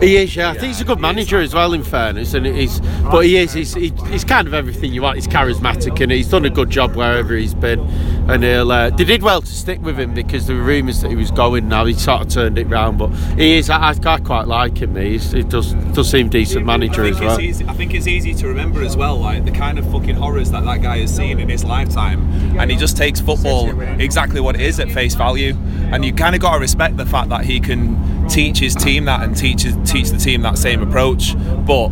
He 0.00 0.16
is, 0.16 0.34
yeah. 0.34 0.50
I 0.50 0.54
think 0.54 0.66
he's 0.66 0.80
a 0.80 0.84
good 0.84 1.00
manager 1.00 1.38
as 1.38 1.54
well, 1.54 1.72
in 1.72 1.82
fairness. 1.82 2.34
And 2.34 2.46
he's, 2.46 2.80
but 3.02 3.24
he 3.24 3.36
is. 3.36 3.52
He's, 3.52 3.74
he, 3.74 3.92
he's 4.08 4.24
kind 4.24 4.48
of 4.48 4.54
everything 4.54 4.92
you 4.92 5.02
want. 5.02 5.16
He's 5.16 5.28
charismatic 5.28 6.00
and 6.00 6.10
he's 6.10 6.28
done 6.28 6.44
a 6.44 6.50
good 6.50 6.70
job 6.70 6.96
wherever 6.96 7.34
he's 7.36 7.54
been. 7.54 7.80
And 8.28 8.42
he'll, 8.42 8.70
uh, 8.70 8.90
they 8.90 9.04
did 9.04 9.22
well 9.22 9.40
to 9.40 9.46
stick 9.46 9.80
with 9.82 9.98
him 9.98 10.14
because 10.14 10.46
there 10.46 10.56
were 10.56 10.62
rumours 10.62 11.02
that 11.02 11.10
he 11.10 11.16
was 11.16 11.30
going. 11.30 11.68
Now 11.68 11.84
he 11.84 11.94
sort 11.94 12.22
of 12.22 12.28
turned 12.28 12.58
it 12.58 12.66
round, 12.66 12.98
but 12.98 13.08
he 13.36 13.56
is. 13.56 13.70
I, 13.70 13.90
I 13.90 14.18
quite 14.18 14.46
like 14.46 14.78
him. 14.78 14.96
He's, 14.96 15.32
he 15.32 15.42
does 15.42 15.74
does 15.92 16.10
seem 16.10 16.28
decent 16.28 16.64
manager 16.64 17.04
I 17.04 17.08
as 17.08 17.18
think, 17.18 17.28
well. 17.28 17.38
it's 17.38 17.42
easy, 17.42 17.64
I 17.66 17.74
think 17.74 17.94
it's 17.94 18.06
easy 18.06 18.34
to 18.34 18.48
remember 18.48 18.82
as 18.82 18.96
well, 18.96 19.16
like 19.18 19.44
the 19.44 19.50
kind 19.50 19.78
of 19.78 19.90
fucking 19.90 20.16
horrors 20.16 20.50
that 20.50 20.64
that 20.64 20.82
guy 20.82 20.98
has 20.98 21.14
seen 21.14 21.38
in 21.38 21.48
his 21.48 21.64
lifetime, 21.64 22.30
and 22.58 22.70
he 22.70 22.76
just 22.76 22.96
takes 22.96 23.20
football 23.20 23.80
exactly 24.00 24.40
what 24.40 24.54
it 24.54 24.62
is 24.62 24.80
at 24.80 24.90
face 24.90 25.14
value, 25.14 25.54
and 25.92 26.04
you 26.04 26.12
kind 26.12 26.34
of 26.34 26.40
got 26.40 26.54
to 26.54 26.60
respect 26.60 26.96
the 26.96 27.06
fact 27.06 27.28
that 27.28 27.44
he 27.44 27.60
can 27.60 28.11
teach 28.28 28.58
his 28.58 28.74
team 28.74 29.04
that 29.06 29.22
and 29.22 29.36
teach 29.36 29.62
teach 29.84 30.10
the 30.10 30.18
team 30.18 30.42
that 30.42 30.58
same 30.58 30.82
approach, 30.82 31.34
but. 31.66 31.90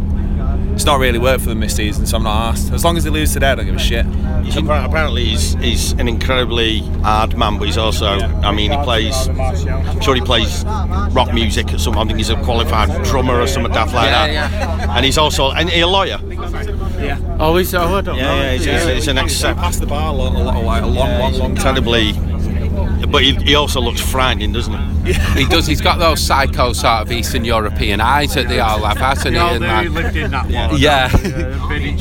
It's 0.72 0.86
not 0.86 0.98
really 0.98 1.18
worked 1.18 1.42
for 1.42 1.50
them 1.50 1.60
this 1.60 1.76
season, 1.76 2.06
so 2.06 2.16
I'm 2.16 2.22
not 2.22 2.52
asked. 2.54 2.72
As 2.72 2.84
long 2.84 2.96
as 2.96 3.04
they 3.04 3.10
lose 3.10 3.34
today, 3.34 3.48
I 3.50 3.54
don't 3.54 3.66
give 3.66 3.74
a 3.74 3.78
shit. 3.78 4.06
He's 4.44 4.54
appar- 4.54 4.86
apparently 4.86 5.26
he's, 5.26 5.52
he's 5.54 5.92
an 5.92 6.08
incredibly 6.08 6.78
hard 7.02 7.36
man, 7.36 7.58
but 7.58 7.66
he's 7.66 7.76
also, 7.76 8.06
I 8.06 8.50
mean, 8.52 8.70
he 8.70 8.78
plays, 8.78 9.28
I'm 9.28 10.00
sure 10.00 10.14
he 10.14 10.22
plays 10.22 10.64
rock 10.64 11.34
music 11.34 11.74
or 11.74 11.78
something. 11.78 12.00
I 12.00 12.06
think 12.06 12.16
he's 12.16 12.30
a 12.30 12.42
qualified 12.44 13.04
drummer 13.04 13.38
or 13.40 13.46
something 13.46 13.72
daft 13.72 13.92
like 13.92 14.06
Yeah, 14.06 14.28
that. 14.28 14.78
yeah. 14.78 14.96
And 14.96 15.04
he's 15.04 15.18
also, 15.18 15.50
and 15.50 15.68
he's 15.68 15.82
a 15.82 15.86
lawyer. 15.86 16.18
Yeah. 16.98 17.36
Oh, 17.38 17.56
he's. 17.56 17.74
Oh, 17.74 17.96
I 17.96 18.00
don't 18.00 18.16
Yeah, 18.16 18.22
know. 18.22 18.42
yeah, 18.42 18.52
he's, 18.52 18.64
he's, 18.64 18.84
he's 18.86 19.08
an 19.08 19.18
ex. 19.18 19.34
He 19.38 19.52
passed 19.52 19.80
the 19.80 19.86
bar 19.86 20.14
a 20.14 20.16
lot, 20.16 20.34
a 20.34 20.38
lot, 20.38 20.64
like 20.64 20.82
a 20.82 20.86
long, 20.86 21.18
long, 21.18 21.32
long 21.34 21.54
time. 21.56 21.76
Incredibly, 21.76 22.12
but 23.10 23.22
he, 23.22 23.34
he 23.34 23.54
also 23.54 23.80
looks 23.80 24.00
frightening, 24.00 24.52
doesn't 24.52 24.72
he? 24.72 24.90
He 25.34 25.44
does. 25.46 25.66
He's 25.66 25.80
got 25.80 25.98
those 25.98 26.20
psycho 26.20 26.72
sort 26.74 27.00
of 27.02 27.10
Eastern 27.12 27.44
European 27.44 28.00
eyes 28.02 28.34
that 28.34 28.48
they 28.48 28.60
all 28.60 28.80
have, 28.84 28.98
hasn't 28.98 29.34
he? 29.34 29.40
No, 29.40 29.48
And 29.54 29.62
they 29.62 29.66
that- 29.66 29.90
lived 29.90 30.16
in 30.16 30.30
that 30.30 30.44
one. 30.44 30.78
Yeah. 30.78 31.08
Uh, 31.12 31.68
been 31.68 31.82
in. 31.82 31.96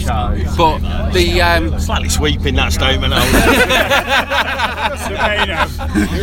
But 0.58 1.12
the 1.12 1.42
um, 1.42 1.80
Slightly 1.80 2.10
sweeping 2.10 2.56
that 2.56 2.74
statement. 2.74 3.14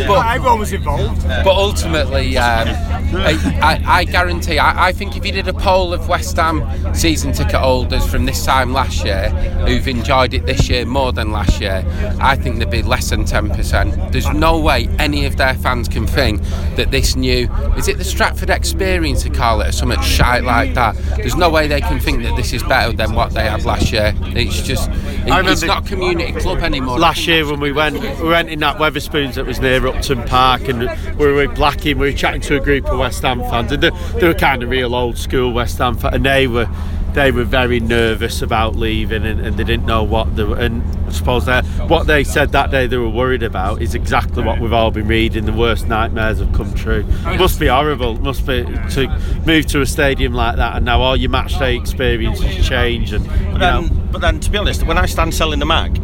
But 0.07 0.27
everyone 0.35 0.59
was 0.61 0.72
involved. 0.72 1.22
but 1.27 1.46
ultimately, 1.49 2.37
um, 2.38 2.68
I, 3.16 3.38
I, 3.62 3.83
I 4.01 4.05
guarantee. 4.05 4.59
I, 4.59 4.88
I 4.88 4.92
think 4.92 5.16
if 5.16 5.25
you 5.25 5.33
did 5.33 5.49
a 5.49 5.53
poll 5.55 5.92
of 5.92 6.09
West 6.09 6.37
Ham 6.37 6.62
season 6.94 7.33
ticket 7.33 7.55
holders 7.57 8.07
from 8.07 8.25
this 8.27 8.44
time 8.44 8.72
last 8.72 9.05
year 9.05 9.31
who've 9.66 9.87
enjoyed 9.88 10.35
it 10.35 10.46
this 10.46 10.68
year 10.68 10.85
more 10.85 11.12
than 11.12 11.31
last 11.33 11.61
year, 11.61 11.85
I 12.20 12.37
think 12.37 12.57
there'd 12.59 12.70
be 12.70 12.83
less 12.83 13.11
than 13.11 13.25
ten 13.25 13.51
percent. 13.51 14.12
There's 14.12 14.29
no 14.33 14.59
way 14.59 14.76
any 14.99 15.27
of 15.27 15.37
their 15.37 15.55
fans 15.55 15.89
can 15.89 16.07
think 16.07 16.43
that 16.77 16.91
this 16.91 17.17
new 17.17 17.49
is 17.77 17.89
it 17.89 17.99
the 17.99 18.05
Stratford 18.05 18.51
experience 18.51 19.23
to 19.23 19.31
call 19.31 19.61
it 19.61 19.69
or 19.69 19.73
something 19.73 20.01
shite 20.01 20.45
like 20.45 20.75
that. 20.75 20.97
There's 21.17 21.37
no 21.37 21.51
way 21.51 21.67
they 21.67 21.81
can 21.81 21.99
think 22.01 22.23
that 22.23 22.37
this 22.37 22.53
is 22.53 22.62
better 22.62 22.93
than 22.93 23.15
what 23.15 23.33
they 23.33 23.45
had 23.49 23.65
last 23.65 23.93
year. 23.93 24.12
It's 24.23 24.62
just 24.62 24.89
it- 24.91 25.33
it's 25.53 25.62
not 25.62 25.85
a 25.87 25.89
community 25.89 26.33
club 26.33 26.59
anymore. 26.59 26.99
Last 26.99 27.27
year 27.27 27.47
when 27.47 27.61
we 27.61 27.73
went, 27.73 28.01
we 28.21 28.29
went 28.29 28.49
in 28.49 28.61
that 28.61 28.77
Wetherspoons 28.79 29.35
that 29.35 29.47
was 29.47 29.61
near 29.61 29.87
Upton 29.87 30.23
Park, 30.25 30.69
and 30.69 30.81
we 31.19 31.27
were 31.27 31.35
with 31.35 31.51
Blackie. 31.57 31.95
We 31.95 32.11
were 32.11 32.12
chatting 32.12 32.41
to 32.43 32.57
a 32.57 32.61
group 32.61 32.87
of 32.87 32.99
West 32.99 33.23
Ham 33.23 33.41
fans, 33.41 33.73
and 33.73 33.83
they, 33.83 33.91
they 34.21 34.27
were 34.29 34.35
kind 34.35 34.62
of 34.62 34.71
real 34.71 34.95
old 34.95 35.19
school 35.19 35.53
West 35.53 35.79
Ham 35.79 35.97
fans, 35.97 36.15
and 36.15 36.25
they 36.27 36.47
were 36.47 36.69
they 37.16 37.33
were 37.33 37.44
very 37.44 37.81
nervous 37.81 38.42
about 38.42 38.76
leaving, 38.76 39.24
and, 39.24 39.40
and 39.40 39.57
they 39.57 39.64
didn't 39.64 39.87
know 39.87 40.02
what 40.05 40.37
they 40.37 40.44
were. 40.44 40.59
And 40.59 40.83
I 41.09 41.11
suppose 41.11 41.46
that 41.46 41.64
what 41.88 42.07
they 42.07 42.22
said 42.22 42.52
that 42.52 42.70
day 42.70 42.87
they 42.87 42.98
were 42.98 43.09
worried 43.09 43.42
about 43.42 43.81
is 43.81 43.94
exactly 43.94 44.44
what 44.44 44.61
we've 44.61 44.72
all 44.74 44.90
been 44.90 45.09
reading. 45.09 45.46
The 45.46 45.52
worst 45.52 45.88
nightmares 45.88 46.40
have 46.40 46.52
come 46.52 46.74
true. 46.74 47.07
It 47.26 47.38
must 47.40 47.59
be 47.59 47.68
horrible. 47.68 48.16
It 48.16 48.20
must 48.20 48.46
be 48.46 48.64
to 48.64 49.42
move 49.46 49.64
to 49.68 49.81
a 49.81 49.87
stadium 49.87 50.35
like 50.35 50.57
that, 50.57 50.76
and 50.76 50.85
now 50.85 51.00
all 51.00 51.16
your 51.16 51.31
match 51.31 51.59
day 51.59 51.74
experiences 51.74 52.68
change, 52.68 53.12
and 53.14 53.24
you 53.24 53.31
But 53.31 53.59
know. 53.59 53.83
then, 53.83 54.09
but 54.12 54.20
then, 54.20 54.38
to 54.40 54.50
be 54.50 54.59
honest, 54.59 54.83
when 54.85 54.98
I 54.98 55.07
stand 55.07 55.35
selling 55.35 55.59
the 55.59 55.66
mag, 55.66 55.98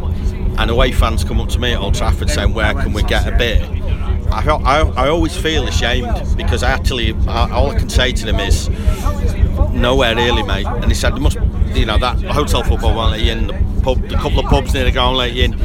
and 0.59 0.71
away 0.71 0.93
fans 0.93 1.25
come 1.25 1.41
up 1.41 1.51
to 1.51 1.59
me 1.59 1.73
at 1.75 1.79
Old 1.79 1.95
Trafford 1.95 2.31
saying, 2.31 2.55
"Where 2.55 2.73
can 2.73 2.95
we 2.95 3.03
get 3.03 3.29
a 3.29 3.37
beer?" 3.37 3.69
I, 4.33 4.49
I, 4.49 4.79
I 5.05 5.09
always 5.11 5.37
feel 5.37 5.69
ashamed 5.69 6.39
because 6.39 6.63
I 6.63 6.71
actually, 6.71 7.15
I, 7.29 7.51
all 7.51 7.71
I 7.71 7.79
can 7.79 7.91
say 7.91 8.13
to 8.13 8.25
them 8.25 8.41
is, 8.41 8.69
"Nowhere 9.73 10.15
really, 10.15 10.43
mate." 10.43 10.67
And 10.67 10.87
he 10.87 10.95
said, 10.95 11.15
"There 11.15 11.21
must, 11.21 11.39
you 11.75 11.87
know, 11.87 11.99
that 11.99 12.21
hotel 12.23 12.63
football 12.63 12.95
won't 12.95 13.13
let 13.13 13.21
you 13.21 13.33
in. 13.33 13.47
The 13.49 13.81
pub, 13.83 14.09
the 14.09 14.17
couple 14.17 14.41
of 14.41 14.47
pubs 14.47 14.75
near 14.75 14.85
the 14.85 14.91
ground 14.93 15.17
let 15.17 15.33
you 15.33 15.45
in. 15.45 15.61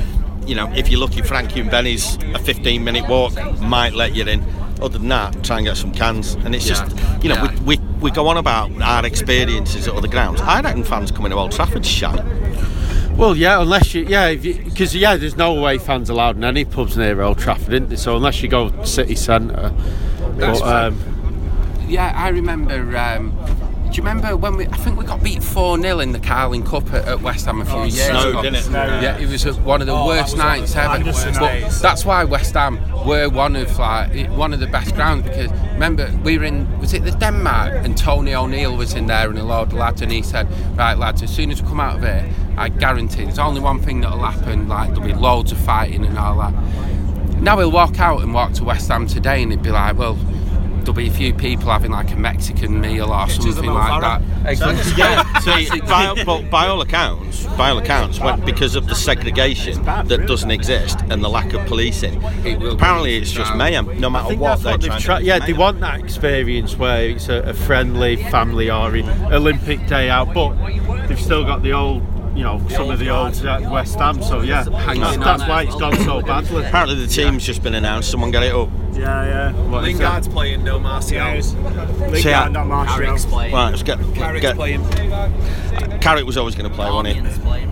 You 0.46 0.56
know, 0.56 0.72
if 0.74 0.90
you're 0.90 1.00
lucky, 1.02 1.22
Frankie 1.22 1.60
and 1.60 1.70
Benny's 1.70 2.16
a 2.16 2.40
15-minute 2.40 3.08
walk 3.08 3.34
might 3.62 3.94
let 3.94 4.16
you 4.16 4.24
in." 4.26 4.44
Other 4.80 5.00
than 5.00 5.08
that, 5.10 5.44
try 5.44 5.58
and 5.58 5.66
get 5.66 5.76
some 5.76 5.92
cans, 5.92 6.36
and 6.36 6.54
it's 6.54 6.68
just, 6.68 6.86
you 7.24 7.30
know, 7.30 7.36
Yeah. 7.36 7.52
we, 7.64 7.78
we, 7.78 7.84
we 8.00 8.12
go 8.12 8.28
on 8.28 8.38
about 8.38 8.72
our 8.80 9.04
experiences 9.08 9.88
at 9.88 9.96
other 9.96 10.08
grounds. 10.08 10.40
I 10.40 10.62
reckon 10.62 10.84
fans 10.84 11.10
coming 11.12 11.32
to 11.32 11.36
Old 11.38 11.52
Trafford 11.52 11.84
shite. 11.84 12.24
Well, 13.16 13.36
yeah, 13.36 13.60
unless 13.60 13.96
you, 13.96 14.06
yeah, 14.08 14.36
because 14.36 14.96
yeah, 14.96 15.16
there's 15.18 15.36
no 15.36 15.60
way 15.60 15.80
fans 15.80 16.12
allowed 16.12 16.36
in 16.36 16.44
any 16.44 16.64
pubs 16.64 16.96
near 16.96 17.20
Old 17.24 17.40
Trafford, 17.40 17.74
isn't 17.74 17.90
there? 17.90 17.98
So 17.98 18.16
unless 18.16 18.44
you 18.44 18.50
go 18.50 18.84
city 18.84 19.16
centre, 19.16 19.74
That's 20.36 20.60
but, 20.62 20.86
um, 20.94 21.00
Yeah, 21.88 22.14
I 22.16 22.28
remember. 22.30 22.96
Um, 22.96 23.32
do 23.32 23.77
you 23.98 24.04
remember 24.04 24.38
when 24.38 24.56
we? 24.56 24.68
I 24.68 24.78
think 24.78 24.98
we 24.98 25.06
got 25.06 25.24
beat 25.24 25.42
four 25.42 25.80
0 25.80 26.00
in 26.00 26.12
the 26.12 26.20
Carling 26.20 26.64
Cup 26.64 26.94
at, 26.94 27.08
at 27.08 27.22
West 27.22 27.46
Ham 27.46 27.62
a 27.62 27.66
few 27.66 27.80
years 27.80 27.96
snowed, 27.96 28.30
ago. 28.30 28.42
didn't 28.44 28.56
it? 28.56 28.72
Yeah, 28.72 29.18
it 29.18 29.28
was 29.28 29.46
uh 29.46 29.54
one 29.54 29.82
of 29.82 29.88
the 29.88 29.96
worst 29.96 30.38
nights 30.38 30.76
ever. 30.76 31.04
But 31.04 31.40
days. 31.40 31.82
that's 31.82 32.06
why 32.06 32.24
West 32.24 32.54
Ham 32.54 32.80
were 33.06 33.28
one 33.30 33.56
of 33.56 33.78
like 33.80 34.30
one 34.30 34.54
of 34.54 34.60
the 34.60 34.68
best 34.68 34.94
grounds 34.96 35.24
because 35.24 35.52
remember 35.74 36.12
we 36.24 36.38
were 36.38 36.44
in 36.46 36.80
was 36.80 36.94
it 36.94 37.04
the 37.04 37.12
Denmark 37.12 37.74
and 37.86 37.98
Tony 37.98 38.36
O'Neill 38.36 38.76
was 38.76 38.94
in 38.94 39.08
there 39.08 39.30
and 39.30 39.40
a 39.40 39.44
load 39.44 39.70
of 39.70 39.74
lads 39.74 40.02
and 40.02 40.12
he 40.12 40.22
said 40.22 40.48
right 40.78 40.98
lads 40.98 41.24
as 41.24 41.34
soon 41.34 41.52
as 41.52 41.62
we 41.62 41.68
come 41.68 41.80
out 41.80 41.96
of 41.96 42.02
here 42.02 42.30
I 42.58 42.70
guarantee 42.70 43.24
there's 43.24 43.40
only 43.40 43.62
one 43.62 43.80
thing 43.80 44.02
that'll 44.02 44.20
happen 44.20 44.68
like 44.68 44.90
there'll 44.90 45.06
be 45.06 45.14
loads 45.14 45.52
of 45.52 45.58
fighting 45.58 46.06
and 46.06 46.18
all 46.18 46.38
that. 46.40 46.54
Now 47.42 47.58
he'll 47.60 47.72
walk 47.72 48.00
out 48.00 48.22
and 48.22 48.34
walk 48.34 48.54
to 48.54 48.64
West 48.64 48.90
Ham 48.90 49.08
today 49.08 49.44
and 49.44 49.52
he'd 49.52 49.64
be 49.64 49.72
like 49.72 49.98
well 49.98 50.18
there'll 50.88 50.96
be 50.96 51.10
a 51.10 51.12
few 51.12 51.34
people 51.34 51.70
having 51.70 51.92
like 51.92 52.10
a 52.12 52.16
Mexican 52.16 52.80
meal 52.80 53.12
or 53.12 53.28
something 53.30 53.66
like 53.66 54.02
that. 54.02 54.98
yeah, 54.98 55.40
see, 55.68 55.82
by, 55.82 56.24
but 56.24 56.50
by 56.50 56.68
all 56.68 56.80
accounts, 56.82 57.46
by 57.58 57.72
all 57.72 57.78
accounts, 57.78 58.22
when, 58.22 58.40
because 58.46 58.76
of 58.76 58.88
the 58.88 58.96
segregation 58.96 59.84
that 59.84 60.26
doesn't 60.28 60.50
exist 60.52 60.98
and 61.10 61.22
the 61.22 61.30
lack 61.30 61.52
of 61.54 61.66
policing, 61.68 62.24
apparently 62.72 63.18
it's 63.18 63.32
just 63.32 63.54
mayhem. 63.56 64.00
No 64.00 64.10
matter 64.10 64.34
what 64.38 64.64
they're 64.64 64.74
what 64.74 64.82
trying 64.82 65.02
tried. 65.02 65.20
to 65.20 65.26
Yeah, 65.26 65.40
make 65.40 65.48
they 65.48 65.54
want 65.54 65.82
that 65.82 66.00
experience 66.00 66.78
where 66.78 67.10
it's 67.10 67.28
a, 67.28 67.40
a 67.42 67.54
friendly 67.54 68.16
family 68.16 68.72
or 68.72 68.96
Olympic 69.34 69.86
day 69.88 70.10
out, 70.10 70.34
but 70.34 70.56
they've 71.08 71.20
still 71.20 71.44
got 71.44 71.64
the 71.64 71.74
old, 71.74 72.02
you 72.38 72.44
know, 72.44 72.62
some 72.70 72.92
of 72.92 73.00
the 73.00 73.10
old 73.10 73.44
uh, 73.46 73.68
West 73.72 73.98
Ham. 73.98 74.22
So 74.22 74.42
yeah, 74.42 74.64
that's, 74.64 75.18
that's 75.18 75.48
why 75.48 75.64
it's 75.64 75.76
gone 75.76 75.96
so 75.98 76.22
badly. 76.22 76.64
Apparently 76.66 76.96
the 76.96 77.08
team's 77.08 77.44
just 77.44 77.64
been 77.64 77.74
announced. 77.74 78.12
Someone 78.12 78.30
get 78.32 78.44
it 78.44 78.54
up. 78.54 78.70
Yeah, 78.94 79.26
yeah. 79.26 79.52
What 79.70 79.88
is 79.88 80.00
Lingard's 80.00 80.28
playing, 80.28 80.64
no 80.64 80.80
Martial. 80.80 81.18
Lingard, 81.18 82.24
Yeah. 82.24 82.48
not 82.50 82.68
Martial. 82.68 82.96
Carrick's 82.96 83.26
playing. 83.26 83.54
Right, 83.54 83.70
let's 83.72 83.84
get. 83.84 84.00
Carrick's 84.14 84.42
get 84.42 84.56
playing. 84.56 84.88
Carrick 86.00 86.26
was 86.26 86.38
always 86.38 86.56
going 86.56 86.70
to 86.70 86.76
play, 86.76 86.90
wasn't 86.90 87.16
he? 87.16 87.22
Darmian's 87.22 87.40
playing. 87.40 87.72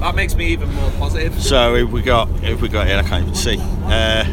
That 0.00 0.14
makes 0.14 0.34
me 0.34 0.46
even 0.48 0.72
more 0.74 0.90
positive. 0.92 1.40
So 1.42 1.74
if 1.74 1.90
we 1.90 2.02
got 2.02 2.28
if 2.42 2.60
we 2.62 2.68
got 2.68 2.86
here, 2.86 2.96
I 2.98 3.02
can't 3.02 3.22
even 3.22 3.34
see. 3.34 3.58
Uh, 3.60 4.24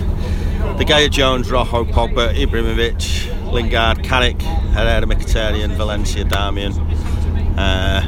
De 0.77 0.85
Gea 0.85 1.09
Jones, 1.11 1.51
Rojo, 1.51 1.83
Pogba, 1.83 2.33
Ibrahimovic, 2.33 3.51
Lingard, 3.51 4.03
Carrick, 4.03 4.41
Herrera, 4.41 5.05
Mkhitaryan, 5.05 5.71
Valencia, 5.75 6.23
Darmian. 6.25 6.73
Uh, 7.57 8.01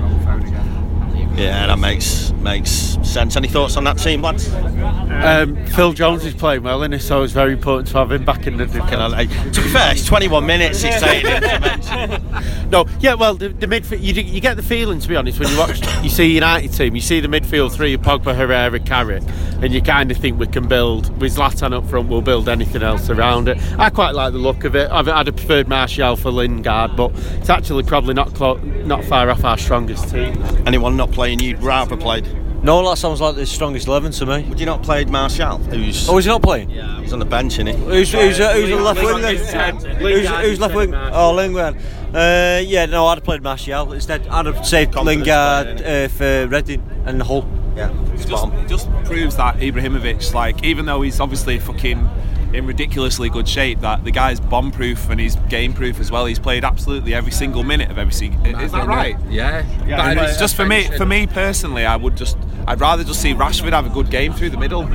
yeah, 1.38 1.68
that 1.68 1.80
makes 1.80 2.32
makes 2.34 2.70
sense. 3.04 3.36
Any 3.36 3.48
thoughts 3.48 3.76
on 3.78 3.84
that 3.86 3.98
team, 3.98 4.22
lads? 4.22 4.54
Um, 4.54 5.56
Phil 5.68 5.94
Jones 5.94 6.26
is 6.26 6.34
playing 6.34 6.64
well, 6.64 6.84
and 6.84 7.02
so 7.02 7.24
it's 7.24 7.34
very 7.34 7.54
important 7.54 7.88
to 7.90 7.98
have 7.98 8.12
him 8.12 8.24
back 8.24 8.48
in 8.48 8.58
the. 8.58 8.66
Can 8.68 9.00
I, 9.00 9.08
like, 9.08 9.30
to 9.30 9.62
be 9.62 9.70
fair, 9.70 9.92
it's 9.92 10.06
21 10.06 10.46
minutes. 10.46 10.82
He's 10.82 10.94
it. 10.98 12.22
No, 12.72 12.86
yeah, 13.00 13.14
well, 13.14 13.36
the, 13.36 13.50
the 13.50 13.68
midfield, 13.68 14.02
you, 14.02 14.14
you 14.22 14.42
get 14.42 14.58
the 14.58 14.64
feeling, 14.64 15.00
to 15.00 15.08
be 15.08 15.16
honest, 15.16 15.40
when 15.40 15.50
you 15.50 15.58
watch, 15.58 15.80
you 16.04 16.10
see 16.10 16.34
United 16.34 16.74
team, 16.74 16.96
you 16.96 17.02
see 17.02 17.20
the 17.20 17.28
midfield 17.28 17.72
three, 17.72 17.96
Pogba, 17.96 18.36
Herrera, 18.36 18.80
Carrick, 18.80 19.24
and 19.62 19.72
you 19.72 19.82
kind 19.84 20.10
of 20.10 20.18
think 20.18 20.40
we 20.40 20.48
can 20.48 20.68
build, 20.68 21.16
with 21.22 21.36
Zlatan 21.36 21.74
up 21.74 21.88
front, 21.88 22.10
we'll 22.10 22.24
build 22.24 22.50
anything 22.50 22.82
else 22.82 23.10
around 23.10 23.48
it. 23.48 23.60
I 23.78 23.92
quite 23.92 24.16
like 24.16 24.34
the 24.34 24.40
look 24.40 24.64
of 24.64 24.76
it. 24.76 24.90
I've, 24.90 25.08
I'd 25.08 25.28
have 25.28 25.36
preferred 25.36 25.68
Martial 25.68 26.16
for 26.16 26.32
Lingard, 26.32 26.96
but 26.96 27.12
it's 27.36 27.50
actually 27.52 27.84
probably 27.84 28.16
not 28.16 28.34
clo- 28.34 28.58
not 28.58 29.04
far 29.06 29.30
off 29.30 29.44
our 29.46 29.60
strongest 29.60 30.10
team. 30.10 30.42
Anyone 30.66 30.98
not 30.98 31.12
playing 31.12 31.25
you'd 31.34 31.62
rather 31.62 31.98
played? 31.98 32.28
No, 32.64 32.88
that 32.90 32.98
sounds 32.98 33.22
like 33.22 33.36
the 33.36 33.46
strongest 33.46 33.88
11 33.88 34.12
to 34.14 34.26
me. 34.26 34.44
Would 34.50 34.60
you 34.60 34.66
not 34.66 34.82
played 34.82 35.10
Martial? 35.10 35.58
Who's 35.60 36.10
Oh, 36.10 36.18
is 36.18 36.26
he 36.26 36.32
not 36.32 36.42
playing? 36.42 36.72
Yeah, 36.72 37.00
he's 37.00 37.14
on 37.14 37.20
the 37.20 37.26
bench, 37.26 37.54
isn't 37.54 37.68
he? 37.68 37.74
Who's, 37.74 38.12
who's, 38.12 38.40
uh, 38.40 38.54
who's 38.54 38.70
the 38.70 38.76
left 38.78 39.04
wing 39.04 39.22
then? 39.22 39.76
Who's, 39.98 40.28
who's 40.28 40.60
left 40.60 40.74
wing? 40.74 40.94
Oh, 40.96 41.32
Lingard. 41.34 41.76
Uh, 42.14 42.62
yeah, 42.66 42.86
no, 42.88 43.06
I'd 43.08 43.16
have 43.20 43.24
played 43.24 43.44
Martial 43.44 43.94
instead. 43.94 44.28
I'd 44.28 44.48
have 44.48 44.66
saved 44.66 44.94
Confidence 44.94 45.28
Lingard 45.28 45.78
player, 45.78 46.06
uh, 46.06 46.08
for 46.08 46.48
Reading 46.48 46.90
and 47.06 47.22
Hull. 47.22 47.48
Yeah, 47.76 47.92
It 48.14 48.26
just, 48.26 48.48
it 48.48 48.68
just 48.70 48.90
proves 49.04 49.36
that 49.36 49.58
Ibrahimovic, 49.58 50.34
like, 50.34 50.64
even 50.64 50.86
though 50.86 51.02
he's 51.02 51.20
obviously 51.20 51.60
fucking 51.60 52.10
in 52.56 52.66
ridiculously 52.66 53.30
good 53.30 53.48
shape, 53.48 53.82
that 53.82 54.04
the 54.04 54.12
guy's 54.12 54.40
bomb 54.40 54.72
proof 54.72 55.10
and 55.10 55.20
he's 55.20 55.36
game 55.50 55.74
proof 55.74 56.00
as 56.00 56.12
well. 56.12 56.26
He's 56.26 56.40
played 56.40 56.64
absolutely 56.64 57.14
every 57.14 57.32
single 57.32 57.64
minute 57.64 57.92
of 57.92 57.98
every 57.98 58.14
season. 58.14 58.46
Is 58.46 58.72
that 58.72 58.88
right? 58.88 59.18
Yeah. 59.30 59.66
Yeah, 59.86 60.10
and 60.10 60.20
it's 60.20 60.40
just 60.40 60.56
for 60.56 60.66
me. 60.66 60.84
For 60.98 61.06
me 61.06 61.28
personally, 61.28 61.86
I 61.86 61.96
would 61.96 62.16
just. 62.16 62.38
I'd 62.68 62.82
rather 62.82 63.04
just 63.04 63.22
see 63.22 63.34
Rashford 63.36 63.74
have 63.74 63.86
a 63.86 63.90
good 63.90 64.10
game 64.10 64.34
through 64.34 64.50
the 64.50 64.58
middle. 64.58 64.86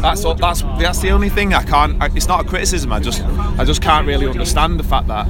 That's 0.00 0.24
all, 0.24 0.34
that's 0.34 0.62
that's 0.78 1.00
the 1.00 1.10
only 1.10 1.28
thing 1.28 1.52
I 1.52 1.62
can't. 1.62 2.00
I, 2.00 2.06
it's 2.06 2.26
not 2.26 2.46
a 2.46 2.48
criticism. 2.48 2.90
I 2.90 3.00
just 3.00 3.22
I 3.22 3.64
just 3.64 3.82
can't 3.82 4.06
really 4.06 4.26
understand 4.26 4.80
the 4.80 4.84
fact 4.84 5.08
that 5.08 5.26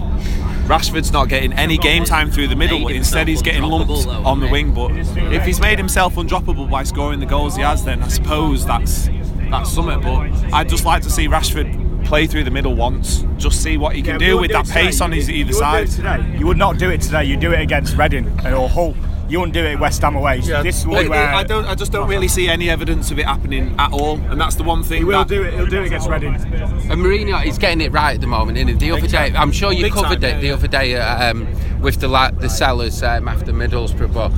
Rashford's 0.68 1.10
not 1.10 1.28
getting 1.28 1.52
any 1.54 1.76
game 1.78 2.04
time 2.04 2.30
through 2.30 2.48
the 2.48 2.56
middle. 2.56 2.88
Instead, 2.88 3.26
he's 3.26 3.42
getting 3.42 3.62
himself 3.62 3.88
lumped 3.88 4.04
though, 4.06 4.24
on 4.24 4.38
the 4.38 4.46
wing. 4.48 4.72
But 4.72 4.92
if 5.32 5.44
he's 5.44 5.60
made 5.60 5.78
himself 5.78 6.14
undroppable 6.14 6.70
by 6.70 6.84
scoring 6.84 7.20
the 7.20 7.26
goals 7.26 7.56
he 7.56 7.62
has, 7.62 7.84
then 7.84 8.02
I 8.02 8.08
suppose 8.08 8.64
that's 8.64 9.08
that's 9.50 9.72
something. 9.72 10.00
But 10.00 10.52
I'd 10.54 10.68
just 10.68 10.84
like 10.84 11.02
to 11.02 11.10
see 11.10 11.28
Rashford 11.28 12.04
play 12.06 12.26
through 12.26 12.44
the 12.44 12.50
middle 12.50 12.74
once, 12.74 13.24
just 13.36 13.62
see 13.62 13.76
what 13.76 13.94
he 13.94 14.02
can 14.02 14.12
Yeah, 14.20 14.28
do 14.28 14.34
with 14.38 14.50
wouldn't 14.50 14.66
that 14.66 14.74
pace 14.74 14.94
today. 14.96 15.04
on 15.04 15.12
his 15.12 15.28
You- 15.28 15.34
either 15.36 15.48
you 15.52 15.58
side. 15.58 15.86
do 15.86 15.92
it 15.92 15.96
today. 15.96 16.36
You 16.38 16.46
would 16.46 16.56
not 16.56 16.78
do 16.78 16.90
it 16.90 17.00
today. 17.02 17.24
You 17.24 17.36
do 17.36 17.52
it 17.52 17.60
against 17.60 17.96
Reading 17.96 18.26
or 18.46 18.68
Hull. 18.68 18.94
You 19.28 19.40
wouldn't 19.40 19.52
do 19.52 19.62
it 19.62 19.78
West 19.78 20.00
Ham 20.00 20.16
away. 20.16 20.40
This 20.40 20.84
But 20.84 20.90
one 20.92 21.08
where 21.10 21.34
I 21.34 21.42
don't. 21.42 21.66
I 21.66 21.74
just 21.74 21.92
don't 21.92 22.08
really 22.08 22.28
see 22.28 22.48
any 22.48 22.70
evidence 22.70 23.10
of 23.10 23.18
it 23.18 23.26
happening 23.26 23.74
at 23.78 23.92
all, 23.92 24.18
and 24.30 24.40
that's 24.40 24.54
the 24.54 24.62
one 24.62 24.82
thing. 24.82 24.98
he 25.00 25.04
will 25.04 25.18
that, 25.18 25.28
do 25.28 25.42
it. 25.42 25.52
He'll 25.52 25.66
do 25.66 25.82
it 25.82 25.86
against 25.88 26.08
Reading. 26.08 26.34
And 26.34 27.02
Mourinho 27.02 27.44
is 27.44 27.58
getting 27.58 27.82
it 27.82 27.92
right 27.92 28.14
at 28.14 28.22
the 28.22 28.26
moment, 28.26 28.56
isn't 28.56 28.68
he? 28.68 28.74
The 28.88 28.92
other 28.96 29.06
day, 29.06 29.34
I'm 29.36 29.52
sure 29.52 29.70
you 29.70 29.82
Big 29.82 29.92
covered 29.92 30.22
time, 30.22 30.30
it 30.38 30.40
the 30.40 30.46
yeah, 30.46 30.52
other 30.54 30.66
day 30.68 30.96
uh, 30.96 31.30
um, 31.30 31.46
with 31.80 32.00
the 32.00 32.08
la- 32.08 32.30
the 32.30 32.48
sellers 32.48 33.02
um, 33.02 33.28
after 33.28 33.52
Middlesbrough, 33.52 34.12
but 34.12 34.28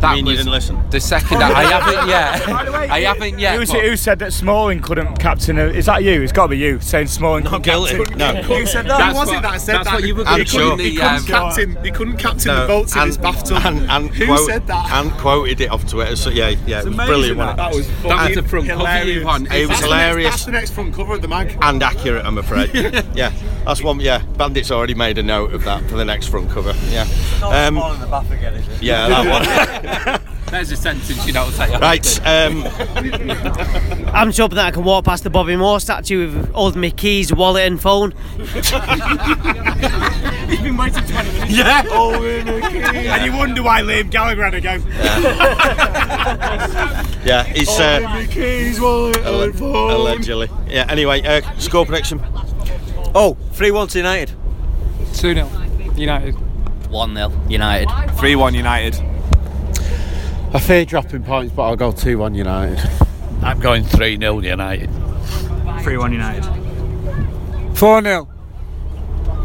that 0.00 0.14
mean 0.14 0.26
you 0.26 0.30
was 0.32 0.38
didn't 0.40 0.52
listen? 0.52 0.82
the 0.90 1.00
second. 1.00 1.42
I 1.42 1.62
haven't 1.64 2.08
yet. 2.08 2.46
By 2.46 2.64
the 2.64 2.72
way, 2.72 2.88
I 2.88 3.00
haven't 3.00 3.38
yet. 3.38 3.58
Who's 3.58 3.70
but- 3.70 3.84
it 3.84 3.90
who 3.90 3.96
said 3.96 4.18
that 4.20 4.32
Smalling 4.32 4.80
couldn't 4.80 5.16
captain? 5.18 5.58
A, 5.58 5.64
is 5.66 5.86
that 5.86 6.02
you? 6.04 6.22
It's 6.22 6.32
got 6.32 6.44
to 6.44 6.48
be 6.50 6.58
you 6.58 6.80
saying 6.80 7.06
Smalling 7.08 7.44
couldn't 7.44 7.62
guilty. 7.62 7.96
captain. 7.96 8.18
No. 8.18 8.34
Who 8.42 8.66
said 8.66 8.86
that? 8.86 8.98
That's 8.98 9.14
was 9.18 9.28
what- 9.28 9.38
it 9.38 9.42
that 9.42 9.60
said 9.60 9.74
that's 9.76 9.88
that? 9.88 9.94
what 9.94 10.04
you 10.04 10.14
were 10.14 10.24
I'm 10.24 10.36
going 10.38 10.46
sure. 10.46 10.76
to 10.76 10.82
He 10.82 10.96
couldn't 10.96 11.12
um, 11.16 11.24
captain. 11.26 11.84
He 11.84 11.90
couldn't 11.90 12.16
captain 12.18 12.48
No, 12.54 12.60
the 12.62 12.66
boats 12.66 12.96
in 12.96 13.06
his 13.06 13.18
bathtub. 13.18 13.58
And, 13.64 13.90
and 13.90 14.10
Who 14.10 14.26
quote- 14.26 14.46
said 14.48 14.66
that? 14.66 14.90
And 14.92 15.10
quoted 15.12 15.60
it 15.60 15.70
off 15.70 15.86
Twitter. 15.88 16.16
So 16.16 16.30
yeah, 16.30 16.50
yeah, 16.66 16.80
it 16.80 16.86
was 16.86 16.96
brilliant. 16.96 17.38
wasn't 17.38 17.52
it? 17.52 17.56
That 17.56 17.74
was 17.74 17.86
That 18.02 18.28
was 18.28 18.36
the 18.36 18.42
fucking 18.42 18.44
front 18.48 18.66
cover 18.68 18.78
hilarious. 18.78 19.06
you. 19.06 19.20
It 19.20 19.24
was 19.24 19.40
That's 19.40 19.50
the 19.50 19.70
next- 19.70 19.80
hilarious. 19.82 20.30
That's 20.30 20.44
the 20.44 20.52
next 20.52 20.70
front 20.72 20.94
cover 20.94 21.14
of 21.14 21.22
the 21.22 21.28
mag. 21.28 21.56
and 21.62 21.82
accurate, 21.82 22.24
I'm 22.24 22.38
afraid. 22.38 22.70
yeah, 23.14 23.32
that's 23.64 23.82
one. 23.82 24.00
Yeah, 24.00 24.22
Bandit's 24.36 24.70
already 24.70 24.94
made 24.94 25.18
a 25.18 25.22
note 25.22 25.52
of 25.52 25.64
that 25.64 25.82
for 25.88 25.96
the 25.96 26.04
next 26.04 26.28
front 26.28 26.50
cover. 26.50 26.74
Yeah, 27.40 27.66
um, 27.66 27.76
in 27.78 28.00
the 28.00 28.06
bath 28.06 28.30
again, 28.30 28.54
is 28.54 28.68
it? 28.68 28.82
yeah, 28.82 29.08
that 29.08 29.26
one. 29.26 30.20
There's 30.50 30.72
a 30.72 30.76
sentence 30.76 31.24
you 31.26 31.32
don't 31.32 31.52
say. 31.52 31.70
right, 31.78 32.20
um, 32.26 32.64
I'm 34.12 34.28
just 34.30 34.38
hoping 34.40 34.56
that 34.56 34.66
I 34.66 34.70
can 34.72 34.82
walk 34.82 35.04
past 35.04 35.22
the 35.22 35.30
Bobby 35.30 35.54
Moore 35.54 35.78
statue 35.78 36.26
with 36.26 36.50
all 36.52 36.72
my 36.72 36.90
keys, 36.90 37.32
wallet, 37.32 37.62
and 37.68 37.80
phone. 37.80 38.10
He's 40.50 40.60
been 40.60 40.76
waiting 40.76 41.04
20 41.04 41.32
minutes. 41.32 41.52
yeah. 41.56 41.82
And 43.14 43.24
you 43.24 43.32
wonder 43.38 43.62
why 43.62 43.82
Liam 43.82 44.10
Gallagher 44.10 44.42
had 44.44 44.50
to 44.50 44.60
go. 44.60 44.80
Yeah, 47.22 47.44
he's 47.44 47.68
uh, 47.78 48.00
my 48.02 48.26
keys, 48.26 48.80
wallet, 48.80 49.18
alle- 49.18 49.42
and 49.42 49.54
phone. 49.58 49.90
allegedly. 49.92 50.48
Yeah. 50.68 50.86
Anyway, 50.88 51.20
uh, 51.22 51.42
score 51.58 51.84
prediction. 51.84 52.20
Oh, 53.14 53.36
3 53.52 53.70
1 53.70 53.88
to 53.88 53.98
United. 53.98 54.30
2 55.14 55.34
0. 55.34 55.48
United. 55.96 56.34
1 56.90 57.14
0 57.14 57.32
United. 57.48 57.88
Three-one 58.18 58.54
United. 58.54 58.94
I 60.52 60.58
fear 60.58 60.84
dropping 60.84 61.22
points, 61.22 61.54
but 61.54 61.62
I'll 61.62 61.76
go 61.76 61.92
2 61.92 62.18
1 62.18 62.34
United. 62.34 62.78
I'm 63.42 63.60
going 63.60 63.84
3 63.84 64.18
0 64.18 64.40
United. 64.40 64.90
3 65.82 65.96
1 65.96 66.12
United. 66.12 67.76
4 67.76 68.02
0. 68.02 68.28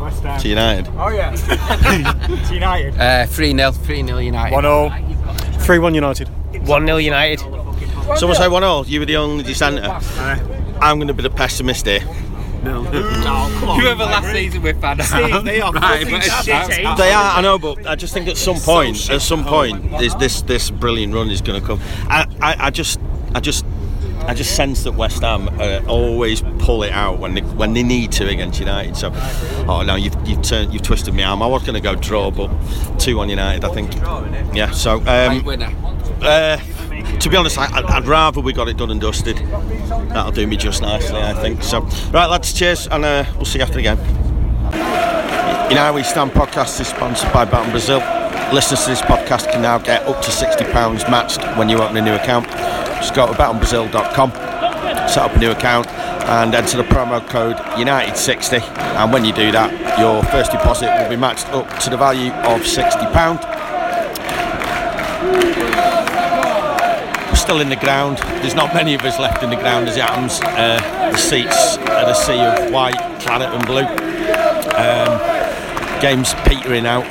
West 0.01 0.23
Ham. 0.23 0.39
To 0.39 0.47
United. 0.47 0.87
Oh 0.97 1.09
yeah. 1.09 1.31
to 2.47 2.53
United. 2.53 2.99
Uh, 2.99 3.25
3 3.27 3.55
0 3.55 3.71
3 3.71 4.05
0 4.05 4.17
United. 4.17 4.53
One 4.53 4.65
all. 4.65 4.91
3 5.59 5.79
1 5.79 5.93
United. 5.93 6.27
1 6.67 6.85
0 6.85 6.97
United. 6.97 7.39
Someone 8.17 8.35
say 8.35 8.47
one 8.47 8.63
all. 8.63 8.85
You 8.85 8.99
were 8.99 9.05
the 9.05 9.17
only 9.17 9.43
dissenter. 9.43 9.83
I'm 10.81 10.97
going 10.97 11.07
to 11.07 11.13
be 11.13 11.23
the 11.23 11.29
pessimist 11.29 11.85
here. 11.85 12.01
Whoever 12.65 14.05
last 14.05 14.31
season 14.31 14.61
with 14.61 14.77
Van 14.77 14.97
they 15.45 15.61
are 15.61 15.71
Right, 15.73 16.03
fucking 16.03 16.19
but- 16.19 16.43
shit. 16.45 16.97
They 16.97 17.11
are, 17.11 17.37
I 17.37 17.41
know, 17.41 17.59
but 17.59 17.85
I 17.85 17.95
just 17.95 18.13
think 18.13 18.27
at 18.27 18.37
some 18.37 18.57
point, 18.57 19.09
at 19.09 19.21
some 19.21 19.43
point, 19.45 19.91
this 19.99 20.13
this 20.15 20.41
this 20.41 20.69
brilliant 20.71 21.13
run 21.13 21.29
is 21.29 21.41
going 21.41 21.59
to 21.61 21.65
come. 21.65 21.79
I, 22.09 22.25
I, 22.41 22.67
I 22.67 22.69
just, 22.69 22.99
I 23.33 23.39
just, 23.39 23.65
I 24.27 24.33
just 24.33 24.55
sense 24.55 24.83
that 24.83 24.93
West 24.93 25.21
Ham 25.21 25.49
uh, 25.59 25.81
always 25.87 26.41
pull 26.59 26.83
it 26.83 26.91
out 26.91 27.19
when 27.19 27.35
they 27.35 27.41
when 27.41 27.73
they 27.73 27.83
need 27.83 28.11
to 28.13 28.27
against 28.27 28.59
United. 28.59 28.95
So, 28.97 29.11
oh 29.67 29.83
no, 29.85 29.95
you've 29.95 30.15
you've 30.27 30.41
turned, 30.41 30.73
you've 30.73 30.81
twisted 30.83 31.13
me 31.13 31.23
arm. 31.23 31.41
I 31.43 31.47
was 31.47 31.61
going 31.63 31.75
to 31.75 31.81
go 31.81 31.95
draw, 31.95 32.31
but 32.31 32.49
two 32.99 33.19
on 33.19 33.29
United, 33.29 33.63
I 33.63 33.69
think. 33.73 33.93
Yeah. 34.55 34.71
So, 34.71 35.05
um, 35.05 35.43
winner. 35.43 35.71
uh, 36.21 36.57
to 37.19 37.29
be 37.29 37.37
honest, 37.37 37.57
I, 37.57 37.65
I'd 37.65 37.85
I'd 37.85 38.07
rather 38.07 38.41
we 38.41 38.53
got 38.53 38.67
it 38.67 38.77
done 38.77 38.91
and 38.91 39.01
dusted. 39.01 39.37
That'll 39.37 40.31
do 40.31 40.47
me 40.47 40.57
just 40.57 40.81
nicely, 40.81 41.19
I 41.19 41.33
think. 41.33 41.63
So, 41.63 41.81
right, 42.11 42.27
lads, 42.27 42.53
cheers, 42.53 42.87
and 42.87 43.05
uh, 43.05 43.25
we'll 43.35 43.45
see 43.45 43.59
you 43.59 43.63
after 43.63 43.75
the 43.75 43.83
game. 43.83 43.97
You 45.69 45.75
know, 45.75 45.93
We 45.93 46.03
Stand 46.03 46.31
podcast 46.31 46.79
is 46.79 46.87
sponsored 46.87 47.31
by 47.33 47.45
Bet 47.45 47.65
on 47.65 47.71
Brazil. 47.71 47.99
Listeners 48.53 48.83
to 48.83 48.89
this 48.91 49.01
podcast 49.01 49.51
can 49.51 49.61
now 49.63 49.79
get 49.79 50.03
up 50.07 50.21
to 50.21 50.29
£60 50.29 51.09
matched 51.09 51.41
when 51.57 51.69
you 51.69 51.81
open 51.81 51.97
a 51.97 52.01
new 52.01 52.13
account. 52.13 52.45
Just 52.97 53.15
go 53.15 53.25
to 53.25 53.33
betonbrazil.com, 53.33 54.31
set 55.09 55.17
up 55.17 55.35
a 55.35 55.39
new 55.39 55.51
account, 55.51 55.87
and 55.87 56.53
enter 56.53 56.77
the 56.77 56.83
promo 56.83 57.27
code 57.27 57.55
United60. 57.77 58.61
And 58.97 59.11
when 59.11 59.25
you 59.25 59.33
do 59.33 59.51
that, 59.51 59.99
your 59.99 60.23
first 60.25 60.51
deposit 60.51 60.87
will 61.01 61.09
be 61.09 61.15
matched 61.15 61.47
up 61.49 61.79
to 61.79 61.89
the 61.89 61.97
value 61.97 62.31
of 62.31 62.61
£60. 62.61 63.55
Still 67.45 67.61
in 67.61 67.69
the 67.69 67.75
ground. 67.75 68.17
There's 68.41 68.55
not 68.55 68.73
many 68.73 68.95
of 68.95 69.01
us 69.01 69.19
left 69.19 69.43
in 69.43 69.51
the 69.51 69.55
ground 69.55 69.87
as 69.87 69.97
it 69.97 70.01
happens. 70.01 70.39
Uh, 70.41 70.79
the 71.11 71.17
seats 71.17 71.77
are 71.77 72.09
a 72.09 72.15
sea 72.15 72.39
of 72.39 72.71
white, 72.71 72.97
claret, 73.21 73.53
and 73.53 73.63
blue. 73.67 73.85
Um, 74.73 76.01
game's 76.01 76.33
petering 76.49 76.87
out. 76.87 77.05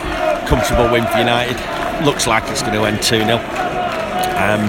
Comfortable 0.48 0.90
win 0.90 1.06
for 1.06 1.18
United. 1.18 1.54
Looks 2.04 2.26
like 2.26 2.42
it's 2.50 2.62
going 2.62 2.74
to 2.74 2.84
end 2.84 3.00
2 3.00 3.22
0. 3.22 3.36
Um, 4.34 4.66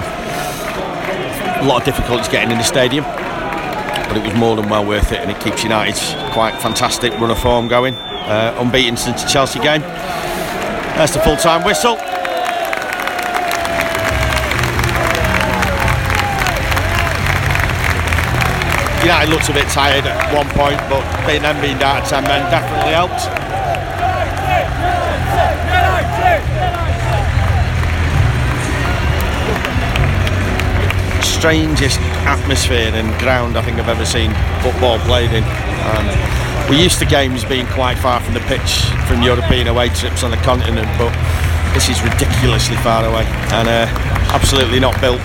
a 1.58 1.66
lot 1.66 1.80
of 1.80 1.84
difficulties 1.84 2.28
getting 2.28 2.52
in 2.52 2.58
the 2.58 2.62
stadium, 2.62 3.02
but 3.02 4.16
it 4.16 4.22
was 4.22 4.34
more 4.34 4.54
than 4.54 4.68
well 4.68 4.86
worth 4.86 5.10
it, 5.10 5.18
and 5.18 5.32
it 5.32 5.40
keeps 5.40 5.64
United's 5.64 6.14
quite 6.32 6.56
fantastic 6.62 7.12
run 7.14 7.32
of 7.32 7.40
form 7.40 7.66
going. 7.66 7.96
Uh, 7.96 8.54
unbeaten 8.60 8.96
since 8.96 9.24
the 9.24 9.28
Chelsea 9.28 9.58
game. 9.58 9.80
That's 9.80 11.12
the 11.12 11.20
full 11.22 11.36
time 11.36 11.64
whistle. 11.64 11.98
United 19.06 19.30
looked 19.30 19.48
a 19.48 19.52
bit 19.52 19.68
tired 19.68 20.04
at 20.04 20.34
one 20.34 20.48
point, 20.50 20.82
but 20.90 20.98
being 21.28 21.42
them 21.42 21.54
being 21.62 21.78
down 21.78 22.02
to 22.02 22.10
10 22.10 22.24
men 22.24 22.42
definitely 22.50 22.90
helped. 22.90 23.22
Strangest 31.22 32.00
atmosphere 32.26 32.90
and 32.94 33.06
ground 33.20 33.56
I 33.56 33.62
think 33.62 33.78
I've 33.78 33.88
ever 33.88 34.04
seen 34.04 34.34
football 34.60 34.98
played 35.06 35.30
in. 35.30 35.44
Um, 35.86 36.06
we're 36.68 36.82
used 36.82 36.98
to 36.98 37.06
games 37.06 37.44
being 37.44 37.68
quite 37.68 37.98
far 37.98 38.18
from 38.18 38.34
the 38.34 38.42
pitch 38.50 38.90
from 39.06 39.22
European 39.22 39.68
away 39.68 39.90
trips 39.90 40.24
on 40.24 40.32
the 40.32 40.36
continent, 40.38 40.90
but 40.98 41.14
this 41.74 41.88
is 41.88 42.02
ridiculously 42.02 42.76
far 42.78 43.06
away 43.06 43.22
and 43.54 43.68
uh, 43.68 43.86
absolutely 44.34 44.80
not 44.80 45.00
built 45.00 45.20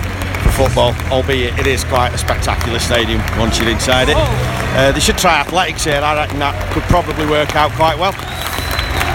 football, 0.52 0.94
albeit 1.10 1.58
it 1.58 1.66
is 1.66 1.84
quite 1.84 2.12
a 2.14 2.18
spectacular 2.18 2.78
stadium 2.78 3.20
once 3.38 3.58
you're 3.58 3.70
inside 3.70 4.08
it. 4.08 4.16
Uh, 4.16 4.92
they 4.92 5.00
should 5.00 5.18
try 5.18 5.40
athletics 5.40 5.84
here, 5.84 6.00
I 6.00 6.14
reckon 6.14 6.38
that 6.38 6.54
could 6.72 6.84
probably 6.84 7.26
work 7.26 7.56
out 7.56 7.72
quite 7.72 7.98
well. 7.98 8.12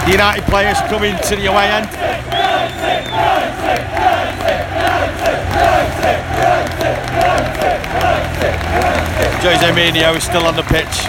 The 0.06 0.12
United 0.12 0.44
players 0.44 0.78
coming 0.88 1.16
to 1.16 1.36
the 1.36 1.46
away 1.46 1.68
end. 1.70 1.88
Jose 9.38 9.70
Mourinho 9.72 10.16
is 10.16 10.24
still 10.24 10.44
on 10.44 10.56
the 10.56 10.66
pitch, 10.68 11.06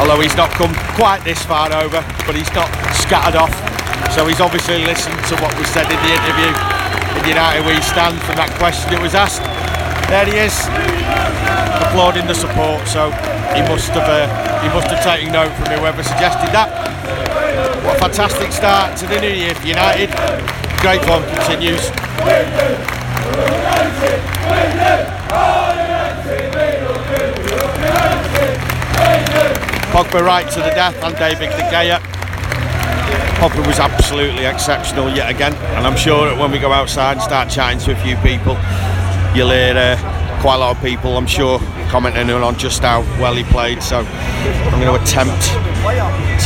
although 0.00 0.20
he's 0.20 0.36
not 0.36 0.50
come 0.50 0.74
quite 0.96 1.22
this 1.24 1.44
far 1.44 1.72
over, 1.72 2.02
but 2.26 2.34
he's 2.34 2.52
not 2.54 2.68
scattered 2.94 3.36
off. 3.36 3.52
So 4.14 4.26
he's 4.26 4.40
obviously 4.40 4.78
listened 4.84 5.18
to 5.28 5.36
what 5.36 5.56
was 5.58 5.68
said 5.68 5.86
in 5.86 5.98
the 6.02 6.12
interview 6.14 6.48
in 6.48 6.77
United 7.28 7.60
We 7.66 7.76
Stand 7.82 8.16
from 8.24 8.36
that 8.40 8.48
question 8.56 8.88
that 8.88 9.02
was 9.04 9.12
asked. 9.12 9.44
There 10.08 10.24
he 10.24 10.40
is, 10.48 10.56
applauding 11.84 12.24
the 12.24 12.32
support. 12.32 12.80
So 12.88 13.12
he 13.52 13.60
must 13.68 13.92
have 13.92 14.08
uh, 14.08 14.24
he 14.64 14.68
must 14.72 14.88
have 14.88 15.04
taken 15.04 15.36
note 15.36 15.52
from 15.60 15.76
whoever 15.76 16.00
suggested 16.02 16.48
that. 16.56 16.72
What 17.84 17.96
a 17.96 18.08
fantastic 18.08 18.50
start 18.50 18.96
to 18.98 19.06
the 19.06 19.20
new 19.20 19.28
year 19.28 19.54
for 19.54 19.68
United. 19.68 20.08
Great 20.80 21.04
form 21.04 21.20
continues. 21.36 21.84
Pogba 29.92 30.24
right 30.24 30.48
to 30.48 30.60
the 30.64 30.72
death 30.72 30.96
and 31.04 31.12
David 31.16 31.52
De 31.52 31.64
Gea. 31.68 32.17
Pogba 33.38 33.64
was 33.68 33.78
absolutely 33.78 34.46
exceptional 34.46 35.14
yet 35.14 35.30
again, 35.30 35.54
and 35.54 35.86
I'm 35.86 35.96
sure 35.96 36.26
that 36.26 36.36
when 36.36 36.50
we 36.50 36.58
go 36.58 36.72
outside 36.72 37.12
and 37.12 37.22
start 37.22 37.48
chatting 37.48 37.78
to 37.86 37.92
a 37.92 37.96
few 38.02 38.16
people, 38.16 38.58
you'll 39.30 39.54
hear 39.54 39.78
uh, 39.78 39.94
quite 40.42 40.56
a 40.56 40.58
lot 40.58 40.74
of 40.74 40.82
people, 40.82 41.16
I'm 41.16 41.28
sure, 41.28 41.60
commenting 41.86 42.28
on 42.30 42.58
just 42.58 42.82
how 42.82 43.02
well 43.22 43.34
he 43.34 43.44
played. 43.44 43.80
So 43.80 44.00
I'm 44.00 44.82
going 44.82 44.90
to 44.90 45.00
attempt 45.00 45.38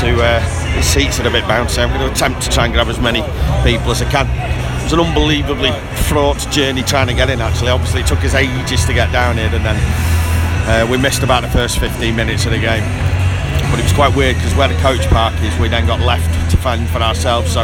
to. 0.05 0.21
Uh, 0.21 0.83
seats 0.83 1.19
are 1.19 1.27
a 1.27 1.31
bit 1.31 1.45
bouncy. 1.45 1.79
I'm 1.79 1.89
going 1.89 2.05
to 2.05 2.13
attempt 2.13 2.43
to 2.43 2.51
try 2.51 2.67
and 2.67 2.75
grab 2.75 2.89
as 2.89 3.01
many 3.01 3.23
people 3.65 3.91
as 3.91 4.03
I 4.03 4.11
can. 4.11 4.29
It 4.29 4.85
was 4.85 4.93
an 4.93 5.01
unbelievably 5.01 5.73
fraught 6.13 6.47
journey 6.53 6.83
trying 6.83 7.07
to 7.07 7.15
get 7.15 7.31
in. 7.31 7.41
Actually, 7.41 7.71
obviously, 7.71 8.03
it 8.03 8.07
took 8.07 8.23
us 8.23 8.35
ages 8.35 8.85
to 8.85 8.93
get 8.93 9.11
down 9.13 9.39
here, 9.39 9.49
and 9.49 9.65
then 9.65 9.79
uh, 10.69 10.87
we 10.91 10.99
missed 10.99 11.23
about 11.23 11.41
the 11.41 11.49
first 11.49 11.79
15 11.79 12.15
minutes 12.15 12.45
of 12.45 12.53
the 12.53 12.61
game 12.61 12.85
but 13.73 13.81
it 13.81 13.85
was 13.85 13.93
quite 13.95 14.15
weird 14.15 14.37
because 14.37 14.55
where 14.55 14.69
the 14.69 14.79
coach 14.83 15.01
park 15.09 15.33
is, 15.41 15.59
we 15.59 15.67
then 15.67 15.87
got 15.87 15.99
left 16.01 16.29
to 16.51 16.59
fend 16.59 16.87
for 16.91 16.99
ourselves. 16.99 17.51
So 17.55 17.61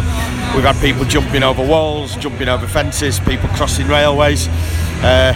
we've 0.56 0.64
had 0.64 0.80
people 0.80 1.04
jumping 1.04 1.42
over 1.42 1.62
walls, 1.62 2.16
jumping 2.16 2.48
over 2.48 2.66
fences, 2.66 3.20
people 3.20 3.46
crossing 3.50 3.86
railways. 3.88 4.48
Uh, 5.04 5.34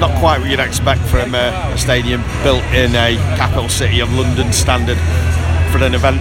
not 0.00 0.10
quite 0.18 0.40
what 0.40 0.50
you'd 0.50 0.58
expect 0.58 1.02
from 1.02 1.36
uh, 1.36 1.70
a 1.72 1.78
stadium 1.78 2.20
built 2.42 2.64
in 2.74 2.90
a 2.96 3.14
capital 3.38 3.68
city 3.68 4.00
of 4.00 4.12
London 4.14 4.52
standard 4.52 4.98
for 5.70 5.78
an 5.84 5.94
event 5.94 6.20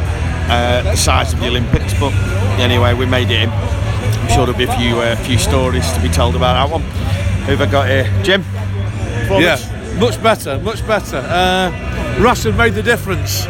uh, 0.52 0.84
the 0.84 0.96
size 0.96 1.34
of 1.34 1.40
the 1.40 1.48
Olympics. 1.48 2.00
But 2.00 2.14
anyway, 2.60 2.94
we 2.94 3.08
made 3.08 3.32
it 3.32 3.42
in. 3.42 3.50
I'm 3.50 4.28
sure 4.28 4.46
there'll 4.46 4.54
be 4.54 4.66
a 4.66 4.78
few 4.78 5.00
uh, 5.00 5.16
few 5.26 5.40
stories 5.40 5.92
to 5.94 6.00
be 6.00 6.10
told 6.10 6.36
about 6.36 6.54
that 6.54 6.72
one. 6.72 6.84
Who've 7.48 7.60
I 7.60 7.66
got 7.66 7.88
here? 7.88 8.04
Jim. 8.22 8.44
Yeah, 9.32 9.58
much 10.00 10.22
better, 10.22 10.60
much 10.60 10.86
better. 10.86 11.18
Uh, 11.18 11.72
Rashford 12.20 12.56
made 12.56 12.76
the 12.76 12.84
difference 12.84 13.48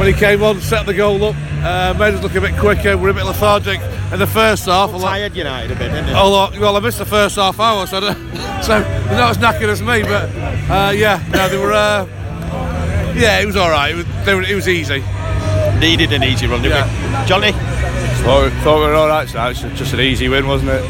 when 0.00 0.12
he 0.12 0.18
came 0.18 0.42
on, 0.42 0.60
set 0.62 0.86
the 0.86 0.94
goal 0.94 1.22
up, 1.22 1.36
uh, 1.62 1.94
made 1.98 2.14
us 2.14 2.22
look 2.22 2.34
a 2.34 2.40
bit 2.40 2.56
quicker. 2.58 2.96
We're 2.96 3.10
a 3.10 3.14
bit 3.14 3.24
lethargic 3.24 3.80
in 4.10 4.18
the 4.18 4.26
first 4.26 4.64
half. 4.64 4.90
Tired 4.92 5.36
United 5.36 5.70
a 5.72 5.74
bit, 5.74 5.90
didn't 5.90 6.08
it? 6.08 6.14
Oh, 6.16 6.50
well, 6.58 6.74
I 6.74 6.80
missed 6.80 6.98
the 6.98 7.04
first 7.04 7.36
half 7.36 7.60
hour, 7.60 7.86
so, 7.86 8.00
so 8.62 8.80
they're 8.80 9.18
not 9.18 9.30
as 9.30 9.36
knackered 9.36 9.68
as 9.68 9.82
me. 9.82 10.02
But 10.02 10.30
uh, 10.70 10.92
yeah, 10.96 11.22
no, 11.30 11.48
they 11.50 11.58
were. 11.58 11.72
Uh, 11.74 12.06
yeah, 13.14 13.40
it 13.40 13.46
was 13.46 13.56
all 13.56 13.68
right. 13.68 13.92
It 13.92 13.96
was, 13.96 14.06
they 14.24 14.34
were, 14.34 14.42
it 14.42 14.54
was 14.54 14.68
easy. 14.68 15.04
Needed 15.78 16.12
an 16.14 16.22
easy 16.24 16.46
run, 16.46 16.62
didn't 16.62 16.78
Yeah. 16.78 17.22
we? 17.22 17.28
Johnny. 17.28 17.52
Thought, 18.22 18.52
thought 18.62 18.78
we 18.80 18.86
were 18.86 18.94
all 18.94 19.08
right. 19.08 19.28
So 19.28 19.42
it's 19.48 19.60
just 19.78 19.92
an 19.92 20.00
easy 20.00 20.28
win, 20.30 20.46
wasn't 20.46 20.70
it? 20.70 20.82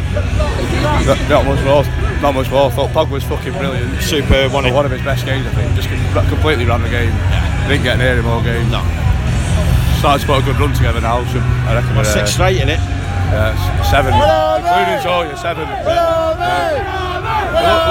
Not, 1.07 1.18
not 1.29 1.44
much 1.46 1.64
more. 1.64 1.83
Not 2.20 2.35
much 2.35 2.51
more. 2.51 2.70
Thought 2.70 2.90
Pogba 2.90 3.11
was 3.11 3.25
fucking 3.25 3.53
brilliant. 3.55 4.03
Superb, 4.03 4.53
wasn't? 4.53 4.75
One 4.75 4.85
of 4.85 4.92
his 4.92 5.03
best 5.03 5.25
games, 5.25 5.46
I 5.46 5.51
think. 5.55 5.75
Just 5.75 5.88
completely 6.29 6.64
ran 6.64 6.83
the 6.83 6.88
game. 6.88 7.11
Didn't 7.68 7.85
get 7.85 7.99
near 7.99 8.16
him 8.18 8.27
all 8.27 8.42
game. 8.42 8.70
No. 8.70 8.81
Started 10.00 10.24
to 10.24 10.32
put 10.32 10.40
a 10.40 10.44
good 10.48 10.56
run 10.58 10.72
together 10.72 11.02
now. 11.02 11.22
So 11.28 11.38
I 11.68 11.74
reckon. 11.76 11.94
We're, 11.94 12.04
six 12.04 12.30
uh, 12.32 12.36
straight 12.40 12.56
in 12.56 12.70
it. 12.70 12.80
Uh, 12.80 13.52
yeah, 13.52 13.82
seven. 13.84 14.14
Including 14.16 14.96
Zorya, 15.04 15.36
seven. 15.36 15.68
Look- 15.68 16.40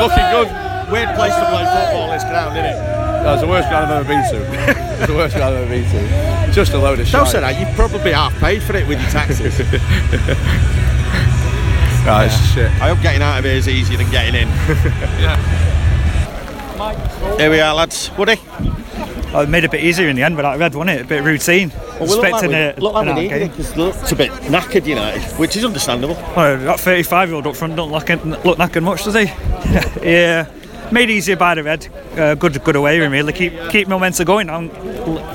looking 0.09 0.25
good. 0.33 0.49
Weird 0.89 1.13
place 1.13 1.35
to 1.35 1.45
play 1.45 1.65
football, 1.69 2.09
this 2.09 2.23
ground, 2.23 2.57
isn't 2.57 2.65
it? 2.65 2.73
That's 3.21 3.41
the 3.41 3.47
worst 3.47 3.69
ground 3.69 3.91
I've 3.91 3.99
ever 3.99 4.09
been 4.09 4.23
to. 4.31 4.37
it's 4.97 5.05
the 5.05 5.13
worst 5.13 5.35
ground 5.35 5.55
I've 5.55 5.61
ever 5.61 5.69
been 5.69 5.87
to. 5.91 6.01
Just 6.51 6.73
a 6.73 6.79
load 6.79 6.99
of 6.99 7.05
shit. 7.05 7.13
Don't 7.13 7.27
say 7.27 7.41
that. 7.41 7.59
You've 7.59 7.75
probably 7.75 8.11
half 8.11 8.33
paid 8.39 8.63
for 8.63 8.75
it 8.75 8.87
with 8.87 8.99
your 8.99 9.11
taxes. 9.11 9.59
Right, 9.59 9.67
ah, 12.09 12.25
it's 12.25 12.33
shit. 12.55 12.71
I 12.81 12.87
hope 12.89 13.03
getting 13.03 13.21
out 13.21 13.37
of 13.37 13.45
here 13.45 13.53
is 13.53 13.67
easier 13.67 13.97
than 13.97 14.09
getting 14.09 14.33
in. 14.33 14.47
yeah. 15.21 15.37
Here 17.37 17.51
we 17.51 17.59
are, 17.59 17.75
lads. 17.75 18.09
Woody. 18.17 18.39
Oh, 19.31 19.41
it 19.41 19.49
made 19.49 19.63
it 19.63 19.67
a 19.67 19.69
bit 19.69 19.83
easier 19.83 20.09
in 20.09 20.15
the 20.15 20.23
end, 20.23 20.35
but 20.35 20.43
I 20.43 20.55
read, 20.55 20.73
wasn't 20.73 20.99
it? 20.99 21.05
A 21.05 21.07
bit 21.07 21.23
routine. 21.23 21.69
Well, 21.69 21.99
we 22.01 22.07
look 22.07 22.23
like 22.23 22.33
Expecting 22.33 22.49
we, 22.49 22.55
a, 22.55 22.75
look 22.79 22.93
like 22.93 23.07
an 23.07 23.15
we 23.15 23.21
needed 23.21 23.41
it 23.43 23.51
because 23.51 23.77
looked 23.77 24.11
a 24.11 24.15
bit 24.15 24.31
knackered 24.31 24.87
United, 24.87 25.21
which 25.37 25.55
is 25.55 25.63
understandable. 25.63 26.15
Well, 26.35 26.57
that 26.57 26.79
35 26.79 27.29
year 27.29 27.35
old 27.35 27.45
up 27.45 27.55
front 27.55 27.75
don't 27.75 27.91
look, 27.91 28.09
look 28.43 28.57
knackered 28.57 28.81
much, 28.81 29.03
does 29.03 29.13
he? 29.13 29.25
yeah. 30.09 30.49
Made 30.91 31.11
easier 31.11 31.35
by 31.35 31.53
the 31.53 31.61
red. 31.61 31.87
Uh, 32.17 32.33
good 32.33 32.63
good 32.63 32.75
away 32.75 32.99
win, 32.99 33.11
really. 33.11 33.31
Keep 33.31 33.69
keep 33.69 33.87
momentum 33.87 34.25
going. 34.25 34.49
L- 34.49 34.61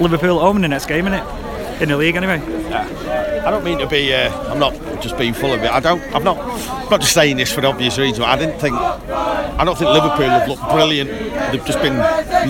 Liverpool 0.00 0.38
at 0.38 0.42
home 0.42 0.56
in 0.56 0.62
the 0.62 0.68
next 0.68 0.86
game, 0.86 1.04
innit? 1.04 1.80
In 1.80 1.88
the 1.88 1.96
league, 1.96 2.16
anyway. 2.16 2.38
Yeah. 2.68 3.42
I 3.46 3.50
don't 3.50 3.62
mean 3.62 3.78
to 3.78 3.86
be. 3.86 4.12
Uh, 4.12 4.32
I'm 4.50 4.58
not 4.58 4.72
just 5.00 5.16
being 5.16 5.34
full 5.34 5.52
of 5.52 5.62
it. 5.62 5.70
I 5.70 5.78
don't. 5.78 6.02
I'm 6.12 6.24
not. 6.24 6.38
I'm 6.38 6.90
not 6.90 7.00
just 7.00 7.12
saying 7.12 7.36
this 7.36 7.52
for 7.52 7.60
the 7.60 7.68
obvious 7.68 7.96
reason. 7.98 8.22
But 8.22 8.30
I 8.30 8.38
didn't 8.38 8.58
think. 8.58 8.74
I 8.74 9.64
don't 9.64 9.78
think 9.78 9.90
Liverpool 9.90 10.28
have 10.28 10.48
looked 10.48 10.68
brilliant. 10.70 11.10
They've 11.52 11.64
just 11.64 11.80
been 11.80 11.96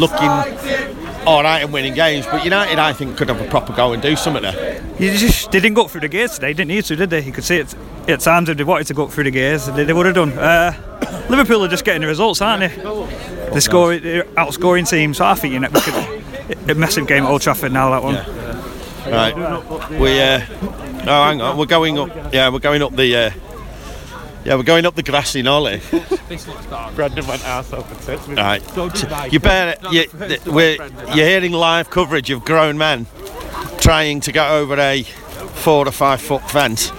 looking 0.01 0.94
all 1.27 1.43
right 1.43 1.63
and 1.63 1.73
winning 1.73 1.95
games. 1.95 2.27
But 2.27 2.45
United, 2.45 2.79
I 2.79 2.93
think, 2.93 3.17
could 3.17 3.29
have 3.29 3.41
a 3.41 3.49
proper 3.49 3.73
go 3.73 3.93
and 3.93 4.03
do 4.03 4.17
something 4.17 4.43
there. 4.43 4.83
You 4.99 5.17
just 5.17 5.51
they 5.51 5.61
didn't 5.61 5.75
go 5.75 5.89
through 5.89 6.03
the 6.03 6.09
gears 6.09 6.35
today. 6.35 6.53
Didn't 6.53 6.69
need 6.69 6.85
to, 6.85 6.97
did 6.97 7.11
they? 7.11 7.23
You 7.23 7.33
could 7.33 7.45
see 7.45 7.57
it 7.57 7.75
at 8.09 8.21
times 8.21 8.49
if 8.49 8.57
they 8.57 8.65
wanted 8.65 8.87
to 8.89 8.95
go 8.95 9.09
through 9.09 9.25
the 9.25 9.31
gears, 9.31 9.67
they, 9.67 9.85
they 9.85 9.93
would 9.93 10.07
have 10.07 10.15
done. 10.15 10.33
Uh, 10.33 10.73
Liverpool 11.29 11.65
are 11.65 11.69
just 11.69 11.85
getting 11.85 12.03
the 12.03 12.09
results, 12.09 12.41
aren't 12.41 12.61
they? 12.61 13.51
They 13.53 13.61
score, 13.61 13.97
they're 13.97 14.25
outscoring 14.25 14.89
teams. 14.89 15.19
So 15.19 15.25
I 15.25 15.35
think 15.35 15.55
you 15.55 15.61
know, 15.61 15.69
could, 15.73 16.71
a 16.71 16.75
massive 16.75 17.07
game 17.07 17.25
at 17.25 17.31
Old 17.31 17.43
Trafford 17.43 17.73
now. 17.73 17.91
That 17.91 18.03
one. 18.03 18.17
Right. 19.11 19.35
We. 19.91 20.21
Uh, 20.21 20.41
oh, 21.07 21.25
hang 21.25 21.41
on. 21.41 21.59
We're 21.59 21.67
going 21.67 21.99
up. 21.99 22.33
Yeah, 22.33 22.49
we're 22.51 22.59
going 22.59 22.83
up 22.83 22.95
the. 22.95 23.17
Uh, 23.17 23.31
yeah, 24.45 24.55
we're 24.57 24.63
going 24.63 24.87
up 24.87 24.95
the 24.95 25.03
grassy 25.03 25.43
nollie. 25.43 25.81
Brendan 26.95 27.27
went 27.27 27.45
arse 27.47 27.73
over 27.73 27.95
tits. 28.05 28.27
with- 28.29 28.39
Right. 28.39 28.63
Don't 28.75 28.95
do 28.95 29.07
that. 29.09 29.33
You 29.33 29.41
better. 29.41 29.89
You, 29.91 30.07
th- 30.07 30.45
we're, 30.47 30.77
you're 31.15 31.27
hearing 31.27 31.53
live 31.53 31.91
coverage 31.91 32.31
of 32.31 32.45
grown 32.45 32.77
men 32.79 33.07
trying 33.79 34.21
to 34.21 34.33
get 34.33 34.51
over 34.51 34.79
a 34.79 35.03
four 35.03 35.87
or 35.89 35.93
five 35.93 36.21
foot 36.21 36.43
fence, 36.51 36.91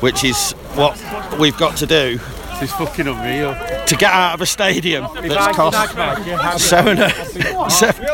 which 0.00 0.24
is 0.24 0.52
what 0.74 0.98
we've 1.38 1.56
got 1.58 1.76
to 1.78 1.86
do 1.86 2.18
It's 2.60 2.72
fucking 2.72 3.06
unreal. 3.08 3.54
To 3.86 3.96
get 3.96 4.10
out 4.12 4.34
of 4.34 4.40
a 4.40 4.46
stadium 4.46 5.06
that's 5.14 5.34
I- 5.34 5.52
cost 5.52 5.92
seven, 6.62 6.98
uh, 6.98 7.68
seven, 7.68 8.06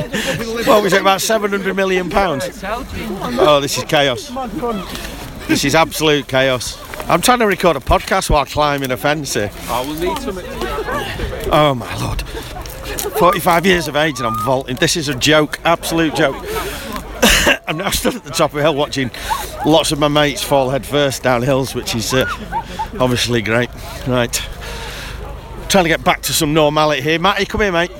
what 0.66 0.82
was 0.82 0.92
it, 0.92 1.00
about 1.02 1.20
700 1.20 1.74
million 1.76 2.10
pounds? 2.10 2.44
Oh, 2.64 3.60
this 3.60 3.76
is 3.78 3.84
chaos. 3.84 4.30
This 5.46 5.64
is 5.64 5.74
absolute 5.74 6.26
chaos. 6.28 6.76
I'm 7.08 7.22
trying 7.22 7.38
to 7.38 7.46
record 7.46 7.76
a 7.76 7.80
podcast 7.80 8.28
while 8.28 8.44
climbing 8.44 8.90
a 8.90 8.96
fence 8.96 9.32
here. 9.32 9.50
Oh, 9.68 9.86
we'll 9.86 9.98
need 9.98 10.18
some. 10.18 10.38
Oh 11.50 11.74
my 11.74 11.96
lord. 11.96 12.20
45 13.18 13.64
years 13.64 13.88
of 13.88 13.96
age 13.96 14.18
and 14.18 14.26
I'm 14.26 14.38
vaulting. 14.40 14.76
This 14.76 14.94
is 14.94 15.08
a 15.08 15.14
joke, 15.14 15.58
absolute 15.64 16.14
joke. 16.14 16.36
I'm 17.66 17.78
now 17.78 17.88
stood 17.90 18.14
at 18.16 18.24
the 18.24 18.30
top 18.30 18.52
of 18.52 18.58
a 18.58 18.62
hill 18.62 18.74
watching 18.74 19.10
lots 19.64 19.90
of 19.90 19.98
my 19.98 20.08
mates 20.08 20.42
fall 20.42 20.68
head 20.68 20.84
first 20.84 21.22
down 21.22 21.40
hills, 21.42 21.74
which 21.74 21.94
is 21.94 22.12
uh, 22.12 22.26
obviously 23.00 23.40
great. 23.40 23.70
Right. 24.06 24.34
Trying 25.68 25.84
to 25.84 25.88
get 25.88 26.04
back 26.04 26.20
to 26.22 26.34
some 26.34 26.52
normality 26.52 27.00
here. 27.00 27.18
Matty, 27.18 27.46
come 27.46 27.62
here, 27.62 27.72
mate. 27.72 27.90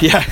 Yeah. 0.00 0.24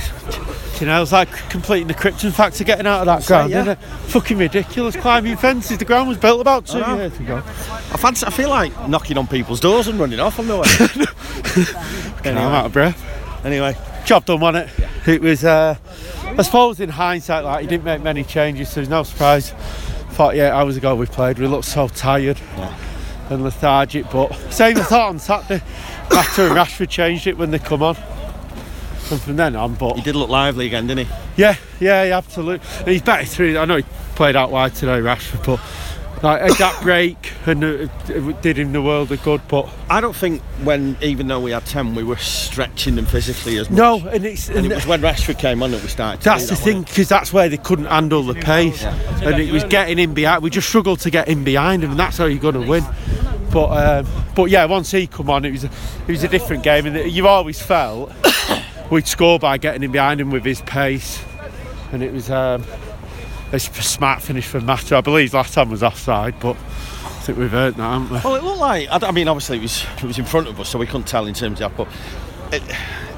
You 0.79 0.87
know, 0.87 1.01
it's 1.01 1.11
like 1.11 1.29
completing 1.49 1.87
the 1.87 1.93
Krypton 1.93 2.31
factor 2.31 2.63
getting 2.63 2.87
out 2.87 3.01
of 3.01 3.05
that 3.07 3.25
ground, 3.25 3.51
yeah. 3.51 3.75
Fucking 3.75 4.37
ridiculous. 4.37 4.95
Climbing 4.95 5.35
fences. 5.35 5.77
The 5.77 5.85
ground 5.85 6.07
was 6.07 6.17
built 6.17 6.39
about 6.39 6.65
two 6.67 6.79
years 6.79 7.19
ago. 7.19 7.37
I 7.37 7.97
fancy, 7.97 8.25
I 8.25 8.29
feel 8.29 8.49
like 8.49 8.87
knocking 8.87 9.17
on 9.17 9.27
people's 9.27 9.59
doors 9.59 9.87
and 9.87 9.99
running 9.99 10.19
off 10.19 10.39
on 10.39 10.47
the 10.47 10.57
way. 10.57 10.67
Anyway. 12.25 12.43
I'm 12.43 12.53
out 12.53 12.65
of 12.65 12.73
breath. 12.73 13.45
Anyway, 13.45 13.75
job 14.05 14.25
done, 14.25 14.39
wasn't 14.41 14.69
it? 14.69 14.89
It 15.07 15.21
was, 15.21 15.45
uh, 15.45 15.75
I 16.25 16.41
suppose, 16.41 16.79
in 16.79 16.89
hindsight, 16.89 17.45
like 17.45 17.61
he 17.61 17.67
didn't 17.67 17.85
make 17.85 18.01
many 18.01 18.23
changes, 18.23 18.69
so 18.69 18.75
there's 18.75 18.89
no 18.89 19.03
surprise. 19.03 19.53
48 20.11 20.49
hours 20.49 20.75
ago 20.75 20.95
we 20.95 21.05
played, 21.05 21.39
we 21.39 21.47
looked 21.47 21.65
so 21.65 21.87
tired 21.87 22.39
and 23.29 23.43
lethargic. 23.43 24.09
But 24.11 24.33
same 24.51 24.77
I 24.77 24.83
thought 24.83 25.09
on 25.09 25.19
Saturday, 25.19 25.63
after 26.11 26.47
and 26.47 26.55
Rashford 26.55 26.89
changed 26.89 27.27
it 27.27 27.37
when 27.37 27.51
they 27.51 27.59
come 27.59 27.81
on. 27.81 27.95
And 29.11 29.21
from 29.21 29.35
then 29.35 29.55
on, 29.55 29.75
but 29.75 29.95
he 29.95 30.01
did 30.01 30.15
look 30.15 30.29
lively 30.29 30.67
again, 30.67 30.87
didn't 30.87 31.07
he? 31.07 31.13
Yeah, 31.35 31.55
yeah, 31.79 32.03
yeah 32.03 32.17
absolutely. 32.17 32.67
And 32.79 32.87
he's 32.89 33.01
better 33.01 33.25
through. 33.25 33.57
I 33.57 33.65
know 33.65 33.77
he 33.77 33.85
played 34.15 34.35
out 34.35 34.51
wide 34.51 34.75
today, 34.75 34.99
Rashford, 34.99 35.45
but 35.45 35.59
like 36.23 36.57
that 36.57 36.81
break 36.83 37.31
and 37.45 37.63
uh, 37.63 37.87
it 38.07 38.41
did 38.41 38.57
him 38.57 38.73
the 38.73 38.81
world 38.81 39.11
of 39.11 39.23
good. 39.23 39.41
But 39.47 39.69
I 39.89 40.01
don't 40.01 40.15
think 40.15 40.41
when, 40.63 40.97
even 41.01 41.27
though 41.27 41.39
we 41.39 41.51
had 41.51 41.65
10, 41.65 41.95
we 41.95 42.03
were 42.03 42.17
stretching 42.17 42.95
them 42.95 43.05
physically 43.05 43.57
as 43.57 43.69
much. 43.69 43.77
no, 43.77 44.07
and 44.09 44.25
it's 44.25 44.49
And 44.49 44.65
it 44.65 44.75
was 44.75 44.85
when 44.85 45.01
Rashford 45.01 45.39
came 45.39 45.63
on 45.63 45.71
that 45.71 45.81
we 45.81 45.87
started. 45.87 46.21
to 46.21 46.25
That's 46.25 46.49
the 46.49 46.55
thing, 46.55 46.83
because 46.83 47.07
that's 47.07 47.31
where 47.31 47.49
they 47.49 47.57
couldn't 47.57 47.85
handle 47.85 48.23
the 48.23 48.35
pace, 48.35 48.83
and 48.83 49.39
it 49.39 49.51
was 49.51 49.63
getting 49.65 49.99
in 49.99 50.13
behind. 50.13 50.43
We 50.43 50.49
just 50.49 50.67
struggled 50.67 50.99
to 51.01 51.09
get 51.09 51.27
in 51.27 51.43
behind 51.43 51.83
him, 51.83 51.91
and 51.91 51.99
that's 51.99 52.17
how 52.17 52.25
you're 52.25 52.39
going 52.39 52.61
to 52.61 52.67
win. 52.67 52.83
But 53.51 54.05
um, 54.05 54.07
but 54.35 54.45
yeah, 54.45 54.65
once 54.65 54.91
he 54.91 55.07
come 55.07 55.29
on, 55.29 55.43
it 55.43 55.51
was 55.51 55.63
a, 55.63 55.71
it 56.07 56.11
was 56.11 56.23
a 56.23 56.27
different 56.27 56.63
game, 56.63 56.85
and 56.85 57.11
you've 57.11 57.25
always 57.25 57.59
felt 57.59 58.11
we'd 58.89 59.07
score 59.07 59.39
by 59.39 59.57
getting 59.57 59.83
in 59.83 59.91
behind 59.91 60.21
him 60.21 60.31
with 60.31 60.45
his 60.45 60.61
pace, 60.61 61.23
and 61.91 62.03
it 62.03 62.13
was 62.13 62.29
um, 62.29 62.63
a 63.51 63.59
smart 63.59 64.21
finish 64.21 64.47
for 64.47 64.61
Mata. 64.61 64.97
I 64.97 65.01
believe 65.01 65.33
last 65.33 65.53
time 65.53 65.69
was 65.69 65.83
offside, 65.83 66.39
but 66.39 66.55
I 66.55 67.21
think 67.21 67.37
we've 67.37 67.51
heard 67.51 67.75
that, 67.75 67.83
haven't 67.83 68.09
we? 68.09 68.19
Well, 68.23 68.35
it 68.35 68.43
looked 68.43 68.59
like 68.59 68.87
I, 68.91 69.11
mean, 69.11 69.27
obviously 69.27 69.57
it 69.57 69.61
was 69.61 69.85
it 69.97 70.03
was 70.03 70.19
in 70.19 70.25
front 70.25 70.47
of 70.47 70.59
us, 70.59 70.69
so 70.69 70.79
we 70.79 70.85
couldn't 70.85 71.07
tell 71.07 71.25
in 71.25 71.33
terms 71.33 71.61
of 71.61 71.75
that. 71.75 71.77
But 71.77 71.87
it, 72.53 72.63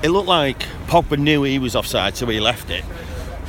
it 0.03 0.10
looked 0.10 0.27
like 0.27 0.60
Pogba 0.88 1.17
knew 1.17 1.43
he 1.43 1.60
was 1.60 1.75
offside, 1.75 2.15
so 2.15 2.25
he 2.27 2.39
left 2.39 2.69
it, 2.69 2.84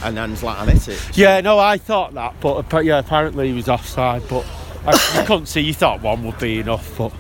and 0.03 0.17
then 0.17 0.35
Zlatan 0.35 0.69
hit 0.69 0.89
it. 0.89 1.17
Yeah, 1.17 1.41
no, 1.41 1.59
I 1.59 1.79
thought 1.79 2.15
that, 2.15 2.35
but 2.41 2.85
yeah, 2.85 2.99
apparently 2.99 3.49
he 3.49 3.55
was 3.55 3.69
offside. 3.69 4.23
But 4.29 4.47
I, 4.87 4.93
you 5.19 5.27
couldn't 5.27 5.47
see. 5.47 5.61
You 5.61 5.75
thought 5.75 6.03
one 6.03 6.25
would 6.25 6.39
be 6.39 6.59
enough, 6.61 6.99
but 6.99 7.11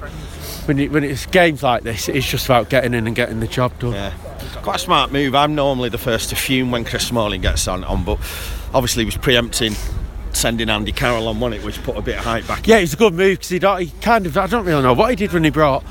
when 0.66 0.78
it, 0.78 0.90
when 0.90 1.04
it's 1.04 1.26
games 1.26 1.62
like 1.62 1.82
this, 1.82 2.08
it's 2.08 2.28
just 2.28 2.46
about 2.46 2.68
getting 2.68 2.94
in 2.94 3.06
and 3.06 3.14
getting 3.14 3.40
the 3.40 3.46
job 3.46 3.78
done. 3.78 3.92
Yeah, 3.92 4.14
quite 4.62 4.76
a 4.76 4.78
smart 4.78 5.12
move. 5.12 5.34
I'm 5.34 5.54
normally 5.54 5.88
the 5.88 5.98
first 5.98 6.30
to 6.30 6.36
fume 6.36 6.70
when 6.70 6.84
Chris 6.84 7.06
Smalling 7.08 7.40
gets 7.40 7.66
on, 7.68 7.84
on 7.84 8.04
but 8.04 8.18
obviously 8.72 9.02
he 9.02 9.06
was 9.06 9.16
preempting 9.16 9.74
sending 10.32 10.70
Andy 10.70 10.92
Carroll 10.92 11.28
on, 11.28 11.40
wasn't 11.40 11.60
it, 11.60 11.66
which 11.66 11.82
put 11.82 11.96
a 11.96 12.02
bit 12.02 12.18
of 12.18 12.24
height 12.24 12.46
back. 12.46 12.66
Yeah, 12.66 12.78
it 12.78 12.82
was 12.82 12.94
a 12.94 12.96
good 12.96 13.14
move 13.14 13.38
because 13.38 13.48
he, 13.48 13.58
he 13.58 14.00
kind 14.00 14.26
of 14.26 14.36
I 14.36 14.46
don't 14.46 14.64
really 14.64 14.82
know 14.82 14.94
what 14.94 15.10
he 15.10 15.16
did 15.16 15.32
when 15.32 15.44
he 15.44 15.50
brought 15.50 15.84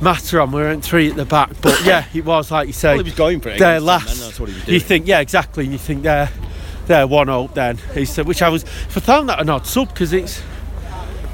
Mata 0.00 0.40
on. 0.40 0.52
We 0.52 0.60
were 0.60 0.70
in 0.70 0.80
three 0.80 1.10
at 1.10 1.16
the 1.16 1.24
back, 1.24 1.52
but 1.60 1.80
yeah, 1.84 2.06
it 2.12 2.24
was 2.24 2.50
like 2.50 2.66
you 2.66 2.72
say. 2.72 2.90
Well, 2.90 2.98
he 2.98 3.10
was 3.10 3.14
going 3.14 3.40
for 3.40 3.50
it 3.50 3.58
Their 3.58 3.80
last. 3.80 4.06
then 4.06 4.26
that's 4.26 4.40
what 4.40 4.48
he 4.48 4.54
was 4.54 4.68
You 4.68 4.80
think 4.80 5.06
yeah, 5.06 5.20
exactly. 5.20 5.66
You 5.66 5.78
think 5.78 6.02
they're 6.02 6.30
they're 6.86 7.06
one 7.06 7.26
0 7.26 7.50
then. 7.54 7.78
He 7.94 8.04
said, 8.04 8.26
which 8.26 8.42
I 8.42 8.48
was 8.48 8.64
for 8.64 9.00
found 9.00 9.28
that 9.28 9.40
an 9.40 9.48
odd 9.48 9.66
sub 9.66 9.88
because 9.88 10.12
it's. 10.12 10.42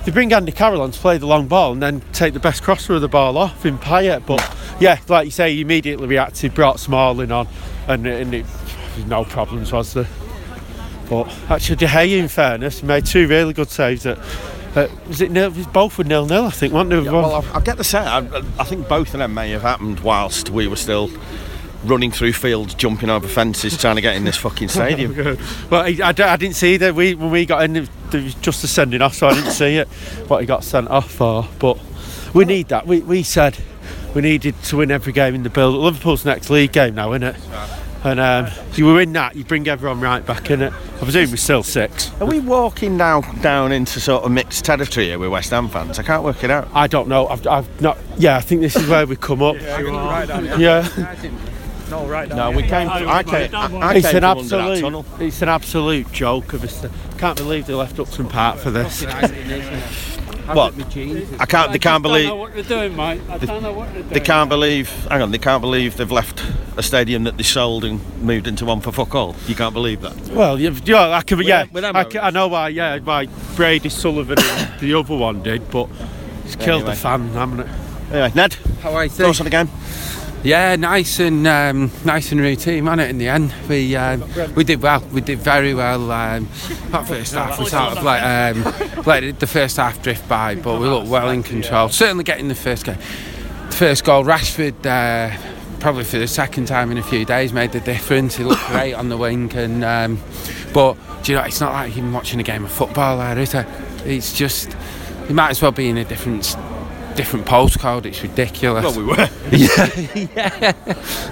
They 0.07 0.13
bring 0.13 0.33
Andy 0.33 0.53
Carroll 0.53 0.83
on 0.83 0.93
to 0.93 1.01
play 1.01 1.19
the 1.19 1.27
long 1.27 1.49
ball 1.49 1.73
and 1.73 1.83
then 1.83 2.01
take 2.13 2.33
the 2.33 2.39
best 2.39 2.63
crosser 2.63 2.95
of 2.95 3.01
the 3.01 3.09
ball 3.09 3.37
off 3.37 3.67
in 3.67 3.77
Payet. 3.77 4.25
But 4.25 4.41
yeah, 4.79 5.01
like 5.09 5.25
you 5.25 5.33
say, 5.33 5.53
he 5.53 5.63
immediately 5.63 6.07
reacted, 6.07 6.55
brought 6.55 6.79
Smalling 6.79 7.33
on, 7.33 7.49
and, 7.89 8.07
and 8.07 8.33
it 8.33 8.47
no 9.09 9.25
problems 9.25 9.73
was 9.73 9.95
there. 9.95 10.07
But 11.11 11.29
actually, 11.51 11.75
De 11.75 11.87
Gea, 11.87 12.21
in 12.21 12.29
fairness, 12.29 12.85
made 12.85 13.05
two 13.05 13.27
really 13.27 13.53
good 13.53 13.69
saves. 13.69 14.07
At, 14.07 14.19
uh, 14.77 14.87
was 15.09 15.21
it 15.21 15.33
nil? 15.33 15.51
Both 15.73 15.99
were 15.99 16.05
nil 16.05 16.25
nil, 16.25 16.45
I 16.45 16.51
think. 16.51 16.73
Weren't 16.73 16.91
they? 16.91 17.01
Yeah, 17.01 17.11
well, 17.11 17.45
I, 17.45 17.57
I 17.57 17.61
get 17.61 17.77
the 17.77 17.83
set. 17.83 18.07
I, 18.07 18.43
I 18.61 18.65
think 18.65 18.87
both 18.87 19.13
of 19.13 19.19
them 19.19 19.35
may 19.35 19.51
have 19.51 19.63
happened 19.63 19.99
whilst 20.01 20.51
we 20.51 20.69
were 20.69 20.77
still 20.77 21.11
running 21.87 22.11
through 22.11 22.33
fields, 22.33 22.75
jumping 22.75 23.11
over 23.11 23.29
fences, 23.29 23.77
trying 23.81 23.97
to 23.97 24.03
get 24.03 24.17
in 24.17 24.25
this 24.25 24.37
fucking 24.37 24.69
stadium. 24.69 25.15
well, 25.71 25.83
I, 25.83 25.97
I, 26.03 26.09
I 26.09 26.37
didn't 26.37 26.55
see 26.55 26.77
that. 26.79 26.95
We 26.95 27.15
when 27.15 27.31
we 27.31 27.47
got 27.47 27.63
in, 27.65 27.77
it 27.77 27.89
was 28.13 28.35
just 28.37 28.65
a 28.65 28.69
sending 28.69 29.03
off, 29.03 29.15
so 29.15 29.29
I 29.29 29.35
didn't 29.35 29.53
see 29.53 29.77
it. 29.77 29.89
What 30.29 30.41
he 30.41 30.47
got 30.47 30.65
sent 30.65 30.89
off 30.89 31.11
for, 31.11 31.49
but 31.59 31.79
we 32.35 32.45
need 32.45 32.69
that. 32.69 32.87
We 32.87 33.01
we 33.01 33.23
said 33.23 33.57
we 34.15 34.23
needed 34.23 34.61
to 34.65 34.79
win 34.79 34.91
every 34.91 35.13
game 35.13 35.35
in 35.35 35.43
the 35.43 35.51
build. 35.51 35.75
Liverpool's 35.75 36.25
next 36.25 36.51
league 36.51 36.73
game 36.73 36.95
now, 36.95 37.13
isn't 37.13 37.23
it? 37.23 37.37
And 38.07 38.21
um, 38.21 38.47
if 38.47 38.79
you 38.79 38.87
win 38.95 39.13
that, 39.15 39.35
you 39.35 39.45
bring 39.45 39.67
everyone 39.67 40.01
right 40.01 40.25
back 40.25 40.51
in 40.51 40.63
it. 40.63 40.73
I 40.73 40.99
presume 40.99 41.31
we're 41.31 41.37
still 41.39 41.65
six. 41.65 42.13
Are 42.21 42.27
we 42.27 42.39
walking 42.39 42.97
now 42.97 43.21
down 43.43 43.73
into 43.73 43.99
sort 43.99 44.23
of 44.23 44.31
mixed 44.31 44.65
territory 44.65 45.07
here 45.07 45.19
with 45.19 45.31
West 45.31 45.51
Ham 45.51 45.69
fans? 45.69 45.99
I 45.99 46.05
can't 46.05 46.23
work 46.23 46.45
it 46.45 46.51
out. 46.51 46.69
I 46.73 46.87
don't 46.87 47.09
know. 47.09 47.27
I've, 47.27 47.45
I've 47.49 47.81
not. 47.81 47.99
Yeah, 48.17 48.37
I 48.37 48.43
think 48.43 48.61
this 48.61 48.77
is 48.77 48.89
where 48.89 49.07
we 49.07 49.17
come 49.17 49.43
up. 49.43 49.57
Yeah. 50.57 50.89
No, 51.91 52.07
right 52.07 52.29
No, 52.29 52.51
we 52.51 52.63
came. 52.63 52.89
I 52.89 53.23
came. 53.23 53.55
I, 53.55 53.67
I 53.77 53.95
it's 53.95 54.07
came 54.07 54.17
an 54.17 54.23
from 54.23 54.39
under 54.39 54.49
that 54.49 54.61
absolute, 54.61 54.81
tunnel. 54.81 55.07
it's 55.21 55.43
an 55.43 55.49
absolute 55.49 56.13
joke 56.13 56.53
of 56.53 56.65
us. 56.65 56.85
Can't 57.19 57.37
believe 57.37 57.67
they 57.67 57.75
left 57.75 57.99
Upton 57.99 58.29
Park 58.29 58.59
for 58.59 58.71
this. 58.71 59.05
What? 60.47 60.75
I 60.79 61.47
can't. 61.47 61.73
They 61.73 61.79
can't 61.81 62.05
believe. 62.05 62.31
what 62.33 62.55
they're 62.55 62.63
doing, 62.63 62.95
mate. 62.95 63.21
I 63.29 63.39
don't 63.39 63.65
know 63.65 63.73
what 63.73 63.93
they're 63.93 64.03
doing. 64.03 64.15
They 64.15 64.21
can't 64.21 64.49
believe. 64.49 64.89
Hang 65.07 65.23
on. 65.23 65.33
They 65.33 65.39
can't 65.39 65.61
believe 65.61 65.97
they've 65.97 66.11
left 66.11 66.41
a 66.77 66.85
stadium 66.85 67.25
that 67.25 67.37
they 67.37 67.43
sold 67.43 67.85
and 67.85 68.01
moved 68.23 68.47
into 68.47 68.65
one 68.65 68.81
for 68.81 68.93
fuck 68.93 69.15
all. 69.15 69.35
You 69.49 69.57
can't 69.57 69.75
believe 69.75 70.03
that. 70.03 70.17
Well, 70.29 70.61
you've, 70.61 70.87
yeah, 70.87 71.11
I 71.11 71.23
can, 71.23 71.41
yeah, 71.41 71.65
with 71.73 71.83
them 71.83 71.97
I, 71.97 72.05
can, 72.05 72.21
I 72.21 72.31
know 72.31 72.47
why. 72.47 72.69
Yeah, 72.69 72.99
why 72.99 73.27
Brady 73.57 73.89
Sullivan 73.89 74.39
and 74.39 74.81
the 74.81 74.95
other 74.95 75.17
one 75.17 75.43
did, 75.43 75.69
but 75.71 75.89
it's 76.45 76.55
killed 76.55 76.83
Anyway. 76.83 76.95
the 76.95 77.01
fan, 77.01 77.29
haven't 77.31 77.61
it? 77.61 77.69
Anyway, 78.13 78.33
Ned. 78.37 78.55
How 78.83 78.95
I 78.95 79.09
Thoughts 79.09 79.41
on 79.41 79.45
the 79.45 79.51
game? 79.51 79.69
Yeah, 80.47 80.77
nice 80.77 81.19
and 81.19 81.45
um, 81.45 81.91
nice 82.05 82.31
and 82.31 82.41
routine, 82.41 82.85
wasn't 82.85 83.01
it? 83.01 83.11
In 83.11 83.19
the 83.19 83.27
end, 83.27 83.53
we 83.69 83.97
um, 83.97 84.23
we 84.55 84.63
did 84.63 84.81
well. 84.81 85.01
We 85.13 85.21
did 85.21 85.41
very 85.41 85.75
well. 85.75 86.13
Um, 86.13 86.49
that 86.93 87.09
first 87.09 87.35
half, 87.35 87.59
we 87.59 87.67
sort 87.67 87.99
of 87.99 88.05
like 88.05 88.23
um, 88.23 88.63
let 89.05 89.41
the 89.41 89.49
first 89.49 89.77
half 89.77 90.01
drift 90.03 90.29
by, 90.29 90.55
but 90.55 90.79
we 90.79 90.87
looked 90.87 91.09
well 91.09 91.31
in 91.31 91.43
control. 91.43 91.89
Certainly 91.89 92.23
getting 92.23 92.47
the 92.47 92.55
first 92.55 92.85
game, 92.85 92.97
the 93.71 93.77
first 93.77 94.05
goal. 94.05 94.23
Rashford, 94.23 94.87
uh, 94.87 95.37
probably 95.81 96.05
for 96.05 96.19
the 96.19 96.29
second 96.29 96.67
time 96.67 96.93
in 96.93 96.99
a 96.99 97.03
few 97.03 97.25
days, 97.25 97.53
made 97.53 97.73
the 97.73 97.81
difference. 97.81 98.37
He 98.37 98.45
looked 98.45 98.65
great 98.67 98.95
on 98.95 99.09
the 99.09 99.17
wing, 99.17 99.53
and 99.57 99.83
um, 99.83 100.21
but 100.73 100.97
do 101.25 101.33
you 101.33 101.39
know, 101.39 101.45
it's 101.45 101.61
not 101.61 101.73
like 101.73 101.91
even 101.97 102.13
watching 102.13 102.39
a 102.39 102.45
game 102.45 102.65
of 102.65 102.71
football, 102.71 103.19
there, 103.19 103.37
is 103.37 103.53
it? 103.53 103.67
It's 104.05 104.33
just 104.33 104.77
he 105.27 105.35
might 105.35 105.51
as 105.51 105.61
well 105.61 105.73
be 105.73 105.89
in 105.89 105.97
a 105.97 106.05
different 106.05 106.57
different 107.17 107.47
postcode. 107.47 108.05
It's 108.07 108.23
ridiculous. 108.23 108.85
Well, 108.85 108.97
we 108.97 109.05
were. 109.05 109.17
yeah, 109.51 109.91
yeah. 110.15 110.73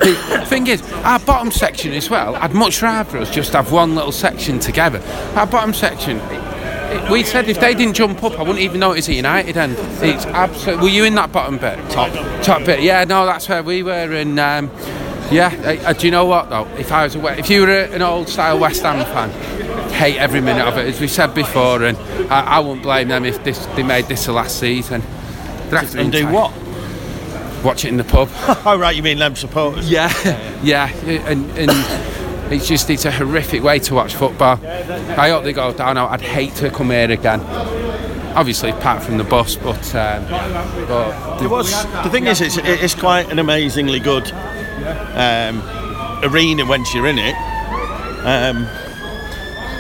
The 0.00 0.44
thing 0.46 0.66
is, 0.66 0.82
our 1.04 1.20
bottom 1.20 1.50
section 1.50 1.92
as 1.92 2.08
well, 2.10 2.34
I'd 2.36 2.54
much 2.54 2.82
rather 2.82 3.18
us 3.18 3.30
just 3.30 3.52
have 3.52 3.70
one 3.72 3.94
little 3.94 4.12
section 4.12 4.58
together. 4.58 5.00
Our 5.36 5.46
bottom 5.46 5.74
section, 5.74 6.18
it- 6.18 7.10
we 7.10 7.24
said 7.24 7.48
if 7.48 7.58
they 7.60 7.74
didn't 7.74 7.94
jump 7.94 8.22
up, 8.22 8.34
I 8.38 8.42
wouldn't 8.42 8.60
even 8.60 8.78
know 8.80 8.92
it 8.92 8.96
was 8.96 9.08
a 9.08 9.14
United 9.14 9.56
end. 9.56 9.76
It's 10.02 10.26
absolute. 10.26 10.80
Were 10.80 10.88
you 10.88 11.04
in 11.04 11.14
that 11.16 11.32
bottom 11.32 11.58
bit? 11.58 11.76
Top. 11.90 12.12
Top 12.44 12.64
bit. 12.64 12.82
Yeah, 12.82 13.02
no, 13.04 13.26
that's 13.26 13.48
where 13.48 13.62
we 13.64 13.82
were. 13.82 14.12
And 14.12 14.38
um, 14.38 14.70
yeah, 15.30 15.48
uh, 15.84 15.92
do 15.92 16.06
you 16.06 16.12
know 16.12 16.24
what 16.24 16.50
though? 16.50 16.66
If 16.78 16.92
I 16.92 17.02
was 17.04 17.16
away, 17.16 17.36
if 17.38 17.50
you 17.50 17.62
were 17.62 17.68
an 17.70 18.00
old 18.02 18.28
style 18.28 18.60
West 18.60 18.82
Ham 18.82 19.04
fan, 19.06 19.90
hate 19.90 20.18
every 20.18 20.40
minute 20.40 20.64
of 20.66 20.76
it, 20.78 20.86
as 20.86 21.00
we 21.00 21.08
said 21.08 21.34
before, 21.34 21.82
and 21.82 21.96
I, 22.30 22.40
I 22.42 22.58
wouldn't 22.60 22.82
blame 22.82 23.08
them 23.08 23.24
if 23.24 23.42
this 23.42 23.66
they 23.74 23.82
made 23.82 24.04
this 24.06 24.26
the 24.26 24.32
last 24.32 24.60
season. 24.60 25.02
And 25.72 26.12
do 26.12 26.18
entire- 26.18 26.32
what? 26.32 26.52
Watch 27.64 27.84
it 27.84 27.88
in 27.88 27.96
the 27.96 28.04
pub. 28.04 28.28
oh 28.66 28.76
right, 28.78 28.94
you 28.94 29.02
mean 29.02 29.18
them 29.18 29.34
supporters? 29.36 29.90
Yeah, 29.94 30.12
yeah, 30.62 30.88
and, 31.04 31.50
and 31.58 32.52
it's 32.52 32.68
just 32.68 32.90
it's 32.90 33.06
a 33.06 33.10
horrific 33.10 33.62
way 33.62 33.78
to 33.80 33.94
watch 33.94 34.14
football. 34.14 34.58
I 34.66 35.30
hope 35.30 35.44
they 35.44 35.52
go 35.54 35.72
down. 35.72 35.96
I'd 35.96 36.20
hate 36.20 36.54
to 36.56 36.70
come 36.70 36.90
here 36.90 37.10
again. 37.10 37.40
obviously 38.36 38.70
apart 38.70 39.02
from 39.02 39.16
the 39.16 39.24
bus, 39.24 39.56
but 39.56 39.94
um, 39.94 40.26
but 40.86 41.42
It 41.42 41.48
was. 41.48 41.70
The 42.02 42.10
thing 42.10 42.26
is, 42.26 42.40
it's, 42.42 42.58
it's 42.58 42.94
quite 42.94 43.30
an 43.32 43.38
amazingly 43.38 43.98
good 44.00 44.30
um, 45.14 45.62
arena 46.22 46.66
once 46.66 46.92
you're 46.92 47.06
in 47.06 47.18
it. 47.18 47.34
Um, 48.26 48.66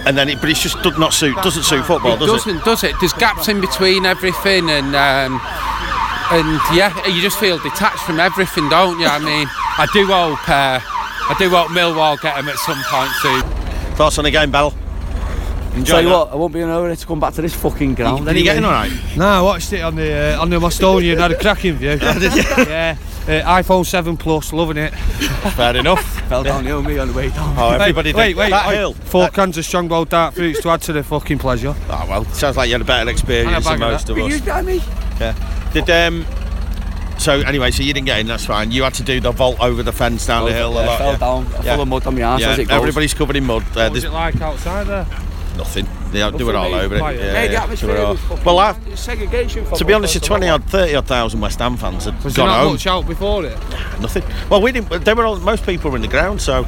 and 0.06 0.16
then, 0.18 0.28
it, 0.28 0.40
but 0.40 0.50
it's 0.50 0.62
just 0.62 0.82
does 0.82 0.98
not 0.98 1.14
suit 1.14 1.34
doesn't 1.36 1.62
suit 1.62 1.84
football, 1.84 2.14
it 2.14 2.18
does 2.18 2.44
doesn't, 2.44 2.64
does 2.64 2.84
it? 2.84 2.94
There's 3.00 3.14
gaps 3.14 3.48
in 3.48 3.60
between 3.60 4.04
everything, 4.04 4.68
and 4.70 4.94
um, 4.94 5.40
and 6.30 6.60
yeah, 6.76 7.06
you 7.06 7.20
just 7.20 7.38
feel 7.38 7.58
detached 7.58 8.00
from 8.00 8.20
everything, 8.20 8.68
don't 8.68 8.98
you? 8.98 9.06
I 9.06 9.18
mean, 9.18 9.46
I 9.50 9.86
do 9.92 10.06
hope 10.06 10.48
uh, 10.48 10.80
I 10.82 11.34
do 11.38 11.48
hope 11.50 11.68
Millwall 11.68 12.20
get 12.20 12.36
them 12.36 12.48
at 12.48 12.56
some 12.56 12.78
point 12.84 13.10
soon. 13.22 13.40
it? 13.40 13.96
Thoughts 13.96 14.18
on 14.18 14.24
the 14.24 14.30
game, 14.30 14.50
Bell? 14.50 14.74
Enjoy 15.74 15.94
Tell 15.94 16.02
you 16.02 16.08
that? 16.08 16.14
what, 16.14 16.32
I 16.32 16.36
won't 16.36 16.52
be 16.52 16.60
in 16.60 16.68
a 16.68 16.72
hurry 16.72 16.96
to 16.96 17.06
come 17.06 17.18
back 17.18 17.34
to 17.34 17.42
this 17.42 17.54
fucking 17.54 17.94
ground. 17.94 18.26
Did 18.26 18.36
you 18.36 18.44
get 18.44 18.58
in 18.58 18.64
all 18.64 18.70
right? 18.70 18.92
No, 19.16 19.26
I 19.26 19.40
watched 19.40 19.72
it 19.72 19.80
on 19.80 19.96
the 19.96 20.36
uh, 20.36 20.40
on 20.40 20.48
the 20.48 20.60
Mastonian. 20.60 21.18
Had 21.18 21.32
a 21.32 21.38
cracking 21.38 21.74
view. 21.74 21.90
yeah, 22.00 22.96
uh, 23.26 23.60
iPhone 23.60 23.84
7 23.84 24.16
Plus, 24.16 24.52
loving 24.52 24.76
it. 24.76 24.90
Fair 25.56 25.76
enough. 25.76 26.02
Fell 26.28 26.44
down 26.44 26.64
the 26.64 26.80
me 26.80 26.98
on 26.98 27.08
the 27.08 27.14
way 27.14 27.30
down. 27.30 27.56
Oh, 27.58 27.70
everybody 27.70 28.12
wait, 28.12 28.28
did. 28.28 28.36
wait, 28.36 28.50
that 28.50 28.68
wait. 28.68 28.76
hill. 28.76 28.92
Four 28.92 29.30
cans 29.30 29.58
of 29.58 29.64
strongbow 29.64 30.04
dark 30.04 30.34
fruits 30.34 30.60
to 30.62 30.70
add 30.70 30.82
to 30.82 30.92
the 30.92 31.02
fucking 31.02 31.38
pleasure. 31.38 31.74
Oh 31.88 32.06
well, 32.08 32.24
sounds 32.26 32.56
like 32.56 32.68
you 32.68 32.74
had 32.74 32.82
a 32.82 32.84
better 32.84 33.10
experience 33.10 33.64
than 33.64 33.80
most 33.80 34.08
of 34.10 34.16
of 34.16 34.24
us. 34.24 34.40
behind 34.40 34.66
me. 34.66 34.80
Yeah. 35.18 35.63
Did 35.74 35.90
um. 35.90 36.24
So 37.18 37.40
anyway, 37.40 37.70
so 37.70 37.82
you 37.82 37.92
didn't 37.92 38.06
get 38.06 38.18
in. 38.20 38.26
That's 38.26 38.44
fine. 38.46 38.70
You 38.72 38.82
had 38.82 38.94
to 38.94 39.02
do 39.02 39.20
the 39.20 39.30
vault 39.30 39.58
over 39.60 39.82
the 39.82 39.92
fence 39.92 40.26
down 40.26 40.46
the 40.46 40.52
hill 40.52 40.76
a 40.76 40.82
Yeah, 40.84 40.88
lot. 40.88 40.98
fell 40.98 41.10
yeah. 41.12 41.16
down, 41.18 41.44
full 41.76 41.82
of 41.82 41.88
mud 41.88 42.06
on 42.06 42.14
my 42.16 42.22
arse 42.22 42.40
Yeah, 42.40 42.50
as 42.50 42.58
it 42.58 42.64
goes. 42.68 42.76
everybody's 42.76 43.14
covered 43.14 43.36
in 43.36 43.44
mud. 43.44 43.62
Uh, 43.62 43.84
What 43.84 43.92
was 43.92 44.04
it 44.04 44.10
like 44.12 44.40
outside 44.40 44.86
there? 44.88 45.06
nothing. 45.56 45.86
They 46.10 46.18
don't 46.18 46.36
do 46.36 46.48
it 46.50 46.56
all 46.56 46.68
Nothing, 46.70 46.84
over 46.84 46.94
it. 46.96 46.98
quiet. 46.98 47.20
Yeah, 47.20 47.32
Hey, 47.32 47.48
the 47.48 47.62
atmosphere 47.62 47.88
do 47.90 47.94
it 47.94 48.04
all. 48.04 48.12
was 48.12 48.20
fucking- 48.22 48.44
Well, 48.44 48.58
I, 48.58 48.74
segregation. 48.96 49.64
to 49.70 49.84
be 49.84 49.92
honest, 49.92 50.14
the 50.14 50.20
20 50.20 50.48
odd, 50.48 50.64
30 50.64 50.96
odd 50.96 51.06
thousand 51.06 51.40
West 51.40 51.60
Ham 51.60 51.76
fans 51.76 52.04
had 52.06 52.22
Was 52.24 52.34
there 52.34 52.44
gone 52.44 52.52
not 52.52 52.62
home. 52.64 52.72
much 52.72 52.86
out 52.88 53.06
before 53.06 53.44
it? 53.44 53.56
Nothing. 54.00 54.24
Well, 54.50 54.60
we 54.60 54.72
didn't. 54.72 55.04
They 55.04 55.14
were 55.14 55.24
all. 55.24 55.36
Most 55.36 55.64
people 55.64 55.90
were 55.92 55.96
in 55.96 56.02
the 56.02 56.08
ground, 56.08 56.40
so 56.42 56.66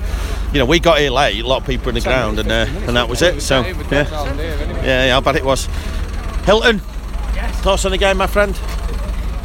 you 0.52 0.60
know 0.60 0.64
we 0.64 0.78
got 0.78 0.98
here 1.00 1.10
late. 1.10 1.42
A 1.42 1.46
lot 1.46 1.62
of 1.62 1.66
people 1.66 1.88
in 1.88 1.96
the 1.96 2.00
ground, 2.00 2.38
and 2.38 2.50
uh, 2.50 2.66
and 2.86 2.96
that 2.96 3.08
was 3.08 3.22
it. 3.22 3.40
So 3.42 3.60
yeah, 3.62 4.04
yeah, 4.84 5.06
yeah. 5.06 5.16
I 5.16 5.20
bet 5.20 5.34
it 5.34 5.44
was. 5.44 5.68
Hilton, 6.44 6.78
thoughts 7.62 7.84
on 7.84 7.90
the 7.90 7.98
game, 7.98 8.16
my 8.18 8.28
friend? 8.28 8.54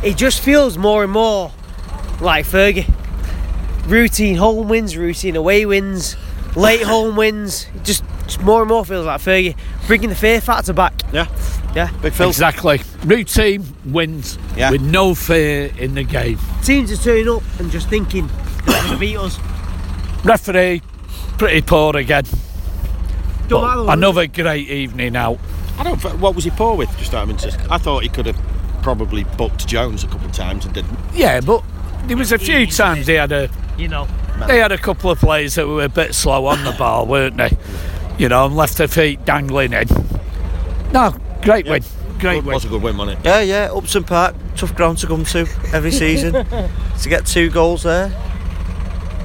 It 0.03 0.17
just 0.17 0.41
feels 0.41 0.77
more 0.77 1.03
and 1.03 1.11
more 1.11 1.51
like 2.19 2.45
Fergie. 2.45 2.91
Routine 3.87 4.35
home 4.35 4.67
wins, 4.67 4.95
routine 4.97 5.35
away 5.35 5.65
wins, 5.65 6.15
late 6.55 6.81
home 6.83 7.15
wins. 7.15 7.67
It 7.75 7.83
just, 7.83 8.03
just 8.25 8.41
more 8.41 8.61
and 8.61 8.69
more 8.69 8.85
feels 8.85 9.05
like 9.05 9.21
Fergie. 9.21 9.55
Bringing 9.87 10.09
the 10.09 10.15
fear 10.15 10.41
factor 10.41 10.73
back. 10.73 10.93
Yeah, 11.11 11.27
Yeah. 11.75 11.89
big 12.01 12.13
Phil. 12.13 12.29
Exactly. 12.29 12.81
Routine 13.03 13.65
wins 13.85 14.37
Yeah. 14.55 14.71
with 14.71 14.81
no 14.81 15.13
fear 15.13 15.71
in 15.77 15.95
the 15.95 16.03
game. 16.03 16.39
Teams 16.63 16.91
are 16.91 16.97
turning 16.97 17.29
up 17.29 17.43
and 17.59 17.69
just 17.71 17.89
thinking 17.89 18.29
they're 18.65 18.81
going 18.81 18.93
to 18.93 18.97
beat 18.97 19.17
us. 19.17 19.37
Referee, 20.23 20.81
pretty 21.37 21.61
poor 21.61 21.95
again. 21.97 22.23
Don't 23.47 23.61
But 23.61 23.77
matter. 23.85 23.91
another 23.91 24.27
great 24.27 24.67
evening 24.69 25.15
out. 25.15 25.37
I 25.77 25.83
don't. 25.83 25.99
What 26.19 26.35
was 26.35 26.43
he 26.43 26.51
poor 26.51 26.75
with? 26.75 26.95
Just 26.97 27.13
out 27.13 27.23
of 27.23 27.29
interest. 27.31 27.57
I 27.69 27.77
thought 27.79 28.03
he 28.03 28.09
could 28.09 28.27
have 28.27 28.37
probably 28.81 29.23
booked 29.23 29.67
Jones 29.67 30.03
a 30.03 30.07
couple 30.07 30.27
of 30.27 30.33
times 30.33 30.65
and 30.65 30.73
didn't. 30.73 30.97
Yeah, 31.13 31.41
but 31.41 31.63
there 32.05 32.17
was 32.17 32.31
a 32.31 32.37
few 32.37 32.65
times 32.67 33.05
they 33.05 33.15
had 33.15 33.31
a 33.31 33.49
You 33.77 33.87
know. 33.87 34.07
they 34.47 34.59
had 34.59 34.71
a 34.71 34.77
couple 34.77 35.11
of 35.11 35.19
players 35.19 35.55
that 35.55 35.67
were 35.67 35.83
a 35.83 35.89
bit 35.89 36.13
slow 36.15 36.45
on 36.47 36.63
the 36.63 36.71
ball, 36.73 37.05
weren't 37.05 37.37
they? 37.37 37.57
You 38.17 38.29
know, 38.29 38.45
and 38.45 38.55
left 38.55 38.77
their 38.77 38.87
feet 38.87 39.23
dangling 39.25 39.73
in. 39.73 39.87
No, 40.91 41.15
great 41.41 41.65
win. 41.67 41.83
Great 42.19 42.37
It 42.37 42.43
win. 42.45 42.53
was 42.53 42.65
a 42.65 42.67
good 42.67 42.81
win, 42.83 42.97
wasn't 42.97 43.19
it? 43.19 43.25
Yeah, 43.25 43.39
yeah, 43.41 43.71
Upton 43.73 44.03
Park, 44.03 44.35
tough 44.55 44.75
ground 44.75 44.99
to 44.99 45.07
come 45.07 45.23
to 45.25 45.47
every 45.73 45.91
season. 45.91 46.33
to 47.01 47.09
get 47.09 47.25
two 47.25 47.49
goals 47.49 47.83
there, 47.83 48.11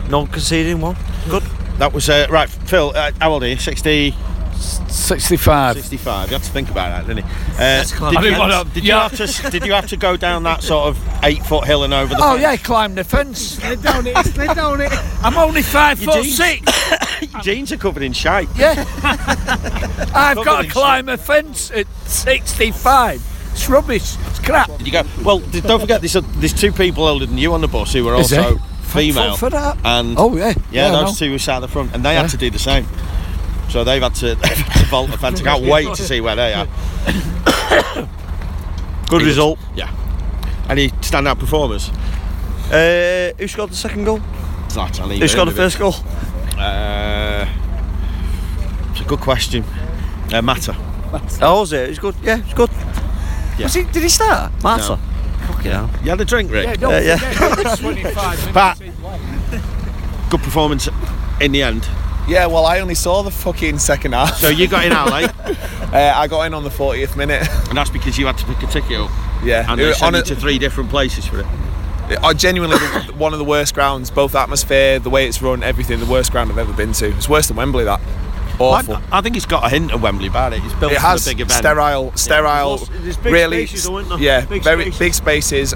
non 0.08 0.26
conceding 0.28 0.80
one. 0.80 0.96
Good. 1.28 1.42
That 1.78 1.92
was 1.92 2.08
uh, 2.08 2.26
right. 2.30 2.48
Phil, 2.48 2.92
uh, 2.94 3.10
how 3.20 3.32
old 3.32 3.42
are 3.42 3.48
you? 3.48 3.56
60, 3.56 4.14
65. 4.60 5.76
65. 5.76 6.28
You 6.28 6.34
had 6.34 6.42
to 6.44 6.50
think 6.50 6.70
about 6.70 6.90
that, 7.06 7.06
didn't 7.14 7.24
he? 7.28 7.32
Uh, 7.58 7.84
did, 7.84 8.02
I 8.02 8.10
you, 8.10 8.20
didn't 8.22 8.38
wanna- 8.38 8.64
did 8.64 8.84
you 8.84 8.88
yeah. 8.88 9.08
have 9.08 9.16
to? 9.16 9.50
Did 9.50 9.64
you 9.66 9.72
have 9.72 9.86
to 9.88 9.96
go 9.96 10.16
down 10.16 10.42
that 10.44 10.62
sort 10.62 10.88
of 10.88 10.98
eight 11.24 11.44
foot 11.44 11.64
hill 11.66 11.84
and 11.84 11.92
over 11.94 12.14
the? 12.14 12.20
Oh 12.22 12.30
fence? 12.32 12.40
yeah, 12.42 12.56
climb 12.56 12.94
the 12.94 13.04
fence. 13.04 13.38
Slid 13.40 13.82
down 13.82 14.06
it, 14.06 14.16
slid 14.26 14.54
down 14.56 14.80
it. 14.80 14.92
I'm 15.22 15.36
only 15.36 15.62
five 15.62 16.00
Your 16.02 16.12
foot 16.14 16.24
jeans- 16.24 16.36
six. 16.36 17.32
Your 17.32 17.40
jeans 17.42 17.72
are 17.72 17.76
covered 17.76 18.02
in 18.02 18.12
shite. 18.12 18.48
Yeah. 18.56 18.84
I've 20.14 20.36
got 20.44 20.58
to 20.60 20.64
in 20.64 20.70
climb 20.70 21.08
a 21.08 21.16
fence 21.16 21.70
at 21.70 21.86
65. 22.06 23.22
It's 23.52 23.68
rubbish. 23.68 24.16
It's 24.26 24.38
crap. 24.40 24.68
Did 24.78 24.86
you 24.86 24.92
go? 24.92 25.02
Well, 25.24 25.38
d- 25.40 25.60
don't 25.60 25.80
forget 25.80 26.00
there's, 26.02 26.16
a, 26.16 26.20
there's 26.20 26.52
two 26.52 26.72
people 26.72 27.04
older 27.04 27.24
than 27.26 27.38
you 27.38 27.52
on 27.54 27.60
the 27.62 27.68
bus 27.68 27.92
who 27.92 28.04
were 28.04 28.14
Is 28.16 28.32
also 28.32 28.56
female. 28.82 29.32
For, 29.36 29.46
for 29.46 29.50
that. 29.50 29.78
And 29.84 30.16
Oh 30.18 30.36
yeah. 30.36 30.52
yeah, 30.70 30.88
I 30.88 30.90
know. 30.92 31.04
those 31.06 31.18
two 31.18 31.30
who 31.30 31.38
sat 31.38 31.56
at 31.56 31.60
the 31.60 31.68
front, 31.68 31.94
and 31.94 32.04
they 32.04 32.12
Yeah. 32.14 32.22
had 32.22 32.30
to 32.30 32.36
do 32.36 32.50
the 32.50 32.58
same. 32.58 32.86
So 33.68 33.84
they've 33.84 34.02
had 34.02 34.14
to, 34.16 34.26
they've 34.36 34.56
had 34.56 34.80
to 34.80 34.86
vault 34.86 35.10
the 35.10 35.18
fence. 35.18 35.40
I 35.40 35.44
can't 35.44 35.64
wait 35.64 35.94
to 35.94 36.02
see 36.02 36.20
where 36.20 36.36
they 36.36 36.54
are. 36.54 36.66
Good 39.08 39.22
result. 39.22 39.58
Yeah. 39.74 39.90
Any 40.68 40.88
standout 41.02 41.38
performers? 41.38 41.90
Uh, 42.72 43.32
who 43.38 43.46
scored 43.46 43.70
the 43.70 43.76
second 43.76 44.04
goal? 44.04 44.18
Zlatan. 44.68 45.16
Who 45.18 45.28
scored 45.28 45.48
the 45.48 45.52
first 45.52 45.78
goal? 45.78 45.94
Uh, 46.58 47.46
it's 48.90 49.00
a 49.00 49.04
good 49.04 49.20
question. 49.20 49.62
Uh, 50.32 50.42
Mata. 50.42 50.74
Oh, 51.40 51.60
was 51.60 51.72
it? 51.72 51.90
It's 51.90 51.98
good. 52.00 52.14
Yeah, 52.22 52.38
it's 52.38 52.54
good. 52.54 52.70
Yeah. 53.58 53.64
Was 53.66 53.74
he, 53.74 53.84
did 53.84 54.02
he 54.02 54.08
start? 54.08 54.52
Mata. 54.64 54.98
Fucking 55.46 55.70
hell. 55.70 55.90
You 56.02 56.10
had 56.10 56.20
a 56.20 56.24
drink, 56.24 56.50
Rick? 56.50 56.66
Yeah, 56.66 56.74
don't 56.76 56.94
Uh, 56.94 56.98
yeah. 56.98 57.16
forget, 57.16 57.78
25 57.78 57.84
minutes. 57.84 58.52
Pat. 58.52 58.78
Good 60.30 60.40
performance 60.40 60.88
in 61.40 61.52
the 61.52 61.62
end. 61.62 61.86
Yeah, 62.28 62.46
well, 62.46 62.66
I 62.66 62.80
only 62.80 62.94
saw 62.96 63.22
the 63.22 63.30
fucking 63.30 63.78
second 63.78 64.12
half. 64.12 64.36
So 64.38 64.48
you 64.48 64.66
got 64.68 64.84
in 64.84 64.92
out 64.92 65.10
late, 65.12 65.30
Uh, 65.86 66.12
I 66.14 66.26
got 66.26 66.42
in 66.42 66.52
on 66.54 66.64
the 66.64 66.68
40th 66.70 67.16
minute. 67.16 67.46
and 67.68 67.78
that's 67.78 67.90
because 67.90 68.18
you 68.18 68.26
had 68.26 68.36
to 68.38 68.44
pick 68.46 68.60
a 68.62 68.66
ticket 68.66 68.98
up, 69.00 69.10
yeah, 69.44 69.64
and 69.70 69.80
It 69.80 69.84
they 69.84 69.92
sent 69.92 70.14
on 70.16 70.20
you 70.20 70.22
to 70.26 70.36
three 70.36 70.58
different 70.58 70.90
places 70.90 71.24
for 71.26 71.40
it. 71.40 71.46
I 72.22 72.32
genuinely 72.34 72.76
one 73.16 73.32
of 73.32 73.38
the 73.38 73.44
worst 73.44 73.74
grounds, 73.74 74.10
both 74.10 74.34
atmosphere, 74.34 74.98
the 74.98 75.10
way 75.10 75.26
it's 75.28 75.40
run, 75.40 75.62
everything. 75.62 75.98
The 76.00 76.06
worst 76.06 76.32
ground 76.32 76.50
I've 76.50 76.58
ever 76.58 76.72
been 76.72 76.92
to. 76.94 77.08
It's 77.16 77.28
worse 77.28 77.46
than 77.48 77.56
Wembley. 77.56 77.84
That 77.84 78.00
awful. 78.58 78.96
I, 78.96 79.18
I 79.18 79.20
think 79.20 79.36
it's 79.36 79.46
got 79.46 79.64
a 79.64 79.68
hint 79.68 79.92
of 79.92 80.02
Wembley 80.02 80.26
about 80.28 80.52
it. 80.52 80.62
It's 80.64 80.74
built 80.74 80.92
it 80.92 80.96
for 80.96 81.00
has 81.02 81.24
the 81.24 81.30
big 81.32 81.40
event. 81.42 81.58
sterile, 81.58 82.12
sterile. 82.16 82.78
Plus, 82.78 82.88
there's 83.02 83.16
big 83.16 83.32
really, 83.32 83.66
spaces, 83.66 84.20
yeah, 84.20 84.44
Big 84.44 84.62
very 84.62 84.82
spaces. 84.92 84.98
big 84.98 85.14
spaces. 85.14 85.74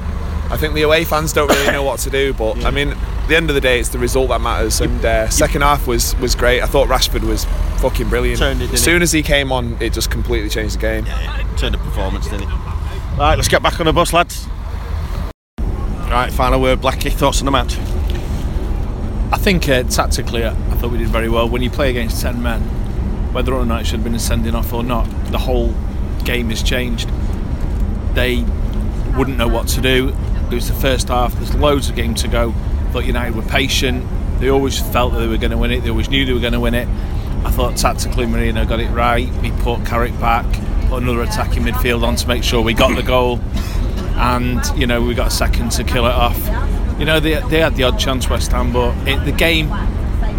I 0.50 0.56
think 0.56 0.74
the 0.74 0.82
away 0.82 1.04
fans 1.04 1.32
don't 1.32 1.48
really 1.48 1.70
know 1.70 1.84
what 1.84 2.00
to 2.00 2.10
do, 2.10 2.34
but 2.34 2.64
I 2.64 2.70
mean, 2.70 2.88
at 2.88 3.28
the 3.28 3.36
end 3.36 3.50
of 3.50 3.54
the 3.54 3.60
day, 3.60 3.78
it's 3.78 3.90
the 3.90 3.98
result 3.98 4.30
that 4.30 4.40
matters. 4.40 4.80
And 4.80 5.04
uh, 5.04 5.28
second 5.30 5.62
half 5.62 5.86
was 5.86 6.16
was 6.16 6.34
great. 6.34 6.60
I 6.60 6.66
thought 6.66 6.88
Rashford 6.88 7.22
was 7.22 7.44
fucking 7.80 8.08
brilliant. 8.08 8.40
Turned 8.40 8.60
it, 8.60 8.64
didn't 8.64 8.74
as 8.74 8.82
soon 8.82 9.02
as 9.02 9.12
he 9.12 9.22
came 9.22 9.52
on, 9.52 9.76
it 9.80 9.92
just 9.92 10.10
completely 10.10 10.48
changed 10.48 10.76
the 10.76 10.80
game. 10.80 11.04
Turned 11.56 11.74
the 11.74 11.78
performance, 11.78 12.28
didn't 12.28 12.48
it? 12.48 12.54
Right, 13.16 13.34
let's 13.36 13.48
get 13.48 13.62
back 13.62 13.78
on 13.78 13.86
the 13.86 13.92
bus, 13.92 14.12
lads. 14.12 14.48
Right, 16.10 16.32
final 16.32 16.60
word, 16.60 16.80
Blackie. 16.80 17.12
Thoughts 17.12 17.40
on 17.40 17.44
the 17.44 17.52
match? 17.52 17.78
I 19.32 19.38
think 19.38 19.68
uh, 19.68 19.84
tactically, 19.84 20.44
I 20.44 20.52
thought 20.76 20.90
we 20.90 20.98
did 20.98 21.08
very 21.08 21.28
well. 21.28 21.48
When 21.48 21.62
you 21.62 21.70
play 21.70 21.90
against 21.90 22.20
10 22.20 22.42
men, 22.42 22.60
whether 23.32 23.54
or 23.54 23.64
not 23.64 23.82
it 23.82 23.84
should 23.84 24.00
have 24.00 24.04
been 24.04 24.16
a 24.16 24.18
sending 24.18 24.56
off 24.56 24.72
or 24.72 24.82
not, 24.82 25.04
the 25.30 25.38
whole 25.38 25.72
game 26.24 26.48
has 26.50 26.64
changed. 26.64 27.08
They 28.14 28.44
wouldn't 29.16 29.36
know 29.38 29.46
what 29.46 29.68
to 29.68 29.80
do. 29.80 30.12
It 30.52 30.56
was 30.56 30.68
the 30.68 30.74
first 30.74 31.08
half, 31.08 31.32
there's 31.34 31.54
loads 31.54 31.88
of 31.88 31.96
game 31.96 32.14
to 32.16 32.28
go. 32.28 32.52
thought 32.92 33.04
United 33.04 33.36
were 33.36 33.42
patient. 33.42 34.04
They 34.40 34.48
always 34.48 34.78
felt 34.78 35.12
that 35.12 35.20
they 35.20 35.26
were 35.26 35.36
going 35.36 35.50
to 35.50 35.58
win 35.58 35.70
it, 35.70 35.80
they 35.82 35.90
always 35.90 36.08
knew 36.08 36.24
they 36.24 36.32
were 36.32 36.40
going 36.40 36.54
to 36.54 36.60
win 36.60 36.74
it. 36.74 36.88
I 37.44 37.50
thought 37.50 37.76
tactically 37.76 38.26
Mourinho 38.26 38.68
got 38.68 38.80
it 38.80 38.90
right. 38.90 39.28
He 39.42 39.50
put 39.62 39.84
Carrick 39.86 40.18
back, 40.20 40.44
put 40.88 41.02
another 41.02 41.22
attacking 41.22 41.62
midfield 41.62 42.02
on 42.02 42.16
to 42.16 42.28
make 42.28 42.44
sure 42.44 42.62
we 42.62 42.74
got 42.74 42.94
the 42.96 43.02
goal. 43.02 43.40
And, 44.16 44.60
you 44.78 44.86
know, 44.86 45.00
we 45.00 45.14
got 45.14 45.28
a 45.28 45.30
second 45.30 45.70
to 45.72 45.84
kill 45.84 46.04
it 46.04 46.12
off. 46.12 46.38
You 46.98 47.06
know, 47.06 47.18
they, 47.18 47.40
they 47.48 47.60
had 47.60 47.76
the 47.76 47.84
odd 47.84 47.98
chance, 47.98 48.28
West 48.28 48.52
Ham, 48.52 48.72
but 48.72 48.94
it, 49.08 49.24
the 49.24 49.32
game, 49.32 49.70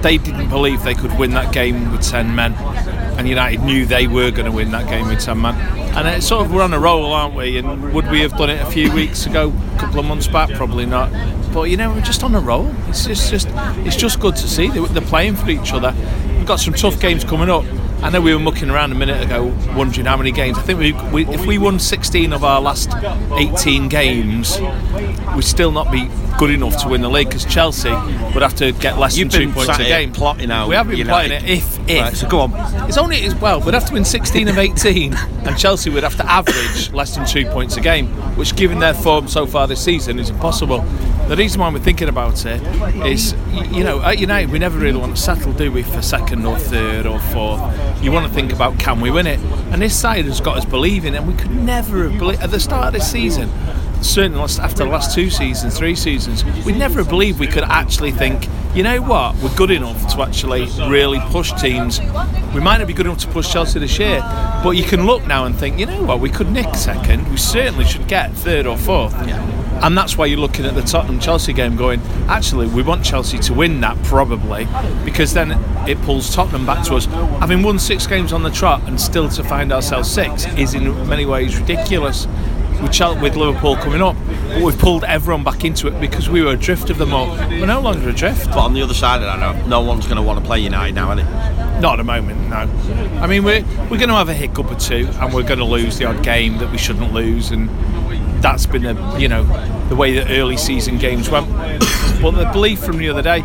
they 0.01 0.17
didn't 0.17 0.49
believe 0.49 0.83
they 0.83 0.93
could 0.93 1.17
win 1.17 1.31
that 1.31 1.51
game 1.51 1.91
with 1.91 2.01
10 2.03 2.35
men. 2.35 2.53
And 3.17 3.27
United 3.27 3.61
knew 3.61 3.85
they 3.87 4.05
were 4.05 4.29
going 4.29 4.45
to 4.45 4.51
win 4.51 4.69
that 4.71 4.87
game 4.87 5.07
with 5.07 5.19
10 5.19 5.41
men. 5.41 5.55
And 5.93 6.07
it's 6.07 6.25
sort 6.25 6.45
of, 6.45 6.53
we're 6.53 6.63
on 6.63 6.73
a 6.73 6.79
roll, 6.79 7.11
aren't 7.11 7.35
we? 7.35 7.57
And 7.57 7.93
would 7.93 8.09
we 8.09 8.21
have 8.21 8.37
done 8.37 8.49
it 8.49 8.61
a 8.61 8.65
few 8.65 8.91
weeks 8.93 9.25
ago, 9.25 9.53
a 9.75 9.79
couple 9.79 9.99
of 9.99 10.05
months 10.05 10.27
back? 10.27 10.49
Probably 10.51 10.85
not. 10.85 11.11
But, 11.53 11.63
you 11.63 11.75
know, 11.75 11.91
we're 11.91 12.01
just 12.01 12.23
on 12.23 12.33
a 12.33 12.39
roll. 12.39 12.73
It's 12.87 13.05
just, 13.05 13.29
just 13.29 13.49
it's 13.85 13.97
just 13.97 14.19
good 14.19 14.35
to 14.37 14.47
see. 14.47 14.69
They're, 14.69 15.01
playing 15.01 15.35
for 15.35 15.49
each 15.49 15.73
other. 15.73 15.93
We've 16.29 16.45
got 16.45 16.61
some 16.61 16.73
tough 16.73 16.99
games 17.01 17.25
coming 17.25 17.49
up. 17.49 17.65
I 18.03 18.09
know 18.09 18.19
we 18.19 18.33
were 18.33 18.39
mucking 18.39 18.71
around 18.71 18.91
a 18.91 18.95
minute 18.95 19.23
ago, 19.23 19.55
wondering 19.75 20.07
how 20.07 20.17
many 20.17 20.31
games. 20.31 20.57
I 20.57 20.61
think 20.63 20.79
we, 20.79 20.91
we 21.11 21.25
if 21.27 21.45
we 21.45 21.59
won 21.59 21.77
16 21.77 22.33
of 22.33 22.43
our 22.43 22.59
last 22.59 22.89
18 23.37 23.89
games, 23.89 24.59
we'd 25.35 25.43
still 25.43 25.71
not 25.71 25.91
be 25.91 26.09
good 26.39 26.49
enough 26.49 26.81
to 26.81 26.89
win 26.89 27.01
the 27.01 27.09
league 27.09 27.27
because 27.27 27.45
Chelsea 27.45 27.91
would 27.91 28.41
have 28.41 28.55
to 28.55 28.71
get 28.71 28.97
less 28.97 29.15
You've 29.17 29.31
than 29.31 29.41
two 29.49 29.51
points 29.53 29.77
a 29.77 29.83
game. 29.83 30.11
plotting 30.13 30.49
out 30.49 30.67
We 30.67 30.75
have 30.75 30.87
been 30.87 30.97
United. 30.97 31.29
plotting 31.29 31.47
it. 31.47 31.57
If 31.59 31.79
if 31.89 32.01
Right, 32.01 32.15
so 32.15 32.27
go 32.27 32.39
on. 32.39 32.53
it's 32.89 32.97
only 32.97 33.23
as 33.23 33.35
well, 33.35 33.61
we'd 33.61 33.75
have 33.75 33.85
to 33.85 33.93
win 33.93 34.03
16 34.03 34.47
of 34.47 34.57
18, 34.57 35.13
and 35.45 35.57
Chelsea 35.57 35.91
would 35.91 36.01
have 36.03 36.15
to 36.17 36.25
average 36.29 36.91
less 36.93 37.15
than 37.15 37.27
two 37.27 37.45
points 37.47 37.77
a 37.77 37.81
game, 37.81 38.07
which, 38.35 38.55
given 38.55 38.79
their 38.79 38.95
form 38.95 39.27
so 39.27 39.45
far 39.45 39.67
this 39.67 39.83
season, 39.83 40.17
is 40.17 40.31
impossible. 40.31 40.81
The 41.31 41.37
reason 41.37 41.61
why 41.61 41.69
we're 41.69 41.79
thinking 41.79 42.09
about 42.09 42.45
it 42.45 42.61
is, 43.07 43.31
you 43.71 43.85
know, 43.85 44.01
at 44.01 44.19
United 44.19 44.51
we 44.51 44.59
never 44.59 44.77
really 44.77 44.99
want 44.99 45.15
to 45.15 45.21
settle, 45.21 45.53
do 45.53 45.71
we, 45.71 45.81
for 45.81 46.01
second 46.01 46.45
or 46.45 46.57
third 46.57 47.05
or 47.05 47.19
fourth? 47.19 47.61
You 48.03 48.11
want 48.11 48.27
to 48.27 48.33
think 48.33 48.51
about 48.51 48.77
can 48.77 48.99
we 48.99 49.11
win 49.11 49.27
it, 49.27 49.39
and 49.71 49.81
this 49.81 49.97
side 49.97 50.25
has 50.25 50.41
got 50.41 50.57
us 50.57 50.65
believing, 50.65 51.15
and 51.15 51.25
we 51.25 51.33
could 51.33 51.51
never 51.51 52.09
have 52.09 52.19
believed 52.19 52.41
at 52.41 52.51
the 52.51 52.59
start 52.59 52.87
of 52.87 52.93
this 52.95 53.09
season. 53.09 53.49
Certainly, 54.01 54.41
after 54.59 54.83
the 54.83 54.89
last 54.89 55.15
two 55.15 55.29
seasons, 55.29 55.77
three 55.77 55.95
seasons, 55.95 56.43
we 56.65 56.73
never 56.73 56.99
have 56.99 57.07
believed 57.07 57.39
we 57.39 57.47
could 57.47 57.63
actually 57.63 58.11
think, 58.11 58.49
you 58.75 58.83
know 58.83 59.01
what, 59.01 59.33
we're 59.37 59.55
good 59.55 59.71
enough 59.71 60.13
to 60.13 60.23
actually 60.23 60.65
really 60.89 61.21
push 61.27 61.53
teams. 61.53 62.01
We 62.53 62.59
might 62.59 62.79
not 62.79 62.87
be 62.87 62.93
good 62.93 63.05
enough 63.05 63.19
to 63.19 63.27
push 63.29 63.49
Chelsea 63.49 63.79
this 63.79 63.97
year, 63.97 64.19
but 64.65 64.71
you 64.71 64.83
can 64.83 65.05
look 65.05 65.25
now 65.27 65.45
and 65.45 65.55
think, 65.55 65.79
you 65.79 65.85
know 65.85 66.03
what, 66.03 66.19
we 66.19 66.29
could 66.29 66.51
nick 66.51 66.75
second. 66.75 67.25
We 67.29 67.37
certainly 67.37 67.85
should 67.85 68.09
get 68.09 68.33
third 68.33 68.65
or 68.65 68.77
fourth. 68.77 69.13
And 69.83 69.97
that's 69.97 70.17
why 70.17 70.27
you're 70.27 70.39
looking 70.39 70.65
at 70.65 70.75
the 70.75 70.81
Tottenham 70.81 71.19
Chelsea 71.19 71.53
game 71.53 71.75
going, 71.75 72.01
actually, 72.27 72.67
we 72.67 72.83
want 72.83 73.03
Chelsea 73.03 73.39
to 73.39 73.53
win 73.53 73.81
that 73.81 73.97
probably, 74.03 74.67
because 75.03 75.33
then 75.33 75.51
it 75.89 75.99
pulls 76.03 76.33
Tottenham 76.33 76.65
back 76.65 76.85
to 76.85 76.95
us. 76.95 77.05
Having 77.05 77.63
won 77.63 77.79
six 77.79 78.05
games 78.05 78.31
on 78.31 78.43
the 78.43 78.51
trot 78.51 78.81
and 78.87 78.99
still 79.01 79.27
to 79.29 79.43
find 79.43 79.73
ourselves 79.73 80.09
six 80.09 80.45
is 80.55 80.73
in 80.75 81.07
many 81.07 81.25
ways 81.25 81.59
ridiculous. 81.59 82.27
With, 82.81 82.91
Chel- 82.93 83.19
with 83.21 83.35
Liverpool 83.35 83.75
coming 83.75 84.01
up, 84.01 84.15
but 84.47 84.63
we've 84.63 84.79
pulled 84.79 85.03
everyone 85.03 85.43
back 85.43 85.63
into 85.63 85.87
it 85.87 85.99
because 86.01 86.29
we 86.29 86.41
were 86.41 86.53
adrift 86.53 86.89
of 86.89 86.97
them 86.97 87.13
all. 87.13 87.27
We're 87.27 87.67
no 87.67 87.79
longer 87.79 88.09
adrift. 88.09 88.47
But 88.47 88.57
on 88.57 88.73
the 88.73 88.81
other 88.81 88.95
side 88.95 89.21
of 89.21 89.27
that, 89.27 89.39
no, 89.39 89.67
no 89.67 89.81
one's 89.81 90.05
going 90.05 90.15
to 90.15 90.23
want 90.23 90.39
to 90.39 90.45
play 90.45 90.61
United 90.61 90.95
now, 90.95 91.09
are 91.09 91.15
they? 91.15 91.23
Not 91.79 91.93
at 91.93 91.97
the 91.97 92.03
moment, 92.03 92.49
no. 92.49 92.67
I 93.21 93.27
mean, 93.27 93.43
we're 93.43 93.61
we're 93.83 93.99
going 93.99 94.09
to 94.09 94.15
have 94.15 94.29
a 94.29 94.33
hiccup 94.33 94.71
or 94.71 94.75
two, 94.79 95.07
and 95.19 95.31
we're 95.31 95.43
going 95.43 95.59
to 95.59 95.65
lose 95.65 95.99
the 95.99 96.05
odd 96.05 96.23
game 96.23 96.57
that 96.57 96.71
we 96.71 96.79
shouldn't 96.79 97.13
lose, 97.13 97.51
and 97.51 97.69
that's 98.41 98.65
been 98.65 98.83
the 98.83 99.17
you 99.19 99.27
know 99.27 99.43
the 99.89 99.95
way 99.95 100.13
that 100.15 100.29
early 100.29 100.57
season 100.57 100.97
games 100.97 101.29
went. 101.29 101.49
but 102.21 102.31
the 102.31 102.49
belief 102.51 102.79
from 102.79 102.97
the 102.97 103.09
other 103.09 103.21
day, 103.21 103.41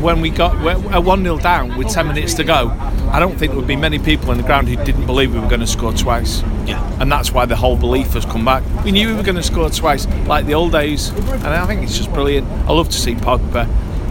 when 0.00 0.20
we 0.20 0.30
got 0.30 0.54
a 0.94 1.00
one 1.00 1.22
0 1.22 1.38
down 1.38 1.76
with 1.76 1.88
ten 1.88 2.08
minutes 2.08 2.34
to 2.34 2.44
go, 2.44 2.68
I 3.10 3.20
don't 3.20 3.36
think 3.36 3.52
there 3.52 3.58
would 3.58 3.68
be 3.68 3.76
many 3.76 3.98
people 3.98 4.30
in 4.32 4.38
the 4.38 4.44
ground 4.44 4.68
who 4.68 4.76
didn't 4.84 5.06
believe 5.06 5.34
we 5.34 5.40
were 5.40 5.48
going 5.48 5.60
to 5.60 5.66
score 5.66 5.92
twice. 5.92 6.42
Yeah. 6.66 6.82
And 7.00 7.10
that's 7.10 7.32
why 7.32 7.46
the 7.46 7.56
whole 7.56 7.76
belief 7.76 8.12
has 8.12 8.24
come 8.24 8.44
back. 8.44 8.62
We 8.84 8.92
knew 8.92 9.08
we 9.08 9.14
were 9.14 9.22
going 9.22 9.36
to 9.36 9.42
score 9.42 9.68
twice, 9.70 10.06
like 10.26 10.46
the 10.46 10.54
old 10.54 10.72
days, 10.72 11.10
and 11.10 11.46
I 11.46 11.66
think 11.66 11.82
it's 11.82 11.96
just 11.96 12.12
brilliant. 12.12 12.48
I 12.48 12.72
love 12.72 12.88
to 12.88 12.98
see 12.98 13.14
Pogba. 13.14 13.68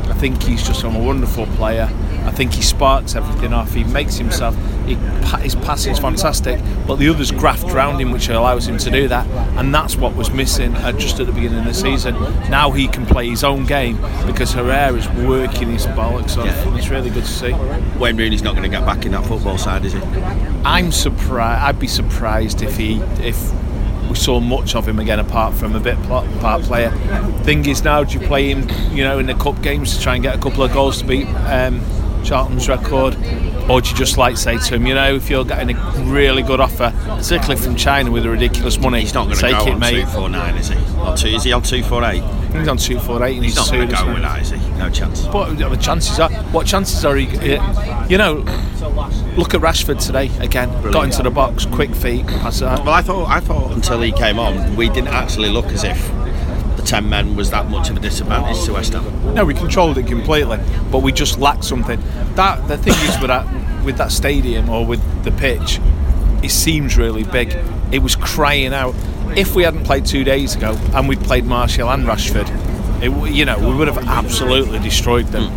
I 0.07 0.13
think 0.15 0.43
he's 0.43 0.65
just 0.65 0.83
a 0.83 0.89
wonderful 0.89 1.47
player. 1.47 1.89
I 2.25 2.31
think 2.31 2.53
he 2.53 2.61
sparks 2.61 3.15
everything 3.15 3.53
off. 3.53 3.73
He 3.73 3.83
makes 3.83 4.17
himself. 4.17 4.55
He, 4.85 4.95
his 5.41 5.55
passing 5.55 5.93
is 5.93 5.99
fantastic, 5.99 6.59
but 6.87 6.97
the 6.97 7.09
others 7.09 7.31
graft 7.31 7.69
around 7.71 7.99
him, 7.99 8.11
which 8.11 8.29
allows 8.29 8.67
him 8.67 8.77
to 8.79 8.89
do 8.89 9.07
that. 9.07 9.27
And 9.57 9.73
that's 9.73 9.95
what 9.95 10.15
was 10.15 10.31
missing 10.31 10.75
uh, 10.75 10.91
just 10.93 11.19
at 11.19 11.27
the 11.27 11.33
beginning 11.33 11.59
of 11.59 11.65
the 11.65 11.73
season. 11.73 12.15
Now 12.49 12.71
he 12.71 12.87
can 12.87 13.05
play 13.05 13.29
his 13.29 13.43
own 13.43 13.65
game 13.65 13.97
because 14.25 14.51
Herrera 14.53 14.93
is 14.93 15.07
working 15.09 15.69
his 15.69 15.85
bollocks 15.87 16.37
off. 16.37 16.45
Yeah. 16.45 16.77
It's 16.77 16.89
really 16.89 17.09
good 17.09 17.23
to 17.23 17.29
see. 17.29 17.53
Wayne 17.99 18.17
Rooney's 18.17 18.43
not 18.43 18.55
going 18.55 18.69
to 18.69 18.77
get 18.77 18.85
back 18.85 19.05
in 19.05 19.11
that 19.11 19.25
football 19.25 19.57
side, 19.57 19.85
is 19.85 19.93
he? 19.93 19.99
I'm 20.63 20.91
surprised. 20.91 21.61
I'd 21.63 21.79
be 21.79 21.87
surprised 21.87 22.61
if 22.61 22.77
he 22.77 22.99
if 23.21 23.51
we 24.09 24.15
saw 24.15 24.41
much 24.41 24.75
of 24.75 24.87
him 24.87 24.99
again, 24.99 25.19
apart 25.19 25.53
from 25.53 25.75
a 25.75 25.79
bit 25.79 26.01
part 26.03 26.61
player. 26.63 26.91
Thing 27.43 27.65
is, 27.65 27.83
now 27.83 28.03
do 28.03 28.19
you 28.19 28.27
play 28.27 28.49
him, 28.49 28.67
you 28.95 29.03
know, 29.05 29.19
in 29.19 29.25
the 29.25 29.35
cup 29.35 29.61
games 29.61 29.95
to 29.95 30.03
try 30.03 30.15
and 30.15 30.23
get 30.23 30.35
a 30.35 30.39
couple 30.39 30.63
of 30.63 30.73
goals 30.73 30.99
to 30.99 31.07
beat 31.07 31.27
um, 31.27 31.81
Charlton's 32.23 32.67
record, 32.67 33.15
or 33.69 33.81
do 33.81 33.89
you 33.89 33.95
just 33.95 34.17
like 34.17 34.37
say 34.37 34.57
to 34.57 34.75
him, 34.75 34.85
you 34.87 34.95
know, 34.95 35.15
if 35.15 35.29
you're 35.29 35.45
getting 35.45 35.75
a 35.75 35.91
really 36.05 36.43
good 36.43 36.59
offer, 36.59 36.93
particularly 37.07 37.61
from 37.61 37.75
China 37.75 38.11
with 38.11 38.23
the 38.23 38.29
ridiculous 38.29 38.77
money, 38.79 39.01
He's 39.01 39.13
not 39.13 39.25
going 39.25 39.35
to 39.35 39.41
take 39.41 39.57
go 39.57 39.67
it, 39.67 39.73
on 39.73 39.79
mate. 39.79 40.01
two 40.01 40.07
four 40.07 40.29
nine, 40.29 40.55
is 40.57 40.69
he? 40.69 40.75
Or 40.99 41.15
two, 41.15 41.27
is 41.29 41.43
he 41.43 41.53
on 41.53 41.61
two 41.61 41.83
four 41.83 42.03
eight? 42.03 42.23
He's 42.53 42.67
on 42.67 42.77
two 42.77 42.99
four 42.99 43.23
eight, 43.23 43.35
and 43.35 43.45
He's 43.45 43.55
he's, 43.55 43.71
not 43.71 43.71
going 43.71 43.87
to 43.87 43.95
go 43.95 44.13
with 44.13 44.21
that, 44.23 44.41
is 44.41 44.49
he? 44.51 44.57
No 44.71 44.89
chance. 44.89 45.25
But 45.27 45.55
the 45.55 45.75
chances 45.77 46.19
are, 46.19 46.29
what 46.51 46.67
chances 46.67 47.03
are 47.05 47.15
he? 47.15 47.25
You 48.09 48.17
know, 48.17 48.33
look 49.37 49.53
at 49.53 49.61
Rashford 49.61 50.05
today 50.05 50.29
again. 50.39 50.69
Got 50.91 51.05
into 51.05 51.23
the 51.23 51.29
box, 51.31 51.65
quick 51.65 51.93
feet, 51.95 52.27
pass 52.27 52.61
it 52.61 52.67
out. 52.67 52.79
Well, 52.85 52.93
I 52.93 53.01
thought 53.01 53.29
I 53.29 53.39
thought 53.39 53.71
until 53.71 54.01
he 54.01 54.11
came 54.11 54.37
on, 54.39 54.75
we 54.75 54.89
didn't 54.89 55.09
actually 55.09 55.49
look 55.49 55.67
as 55.67 55.83
if 55.83 55.97
the 56.81 56.87
ten 56.87 57.09
men 57.09 57.35
was 57.35 57.51
that 57.51 57.69
much 57.69 57.89
of 57.89 57.97
a 57.97 57.99
disadvantage 57.99 58.63
to 58.65 58.73
West 58.73 58.93
Ham. 58.93 59.33
No, 59.33 59.45
we 59.45 59.53
controlled 59.53 59.97
it 59.97 60.07
completely, 60.07 60.59
but 60.91 60.99
we 60.99 61.11
just 61.11 61.39
lacked 61.39 61.63
something. 61.63 62.01
That 62.35 62.67
the 62.67 62.77
thing 62.77 62.93
is 63.07 63.19
with 63.19 63.27
that 63.27 63.45
with 63.83 63.97
that 63.97 64.11
stadium 64.11 64.69
or 64.69 64.85
with 64.85 65.01
the 65.23 65.31
pitch, 65.31 65.79
it 66.43 66.51
seems 66.51 66.97
really 66.97 67.23
big. 67.23 67.57
It 67.91 67.99
was 67.99 68.15
crying 68.15 68.73
out. 68.73 68.95
If 69.35 69.55
we 69.55 69.63
hadn't 69.63 69.85
played 69.85 70.05
two 70.05 70.23
days 70.23 70.55
ago 70.55 70.77
and 70.93 71.07
we'd 71.07 71.21
played 71.21 71.45
Martial 71.45 71.89
and 71.89 72.03
Rashford, 72.03 72.49
it, 73.01 73.33
you 73.33 73.45
know, 73.45 73.57
we 73.59 73.73
would 73.75 73.87
have 73.87 74.05
absolutely 74.07 74.79
destroyed 74.79 75.27
them. 75.27 75.51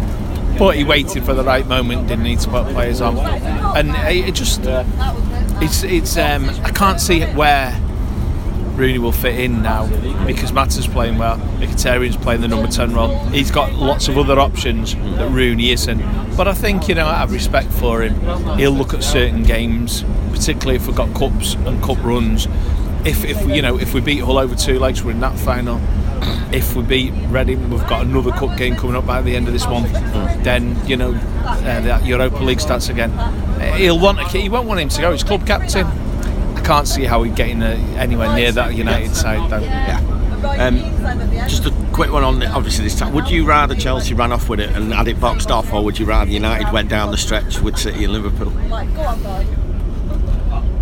But 0.57 0.77
he 0.77 0.85
waited 0.85 1.25
for 1.25 1.35
the 1.35 1.43
right 1.43 1.67
moment, 1.67 2.07
didn't 2.07 2.23
need 2.23 2.39
to 2.41 2.49
put 2.49 2.67
players 2.69 3.01
on, 3.01 3.19
and 3.77 3.91
it, 4.09 4.33
just 4.33 4.61
it's 4.65 5.83
it's 5.83 6.17
um, 6.17 6.49
I 6.63 6.71
can't 6.71 7.01
see 7.01 7.23
where 7.23 7.73
Rooney 8.75 8.99
will 8.99 9.13
fit 9.13 9.39
in 9.39 9.63
now 9.63 9.87
because 10.27 10.53
Mata's 10.53 10.87
playing 10.87 11.17
well, 11.17 11.39
Mkhitaryan's 11.59 12.17
playing 12.17 12.41
the 12.41 12.49
number 12.49 12.69
10 12.69 12.93
role. 12.93 13.17
He's 13.27 13.51
got 13.51 13.73
lots 13.73 14.09
of 14.09 14.19
other 14.19 14.39
options 14.41 14.95
that 14.95 15.31
Rooney 15.31 15.71
isn't. 15.71 16.03
But 16.37 16.49
I 16.49 16.55
think, 16.55 16.89
you 16.89 16.97
know, 16.97 17.07
I 17.07 17.15
have 17.17 17.33
respect 17.33 17.73
for 17.73 18.03
him. 18.03 18.19
He'll 18.59 18.73
look 18.73 18.93
at 18.93 19.05
certain 19.05 19.45
games, 19.45 20.05
particularly 20.33 20.77
if 20.77 20.87
we've 20.89 20.97
got 20.97 21.15
cups 21.15 21.55
and 21.55 21.81
cup 21.83 22.03
runs. 22.03 22.47
If, 23.05 23.25
if 23.25 23.47
you 23.49 23.63
know, 23.63 23.79
if 23.79 23.95
we 23.95 24.01
beat 24.01 24.21
Hull 24.21 24.39
over 24.39 24.57
two 24.57 24.79
legs, 24.79 25.05
we're 25.05 25.13
in 25.13 25.21
that 25.21 25.39
final. 25.39 25.81
If 26.53 26.75
we 26.75 26.83
beat 26.83 27.13
Reading, 27.29 27.71
we've 27.71 27.87
got 27.87 28.07
another 28.07 28.33
cup 28.33 28.57
game 28.57 28.77
coming 28.77 28.97
up 28.97 29.07
by 29.07 29.21
the 29.21 29.37
end 29.37 29.47
of 29.47 29.53
this 29.53 29.67
month. 29.67 29.93
Then 30.43 30.77
you 30.87 30.97
know, 30.97 31.13
uh, 31.45 31.81
the 31.81 32.07
Europa 32.07 32.39
League 32.39 32.61
starts 32.61 32.89
again. 32.89 33.11
He'll 33.77 33.99
want, 33.99 34.21
a, 34.21 34.25
he 34.29 34.49
won't 34.49 34.67
want 34.67 34.81
him 34.81 34.89
to 34.89 35.01
go. 35.01 35.13
He's 35.13 35.23
club 35.23 35.47
captain. 35.47 35.87
Can't 36.65 36.89
see 36.89 37.05
how 37.05 37.21
we're 37.21 37.35
getting 37.35 37.63
uh, 37.63 37.77
anywhere 37.99 38.35
near 38.35 38.51
that 38.53 38.75
United 38.75 39.15
side 39.15 39.51
though. 39.51 39.59
Yeah. 39.59 40.01
Um, 40.59 40.79
just 41.49 41.67
a 41.67 41.73
quick 41.93 42.11
one 42.13 42.25
on 42.25 42.39
the, 42.39 42.49
obviously 42.49 42.85
this 42.85 42.99
time. 42.99 43.13
Would 43.15 43.31
you 43.31 43.47
rather 43.47 43.75
Chelsea 43.75 44.15
ran 44.15 44.33
off 44.33 44.49
with 44.49 44.61
it 44.61 44.71
and 44.71 44.93
had 44.93 45.09
it 45.09 45.21
boxed 45.21 45.51
off, 45.51 45.73
or 45.73 45.83
would 45.85 45.99
you 45.99 46.07
rather 46.07 46.31
United 46.31 46.73
went 46.73 46.89
down 46.89 47.11
the 47.11 47.17
stretch 47.17 47.61
with 47.61 47.79
City 47.79 48.05
and 48.05 48.13
Liverpool? 48.13 48.51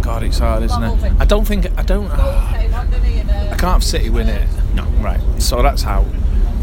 God, 0.02 0.22
it's 0.24 0.38
hard, 0.38 0.64
isn't 0.64 0.82
it? 0.82 1.12
I 1.20 1.24
don't 1.24 1.44
think 1.44 1.66
I 1.78 1.82
don't. 1.82 2.10
I 2.10 3.56
can't 3.58 3.62
have 3.62 3.84
City 3.84 4.10
win 4.10 4.28
it. 4.28 4.48
No. 4.74 4.84
Right. 5.00 5.20
So 5.38 5.62
that's 5.62 5.82
how. 5.82 6.06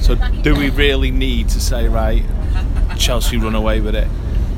So 0.02 0.16
do 0.16 0.56
we 0.56 0.70
really 0.70 1.12
need 1.12 1.50
to 1.50 1.60
say 1.60 1.88
right? 1.88 2.24
Chelsea 2.98 3.38
run 3.38 3.56
away 3.56 3.82
with 3.82 3.96
it. 3.96 4.08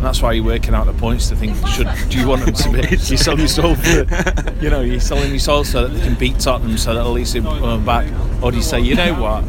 And 0.01 0.07
that's 0.07 0.19
why 0.19 0.31
you're 0.31 0.43
working 0.43 0.73
out 0.73 0.87
the 0.87 0.93
points 0.93 1.29
to 1.29 1.35
think 1.35 1.55
should 1.67 1.87
do 2.09 2.17
you 2.17 2.27
want 2.27 2.43
them 2.43 2.55
to 2.55 2.71
be? 2.71 2.79
You 2.89 3.17
sell 3.17 3.37
your 3.37 3.47
soul 3.47 3.75
for, 3.75 3.99
you 4.59 4.71
know, 4.71 4.81
you're 4.81 4.99
selling 4.99 5.29
your 5.29 5.37
soul 5.37 5.63
so 5.63 5.87
that 5.87 5.93
they 5.93 6.03
can 6.03 6.15
beat 6.15 6.39
Tottenham, 6.39 6.75
so 6.79 6.95
that 6.95 7.01
at 7.01 7.09
least 7.09 7.33
they 7.33 7.39
come 7.39 7.85
back, 7.85 8.11
or 8.41 8.49
do 8.49 8.57
you 8.57 8.63
say, 8.63 8.79
you 8.79 8.95
know 8.95 9.13
what, 9.13 9.43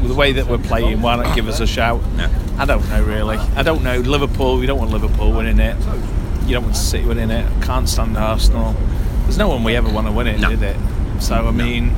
with 0.00 0.08
the 0.08 0.14
way 0.14 0.32
that 0.32 0.46
we're 0.46 0.56
playing, 0.56 1.02
why 1.02 1.16
not 1.16 1.36
give 1.36 1.46
us 1.46 1.60
a 1.60 1.66
shout? 1.66 2.02
I 2.56 2.64
don't 2.64 2.88
know 2.88 3.04
really. 3.04 3.36
I 3.36 3.62
don't 3.62 3.84
know. 3.84 3.98
Liverpool, 3.98 4.56
we 4.56 4.64
don't 4.64 4.78
want 4.78 4.92
Liverpool 4.92 5.30
winning 5.30 5.58
it. 5.58 5.76
You 6.46 6.54
don't 6.54 6.64
want 6.64 6.76
City 6.76 7.04
winning 7.04 7.30
it. 7.30 7.46
Can't 7.62 7.86
stand 7.86 8.16
Arsenal. 8.16 8.72
There's 9.24 9.36
no 9.36 9.48
one 9.48 9.62
we 9.62 9.76
ever 9.76 9.90
want 9.90 10.06
to 10.06 10.12
win 10.14 10.26
it, 10.26 10.40
did 10.40 10.62
it? 10.62 10.76
So 11.20 11.34
I 11.34 11.50
mean, 11.50 11.94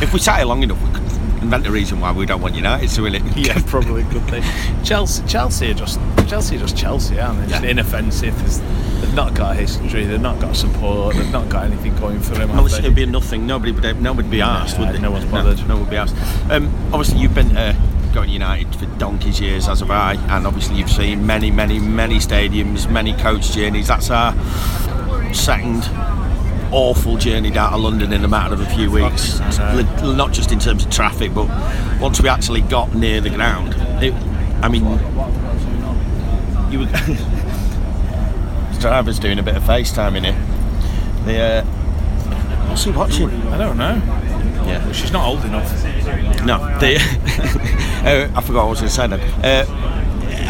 If 0.00 0.14
we 0.14 0.18
sat 0.18 0.38
here 0.38 0.46
long 0.46 0.62
enough, 0.62 0.82
we 0.82 0.90
could 0.94 1.09
invent 1.42 1.66
a 1.66 1.70
reason 1.70 2.00
why 2.00 2.12
we 2.12 2.26
don't 2.26 2.40
want 2.40 2.54
United 2.54 2.88
to 2.90 3.02
win 3.02 3.14
it. 3.14 3.22
yeah, 3.36 3.60
probably 3.66 4.04
could 4.04 4.26
be. 4.30 4.42
Chelsea, 4.84 5.24
Chelsea 5.26 5.70
are 5.70 5.74
just 5.74 6.00
Chelsea 6.28 6.56
are 6.56 6.60
just 6.60 6.76
Chelsea, 6.76 7.18
aren't 7.18 7.40
they? 7.40 7.46
Just 7.48 7.64
inoffensive. 7.64 8.36
They've 9.00 9.14
not 9.14 9.34
got 9.34 9.56
history. 9.56 10.04
They've 10.04 10.20
not 10.20 10.40
got 10.40 10.56
support. 10.56 11.16
They've 11.16 11.32
not 11.32 11.48
got 11.48 11.64
anything 11.64 11.96
going 11.96 12.20
for 12.20 12.34
them. 12.34 12.48
They? 12.48 12.78
it'd 12.78 12.94
be 12.94 13.06
nothing. 13.06 13.46
Nobody 13.46 13.72
would. 13.72 13.82
Nobody 14.00 14.28
would 14.28 14.30
be 14.30 14.40
asked, 14.40 14.78
would 14.78 14.90
they? 14.90 14.98
no 14.98 15.10
one's 15.10 15.24
bothered. 15.24 15.58
No, 15.58 15.66
no 15.66 15.74
one 15.74 15.84
would 15.84 15.90
be 15.90 15.96
asked. 15.96 16.16
Um, 16.50 16.66
obviously, 16.92 17.18
you've 17.20 17.34
been 17.34 17.56
uh, 17.56 17.74
going 18.12 18.30
United 18.30 18.74
for 18.74 18.86
donkey's 18.98 19.40
years, 19.40 19.68
as 19.68 19.80
have 19.80 19.90
I, 19.90 20.14
and 20.36 20.46
obviously 20.46 20.76
you've 20.76 20.90
seen 20.90 21.26
many, 21.26 21.50
many, 21.50 21.78
many 21.78 22.16
stadiums, 22.16 22.90
many 22.90 23.12
coach 23.14 23.52
journeys. 23.52 23.88
That's 23.88 24.10
our 24.10 24.32
second 25.32 25.82
awful 26.72 27.16
journey 27.16 27.50
down 27.50 27.72
to 27.72 27.78
London 27.78 28.12
in 28.12 28.24
a 28.24 28.28
matter 28.28 28.54
of 28.54 28.60
a 28.60 28.66
few 28.66 28.90
weeks. 28.90 29.38
Not 29.38 30.32
just 30.32 30.52
in 30.52 30.58
terms 30.58 30.84
of 30.84 30.90
traffic, 30.90 31.34
but 31.34 31.46
once 32.00 32.20
we 32.20 32.28
actually 32.28 32.62
got 32.62 32.94
near 32.94 33.20
the 33.20 33.30
ground, 33.30 33.74
it, 34.02 34.14
I 34.62 34.68
mean, 34.68 34.84
you 36.70 36.80
were. 36.80 37.36
driver's 38.80 39.18
doing 39.18 39.38
a 39.38 39.42
bit 39.42 39.56
of 39.56 39.62
FaceTime 39.62 40.16
in 40.16 40.24
here. 40.24 40.46
The, 41.26 41.38
uh, 41.38 41.64
what's 42.68 42.84
he 42.84 42.90
watching? 42.90 43.30
I 43.48 43.58
don't 43.58 43.76
know. 43.76 43.96
Yeah. 44.66 44.84
Well, 44.84 44.92
she's 44.92 45.12
not 45.12 45.26
old 45.26 45.44
enough. 45.44 45.70
No, 46.44 46.58
the, 46.78 46.96
uh, 48.32 48.38
I 48.38 48.40
forgot 48.40 48.66
what 48.66 48.66
I 48.66 48.70
was 48.70 48.80
going 48.80 48.88
to 48.88 48.94
say 48.94 49.06
then. 49.06 49.20
Uh, 49.44 49.99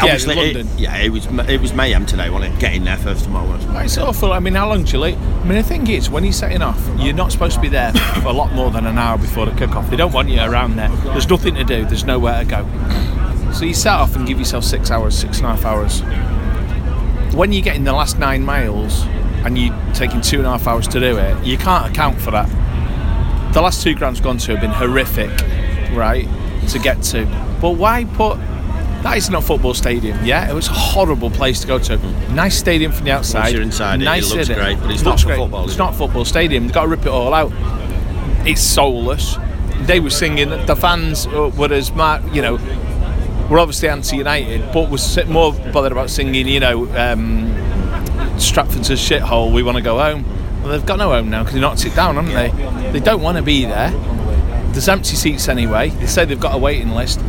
obviously, 0.01 0.33
it- 0.39 0.55
London. 0.55 0.77
yeah, 0.77 0.97
it 0.97 1.09
was 1.09 1.25
it 1.49 1.59
was 1.61 1.73
mayhem 1.73 2.05
today, 2.05 2.29
wasn't 2.29 2.53
it? 2.55 2.59
Getting 2.59 2.83
there 2.83 2.97
first 2.97 3.25
of 3.25 3.35
all. 3.35 3.51
It's 3.81 3.97
awful. 3.97 4.31
I 4.33 4.39
mean, 4.39 4.53
how 4.55 4.67
long 4.69 4.83
do 4.83 4.91
you 4.93 4.99
leave? 4.99 5.17
I 5.21 5.43
mean, 5.43 5.55
the 5.57 5.63
thing 5.63 5.87
is, 5.87 6.09
when 6.09 6.23
you're 6.23 6.33
setting 6.33 6.61
off, 6.61 6.79
you're 6.97 7.13
not 7.13 7.31
supposed 7.31 7.55
to 7.55 7.61
be 7.61 7.67
there 7.69 7.91
for 7.93 8.27
a 8.29 8.33
lot 8.33 8.53
more 8.53 8.69
than 8.71 8.85
an 8.85 8.97
hour 8.97 9.17
before 9.17 9.45
the 9.45 9.51
kick-off. 9.55 9.89
They 9.89 9.95
don't 9.95 10.13
want 10.13 10.29
you 10.29 10.39
around 10.41 10.75
there. 10.75 10.89
There's 10.89 11.27
nothing 11.29 11.55
to 11.55 11.63
do. 11.63 11.85
There's 11.85 12.03
nowhere 12.05 12.43
to 12.43 12.49
go. 12.49 13.51
So 13.53 13.65
you 13.65 13.73
set 13.73 13.93
off 13.93 14.15
and 14.15 14.25
give 14.27 14.39
yourself 14.39 14.63
six 14.63 14.91
hours, 14.91 15.17
six 15.17 15.37
and 15.37 15.47
a 15.47 15.55
half 15.55 15.65
hours. 15.65 16.01
When 17.35 17.51
you 17.53 17.61
get 17.61 17.75
in 17.75 17.83
the 17.83 17.93
last 17.93 18.19
nine 18.19 18.43
miles 18.43 19.03
and 19.45 19.57
you're 19.57 19.75
taking 19.93 20.21
two 20.21 20.37
and 20.37 20.45
a 20.45 20.51
half 20.51 20.67
hours 20.67 20.87
to 20.89 20.99
do 20.99 21.17
it, 21.17 21.45
you 21.45 21.57
can't 21.57 21.89
account 21.91 22.19
for 22.19 22.31
that. 22.31 22.47
The 23.53 23.61
last 23.61 23.83
two 23.83 23.95
grounds 23.95 24.21
gone 24.21 24.37
to 24.39 24.51
have 24.53 24.61
been 24.61 24.69
horrific, 24.71 25.29
right, 25.93 26.27
to 26.69 26.79
get 26.79 27.01
to. 27.03 27.25
But 27.61 27.71
why 27.71 28.05
put 28.05 28.37
that 29.03 29.17
isn't 29.17 29.33
a 29.33 29.41
football 29.41 29.73
stadium, 29.73 30.23
yeah? 30.23 30.49
It 30.49 30.53
was 30.53 30.67
a 30.67 30.73
horrible 30.73 31.29
place 31.31 31.59
to 31.61 31.67
go 31.67 31.79
to. 31.79 31.97
Nice 32.33 32.57
stadium 32.57 32.91
from 32.91 33.05
the 33.05 33.11
outside. 33.11 33.51
you're 33.53 33.61
inside 33.61 33.95
it, 33.95 34.03
it 34.03 34.05
nice 34.05 34.31
looks 34.31 34.47
great, 34.47 34.79
but 34.79 34.91
it's 34.91 35.03
Looks 35.03 35.23
not 35.23 35.27
great. 35.27 35.37
football, 35.37 35.65
It's 35.65 35.77
not 35.77 35.95
football 35.95 36.25
stadium. 36.25 36.65
They've 36.65 36.73
got 36.73 36.83
to 36.83 36.87
rip 36.89 37.01
it 37.01 37.07
all 37.07 37.33
out. 37.33 37.51
It's 38.47 38.61
soulless. 38.61 39.37
They 39.81 39.99
were 39.99 40.09
singing. 40.11 40.49
The 40.49 40.75
fans 40.75 41.27
were 41.27 41.73
as 41.73 41.89
you 41.89 42.41
know, 42.41 42.59
were 43.49 43.59
obviously 43.59 43.89
anti-United, 43.89 44.71
but 44.71 44.89
was 44.89 45.23
more 45.25 45.53
bothered 45.73 45.91
about 45.91 46.09
singing. 46.09 46.47
You 46.47 46.59
know, 46.59 46.95
um, 46.95 47.49
Stratford's 48.39 48.89
a 48.89 48.93
shithole. 48.93 49.53
We 49.53 49.63
want 49.63 49.77
to 49.77 49.83
go 49.83 49.97
home. 49.97 50.25
Well, 50.61 50.71
they've 50.71 50.85
got 50.85 50.99
no 50.99 51.09
home 51.09 51.29
now 51.29 51.39
because 51.41 51.55
they 51.55 51.61
knocked 51.61 51.85
it 51.85 51.95
down, 51.95 52.15
haven't 52.15 52.33
they? 52.33 52.91
They 52.91 52.99
don't 52.99 53.21
want 53.21 53.37
to 53.37 53.43
be 53.43 53.65
there. 53.65 53.89
There's 54.71 54.87
empty 54.87 55.15
seats 55.15 55.47
anyway. 55.47 55.89
They 55.89 56.05
say 56.05 56.25
they've 56.25 56.39
got 56.39 56.53
a 56.55 56.57
waiting 56.57 56.91
list. 56.91 57.19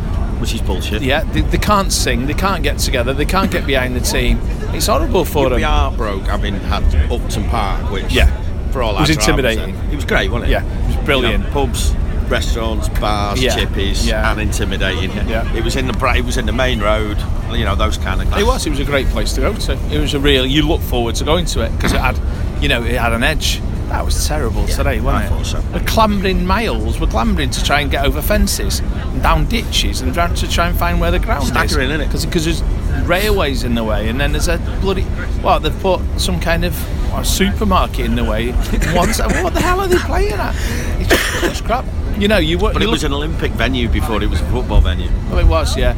Which 0.43 0.53
is 0.55 0.61
bullshit. 0.61 1.01
Yeah, 1.01 1.23
they, 1.23 1.39
they 1.39 1.57
can't 1.57 1.89
sing, 1.89 2.25
they 2.25 2.33
can't 2.33 2.63
get 2.63 2.77
together, 2.77 3.13
they 3.13 3.23
can't 3.23 3.49
get 3.49 3.65
behind 3.65 3.95
the 3.95 4.01
team. 4.15 4.39
It's 4.73 4.87
horrible 4.87 5.23
for 5.23 5.47
them. 5.47 5.59
be 5.59 5.63
heartbroken 5.63 6.25
having 6.25 6.55
had 6.55 6.83
Upton 7.09 7.45
Park, 7.49 7.89
which 7.91 8.11
Yeah. 8.11 8.27
for 8.71 8.83
all 8.83 8.97
It 8.97 8.99
was 8.99 9.09
intimidating. 9.11 9.73
It 9.89 9.95
was 9.95 10.03
great, 10.03 10.29
wasn't 10.29 10.49
it? 10.49 10.51
Yeah, 10.51 10.65
it 10.65 10.97
was 10.97 11.05
brilliant. 11.05 11.45
You 11.45 11.49
know, 11.49 11.53
pubs, 11.53 11.95
restaurants, 12.27 12.89
bars, 12.99 13.41
Yeah, 13.41 13.55
chippies, 13.55 14.05
yeah. 14.05 14.29
and 14.33 14.41
intimidating. 14.41 15.11
Yeah. 15.29 15.49
It 15.55 15.63
was 15.63 15.77
in 15.77 15.87
the 15.87 16.13
it 16.13 16.25
was 16.25 16.35
in 16.35 16.45
the 16.45 16.51
main 16.51 16.81
road. 16.81 17.17
You 17.53 17.63
know 17.63 17.75
those 17.75 17.97
kind 17.97 18.21
of. 18.21 18.29
Guys. 18.29 18.41
It 18.41 18.45
was. 18.45 18.65
It 18.65 18.71
was 18.71 18.79
a 18.81 18.83
great 18.85 19.07
place 19.07 19.31
to 19.35 19.39
go 19.41 19.53
to. 19.53 19.73
It 19.95 19.99
was 20.01 20.13
a 20.13 20.19
real. 20.19 20.45
You 20.45 20.67
look 20.67 20.81
forward 20.81 21.15
to 21.15 21.23
going 21.23 21.45
to 21.45 21.61
it 21.61 21.71
because 21.77 21.93
it 21.93 22.01
had, 22.01 22.19
you 22.61 22.67
know, 22.67 22.83
it 22.83 22.95
had 22.99 23.13
an 23.13 23.23
edge. 23.23 23.61
That 23.93 24.03
was 24.03 24.27
terrible 24.27 24.65
today, 24.65 24.99
wasn't 24.99 25.07
I 25.07 25.25
it? 25.25 25.29
thought 25.29 25.45
so. 25.45 25.63
We're 25.71 25.85
clambering 25.85 26.47
miles. 26.47 26.99
We're 26.99 27.05
clambering 27.05 27.51
to 27.51 27.63
try 27.63 27.81
and 27.81 27.91
get 27.91 28.03
over 28.03 28.23
fences 28.23 28.79
and 28.79 29.21
down 29.21 29.45
ditches 29.45 30.01
and 30.01 30.11
trying 30.11 30.33
to 30.33 30.49
try 30.49 30.67
and 30.67 30.75
find 30.75 30.99
where 30.99 31.11
the 31.11 31.19
ground 31.19 31.43
is. 31.43 31.49
Staggering, 31.49 31.91
is. 31.91 32.25
Because 32.25 32.45
there's 32.45 32.63
railways 33.07 33.63
in 33.63 33.75
the 33.75 33.83
way, 33.83 34.09
and 34.09 34.19
then 34.19 34.31
there's 34.31 34.47
a 34.47 34.57
bloody. 34.81 35.05
Well, 35.43 35.59
they've 35.59 35.79
put 35.79 36.01
some 36.17 36.39
kind 36.39 36.65
of 36.65 36.73
what, 37.13 37.27
supermarket 37.27 38.07
in 38.07 38.15
the 38.15 38.23
way. 38.23 38.47
Once, 38.95 39.19
what 39.19 39.53
the 39.53 39.61
hell 39.61 39.79
are 39.79 39.87
they 39.87 39.99
playing 39.99 40.33
at? 40.33 40.55
It's 40.99 41.41
just, 41.41 41.63
crap. 41.63 41.85
You 42.17 42.27
know, 42.27 42.39
you. 42.39 42.57
were. 42.57 42.73
But 42.73 42.81
it 42.81 42.89
was 42.89 43.03
an 43.03 43.13
Olympic 43.13 43.51
venue 43.51 43.89
before 43.89 44.23
it 44.23 44.27
was 44.27 44.41
a 44.41 44.49
football 44.49 44.81
venue. 44.81 45.11
Well, 45.29 45.37
it 45.37 45.47
was, 45.47 45.77
yeah. 45.77 45.95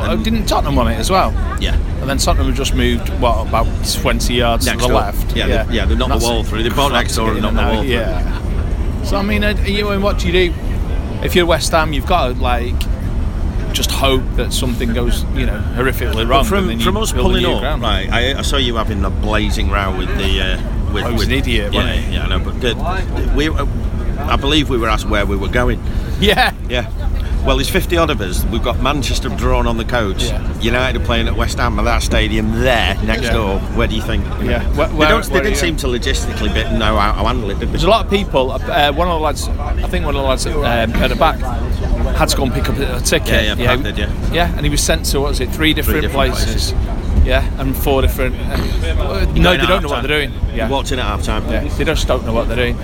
But 0.00 0.10
uh, 0.10 0.16
didn't 0.16 0.46
Tottenham 0.46 0.76
want 0.76 0.90
it 0.90 0.98
as 0.98 1.10
well? 1.10 1.32
Yeah. 1.60 1.74
And 2.00 2.08
then 2.08 2.18
Tottenham 2.18 2.46
have 2.46 2.56
just 2.56 2.74
moved, 2.74 3.08
what, 3.20 3.46
about 3.48 3.66
20 4.00 4.34
yards 4.34 4.66
Next 4.66 4.78
to 4.82 4.82
the 4.82 4.88
door. 4.88 5.00
left? 5.02 5.36
Yeah, 5.36 5.46
yeah. 5.46 5.62
they- 5.64 5.74
yeah, 5.76 5.84
they 5.86 5.94
knocked 5.94 6.20
the 6.20 6.26
wall 6.26 6.44
through. 6.44 6.62
They 6.62 6.68
bought 6.68 6.90
crap 6.90 7.02
next 7.04 7.16
door 7.16 7.32
and 7.32 7.42
knocked 7.42 7.56
the 7.56 7.62
wall 7.62 7.82
through. 7.82 7.90
Yeah. 7.90 9.02
So, 9.04 9.16
I 9.16 9.22
mean, 9.22 9.44
uh, 9.44 9.50
you 9.66 9.88
and 9.90 10.02
what 10.02 10.18
do 10.18 10.26
you 10.28 10.32
do? 10.50 10.54
If 11.22 11.34
you're 11.34 11.46
West 11.46 11.70
Ham, 11.72 11.92
you've 11.92 12.06
got 12.06 12.28
to, 12.28 12.34
like, 12.40 12.74
just 13.72 13.90
hope 13.90 14.22
that 14.36 14.52
something 14.52 14.92
goes, 14.94 15.24
you 15.34 15.46
know, 15.46 15.58
horrifically 15.76 16.26
wrong. 16.28 16.48
But 16.48 16.58
and 16.58 16.80
from 16.80 16.80
from 16.80 16.96
us 16.96 17.12
pulling 17.12 17.44
up, 17.44 17.60
ground. 17.60 17.82
right? 17.82 18.08
I, 18.10 18.38
I 18.38 18.42
saw 18.42 18.56
you 18.56 18.76
having 18.76 19.04
a 19.04 19.10
blazing 19.10 19.70
row 19.70 19.96
with 19.96 20.08
the. 20.16 20.40
Uh, 20.40 20.92
with, 20.92 21.04
I 21.04 21.10
was 21.10 21.20
with, 21.20 21.28
an 21.28 21.34
idiot, 21.34 21.72
yeah? 21.74 21.94
Yeah, 22.08 22.24
I 22.24 22.28
know, 22.28 22.38
but 22.38 22.58
good. 22.60 22.76
We, 23.34 23.48
uh, 23.48 23.66
I 24.18 24.36
believe 24.36 24.70
we 24.70 24.78
were 24.78 24.88
asked 24.88 25.08
where 25.08 25.26
we 25.26 25.36
were 25.36 25.48
going. 25.48 25.82
Yeah. 26.20 26.54
Yeah. 26.70 26.90
Well, 27.46 27.56
there's 27.56 27.70
50 27.70 27.96
odd 27.96 28.10
of 28.10 28.20
us. 28.20 28.44
We've 28.46 28.62
got 28.62 28.80
Manchester 28.80 29.28
drawn 29.28 29.68
on 29.68 29.76
the 29.76 29.84
coach. 29.84 30.24
Yeah. 30.24 30.58
United 30.60 31.00
are 31.00 31.04
playing 31.04 31.28
at 31.28 31.36
West 31.36 31.58
Ham, 31.58 31.78
and 31.78 31.86
that 31.86 32.02
stadium 32.02 32.60
there 32.60 32.96
next 33.04 33.22
Yeah. 33.26 33.32
door. 33.34 33.58
Where 33.76 33.86
do 33.86 33.94
you 33.94 34.02
think? 34.02 34.24
Yeah. 34.42 34.64
Where- 34.74 34.88
they 34.88 35.06
don't, 35.06 35.24
they 35.24 35.32
where 35.32 35.42
didn't 35.44 35.58
seem 35.58 35.76
to 35.76 35.86
logistically 35.86 36.52
bit 36.52 36.72
know 36.72 36.96
how 36.98 37.12
to 37.12 37.28
handle 37.28 37.48
it, 37.50 37.60
did 37.60 37.68
they? 37.68 37.72
There's 37.72 37.84
a 37.84 37.88
lot 37.88 38.04
of 38.04 38.10
people. 38.10 38.50
Uh, 38.50 38.92
one 38.92 39.06
of 39.06 39.14
the 39.14 39.20
lads, 39.24 39.46
I 39.48 39.86
think 39.86 40.04
one 40.04 40.16
of 40.16 40.22
the 40.22 40.28
lads 40.28 40.44
um, 40.46 40.56
at 40.64 41.08
the 41.10 41.14
back, 41.14 41.38
had 42.16 42.28
to 42.30 42.36
go 42.36 42.42
and 42.44 42.52
pick 42.52 42.68
up 42.68 42.78
a 42.78 43.00
ticket. 43.00 43.28
Yeah, 43.28 43.54
yeah, 43.54 43.76
Pat 43.76 43.82
did, 43.84 43.98
yeah. 43.98 44.10
Yeah, 44.32 44.52
and 44.56 44.64
he 44.66 44.68
was 44.70 44.82
sent 44.82 45.04
to 45.06 45.20
what 45.20 45.28
was 45.28 45.38
it, 45.40 45.50
three 45.50 45.72
different, 45.72 46.02
different 46.02 46.34
places. 46.34 46.74
Yeah, 47.24 47.48
and 47.60 47.76
four 47.76 48.02
different. 48.02 48.34
Uh, 48.40 48.56
no, 48.56 49.52
they 49.52 49.58
don't 49.58 49.82
know 49.82 49.88
half-time. 49.88 49.90
what 49.90 50.02
they're 50.02 50.26
doing. 50.26 50.32
Yeah, 50.52 50.66
You 50.66 50.72
walked 50.72 50.90
in 50.90 50.98
at 50.98 51.04
half 51.04 51.22
time. 51.22 51.44
yeah, 51.48 51.62
they 51.62 51.84
just 51.84 52.08
don't 52.08 52.24
know 52.26 52.32
what 52.32 52.48
they're 52.48 52.56
doing. 52.56 52.78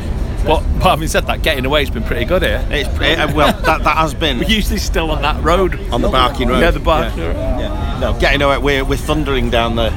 But, 0.45 0.61
but 0.79 0.91
having 0.91 1.09
said 1.09 1.27
that, 1.27 1.43
getting 1.43 1.65
away 1.65 1.81
has 1.81 1.91
been 1.91 2.03
pretty 2.03 2.25
good 2.25 2.43
here. 2.43 2.67
It's, 2.71 2.89
it, 3.01 3.19
uh, 3.19 3.33
well, 3.35 3.53
that, 3.63 3.83
that 3.85 3.97
has 3.97 4.15
been 4.15 4.39
We're 4.39 4.45
usually 4.49 4.79
still 4.79 5.11
on 5.11 5.23
that 5.23 5.43
road. 5.43 5.79
on 5.93 6.03
the 6.03 6.09
Barking 6.09 6.49
Road. 6.49 6.61
Yeah, 6.61 6.71
the 6.73 6.81
Barking 6.81 7.19
Yeah. 7.19 7.27
Road. 7.29 7.61
Yeah. 7.61 7.99
No, 8.01 8.19
getting 8.19 8.43
away, 8.43 8.59
we're, 8.59 8.85
we're 8.85 8.97
thundering 8.97 9.51
down 9.51 9.77
the. 9.77 9.91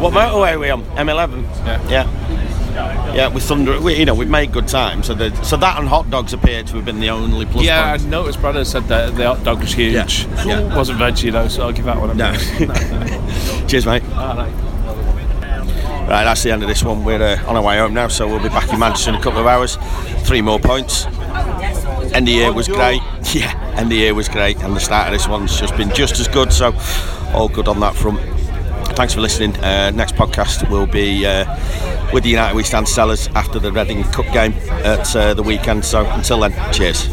What 0.00 0.12
motorway 0.14 0.54
are 0.54 0.58
we 0.58 0.70
on? 0.70 0.82
M11. 0.96 1.42
Yeah. 1.66 1.88
Yeah. 1.88 3.14
Yeah, 3.14 3.28
we're 3.32 3.38
thundering. 3.38 3.84
We, 3.84 3.94
you 3.94 4.04
know, 4.04 4.14
we've 4.14 4.28
made 4.28 4.50
good 4.50 4.66
time. 4.66 5.04
So 5.04 5.14
the, 5.14 5.32
so 5.44 5.56
that 5.58 5.78
and 5.78 5.86
hot 5.86 6.10
dogs 6.10 6.32
appear 6.32 6.64
to 6.64 6.76
have 6.76 6.84
been 6.84 6.98
the 6.98 7.10
only 7.10 7.46
plus 7.46 7.64
Yeah, 7.64 7.92
I 7.92 7.96
noticed 7.98 8.40
brother 8.40 8.64
said 8.64 8.84
that 8.88 9.14
the 9.14 9.26
hot 9.28 9.44
dog 9.44 9.60
was 9.60 9.72
huge. 9.72 9.92
Yeah, 9.94 10.44
yeah. 10.44 10.76
Wasn't 10.76 10.98
veggie 10.98 11.30
though, 11.30 11.46
so 11.46 11.62
I'll 11.66 11.72
give 11.72 11.84
that 11.84 11.98
one 12.00 12.10
a 12.10 12.14
No. 12.14 12.32
miss. 12.32 13.64
Cheers, 13.70 13.86
mate. 13.86 14.02
Right, 14.02 14.52
that's 16.06 16.42
the 16.42 16.50
end 16.50 16.62
of 16.62 16.68
this 16.68 16.82
one. 16.82 17.04
We're 17.04 17.22
uh, 17.22 17.48
on 17.48 17.56
our 17.56 17.62
way 17.62 17.78
home 17.78 17.94
now, 17.94 18.08
so 18.08 18.26
we'll 18.26 18.42
be 18.42 18.48
back 18.48 18.72
in 18.72 18.78
Manchester 18.78 19.10
in 19.10 19.16
a 19.16 19.22
couple 19.22 19.40
of 19.40 19.46
hours. 19.46 19.76
Three 20.26 20.42
more 20.42 20.58
points. 20.58 21.06
End 22.14 22.28
of 22.28 22.34
year 22.34 22.52
was 22.52 22.68
great. 22.68 23.00
Yeah, 23.34 23.58
end 23.76 23.90
of 23.90 23.98
year 23.98 24.14
was 24.14 24.28
great, 24.28 24.62
and 24.62 24.76
the 24.76 24.80
start 24.80 25.08
of 25.08 25.12
this 25.12 25.26
one's 25.26 25.58
just 25.58 25.76
been 25.76 25.90
just 25.92 26.20
as 26.20 26.28
good. 26.28 26.52
So, 26.52 26.72
all 27.32 27.48
good 27.48 27.66
on 27.66 27.80
that 27.80 27.96
front. 27.96 28.20
Thanks 28.96 29.12
for 29.12 29.20
listening. 29.20 29.56
Uh, 29.56 29.90
next 29.90 30.14
podcast 30.14 30.70
will 30.70 30.86
be 30.86 31.26
uh, 31.26 31.44
with 32.12 32.22
the 32.22 32.30
United 32.30 32.54
We 32.54 32.62
Stand 32.62 32.86
Sellers 32.86 33.26
after 33.34 33.58
the 33.58 33.72
Reading 33.72 34.04
Cup 34.04 34.26
game 34.32 34.52
at 34.84 35.16
uh, 35.16 35.34
the 35.34 35.42
weekend. 35.42 35.84
So, 35.84 36.06
until 36.06 36.38
then, 36.38 36.52
cheers. 36.72 37.08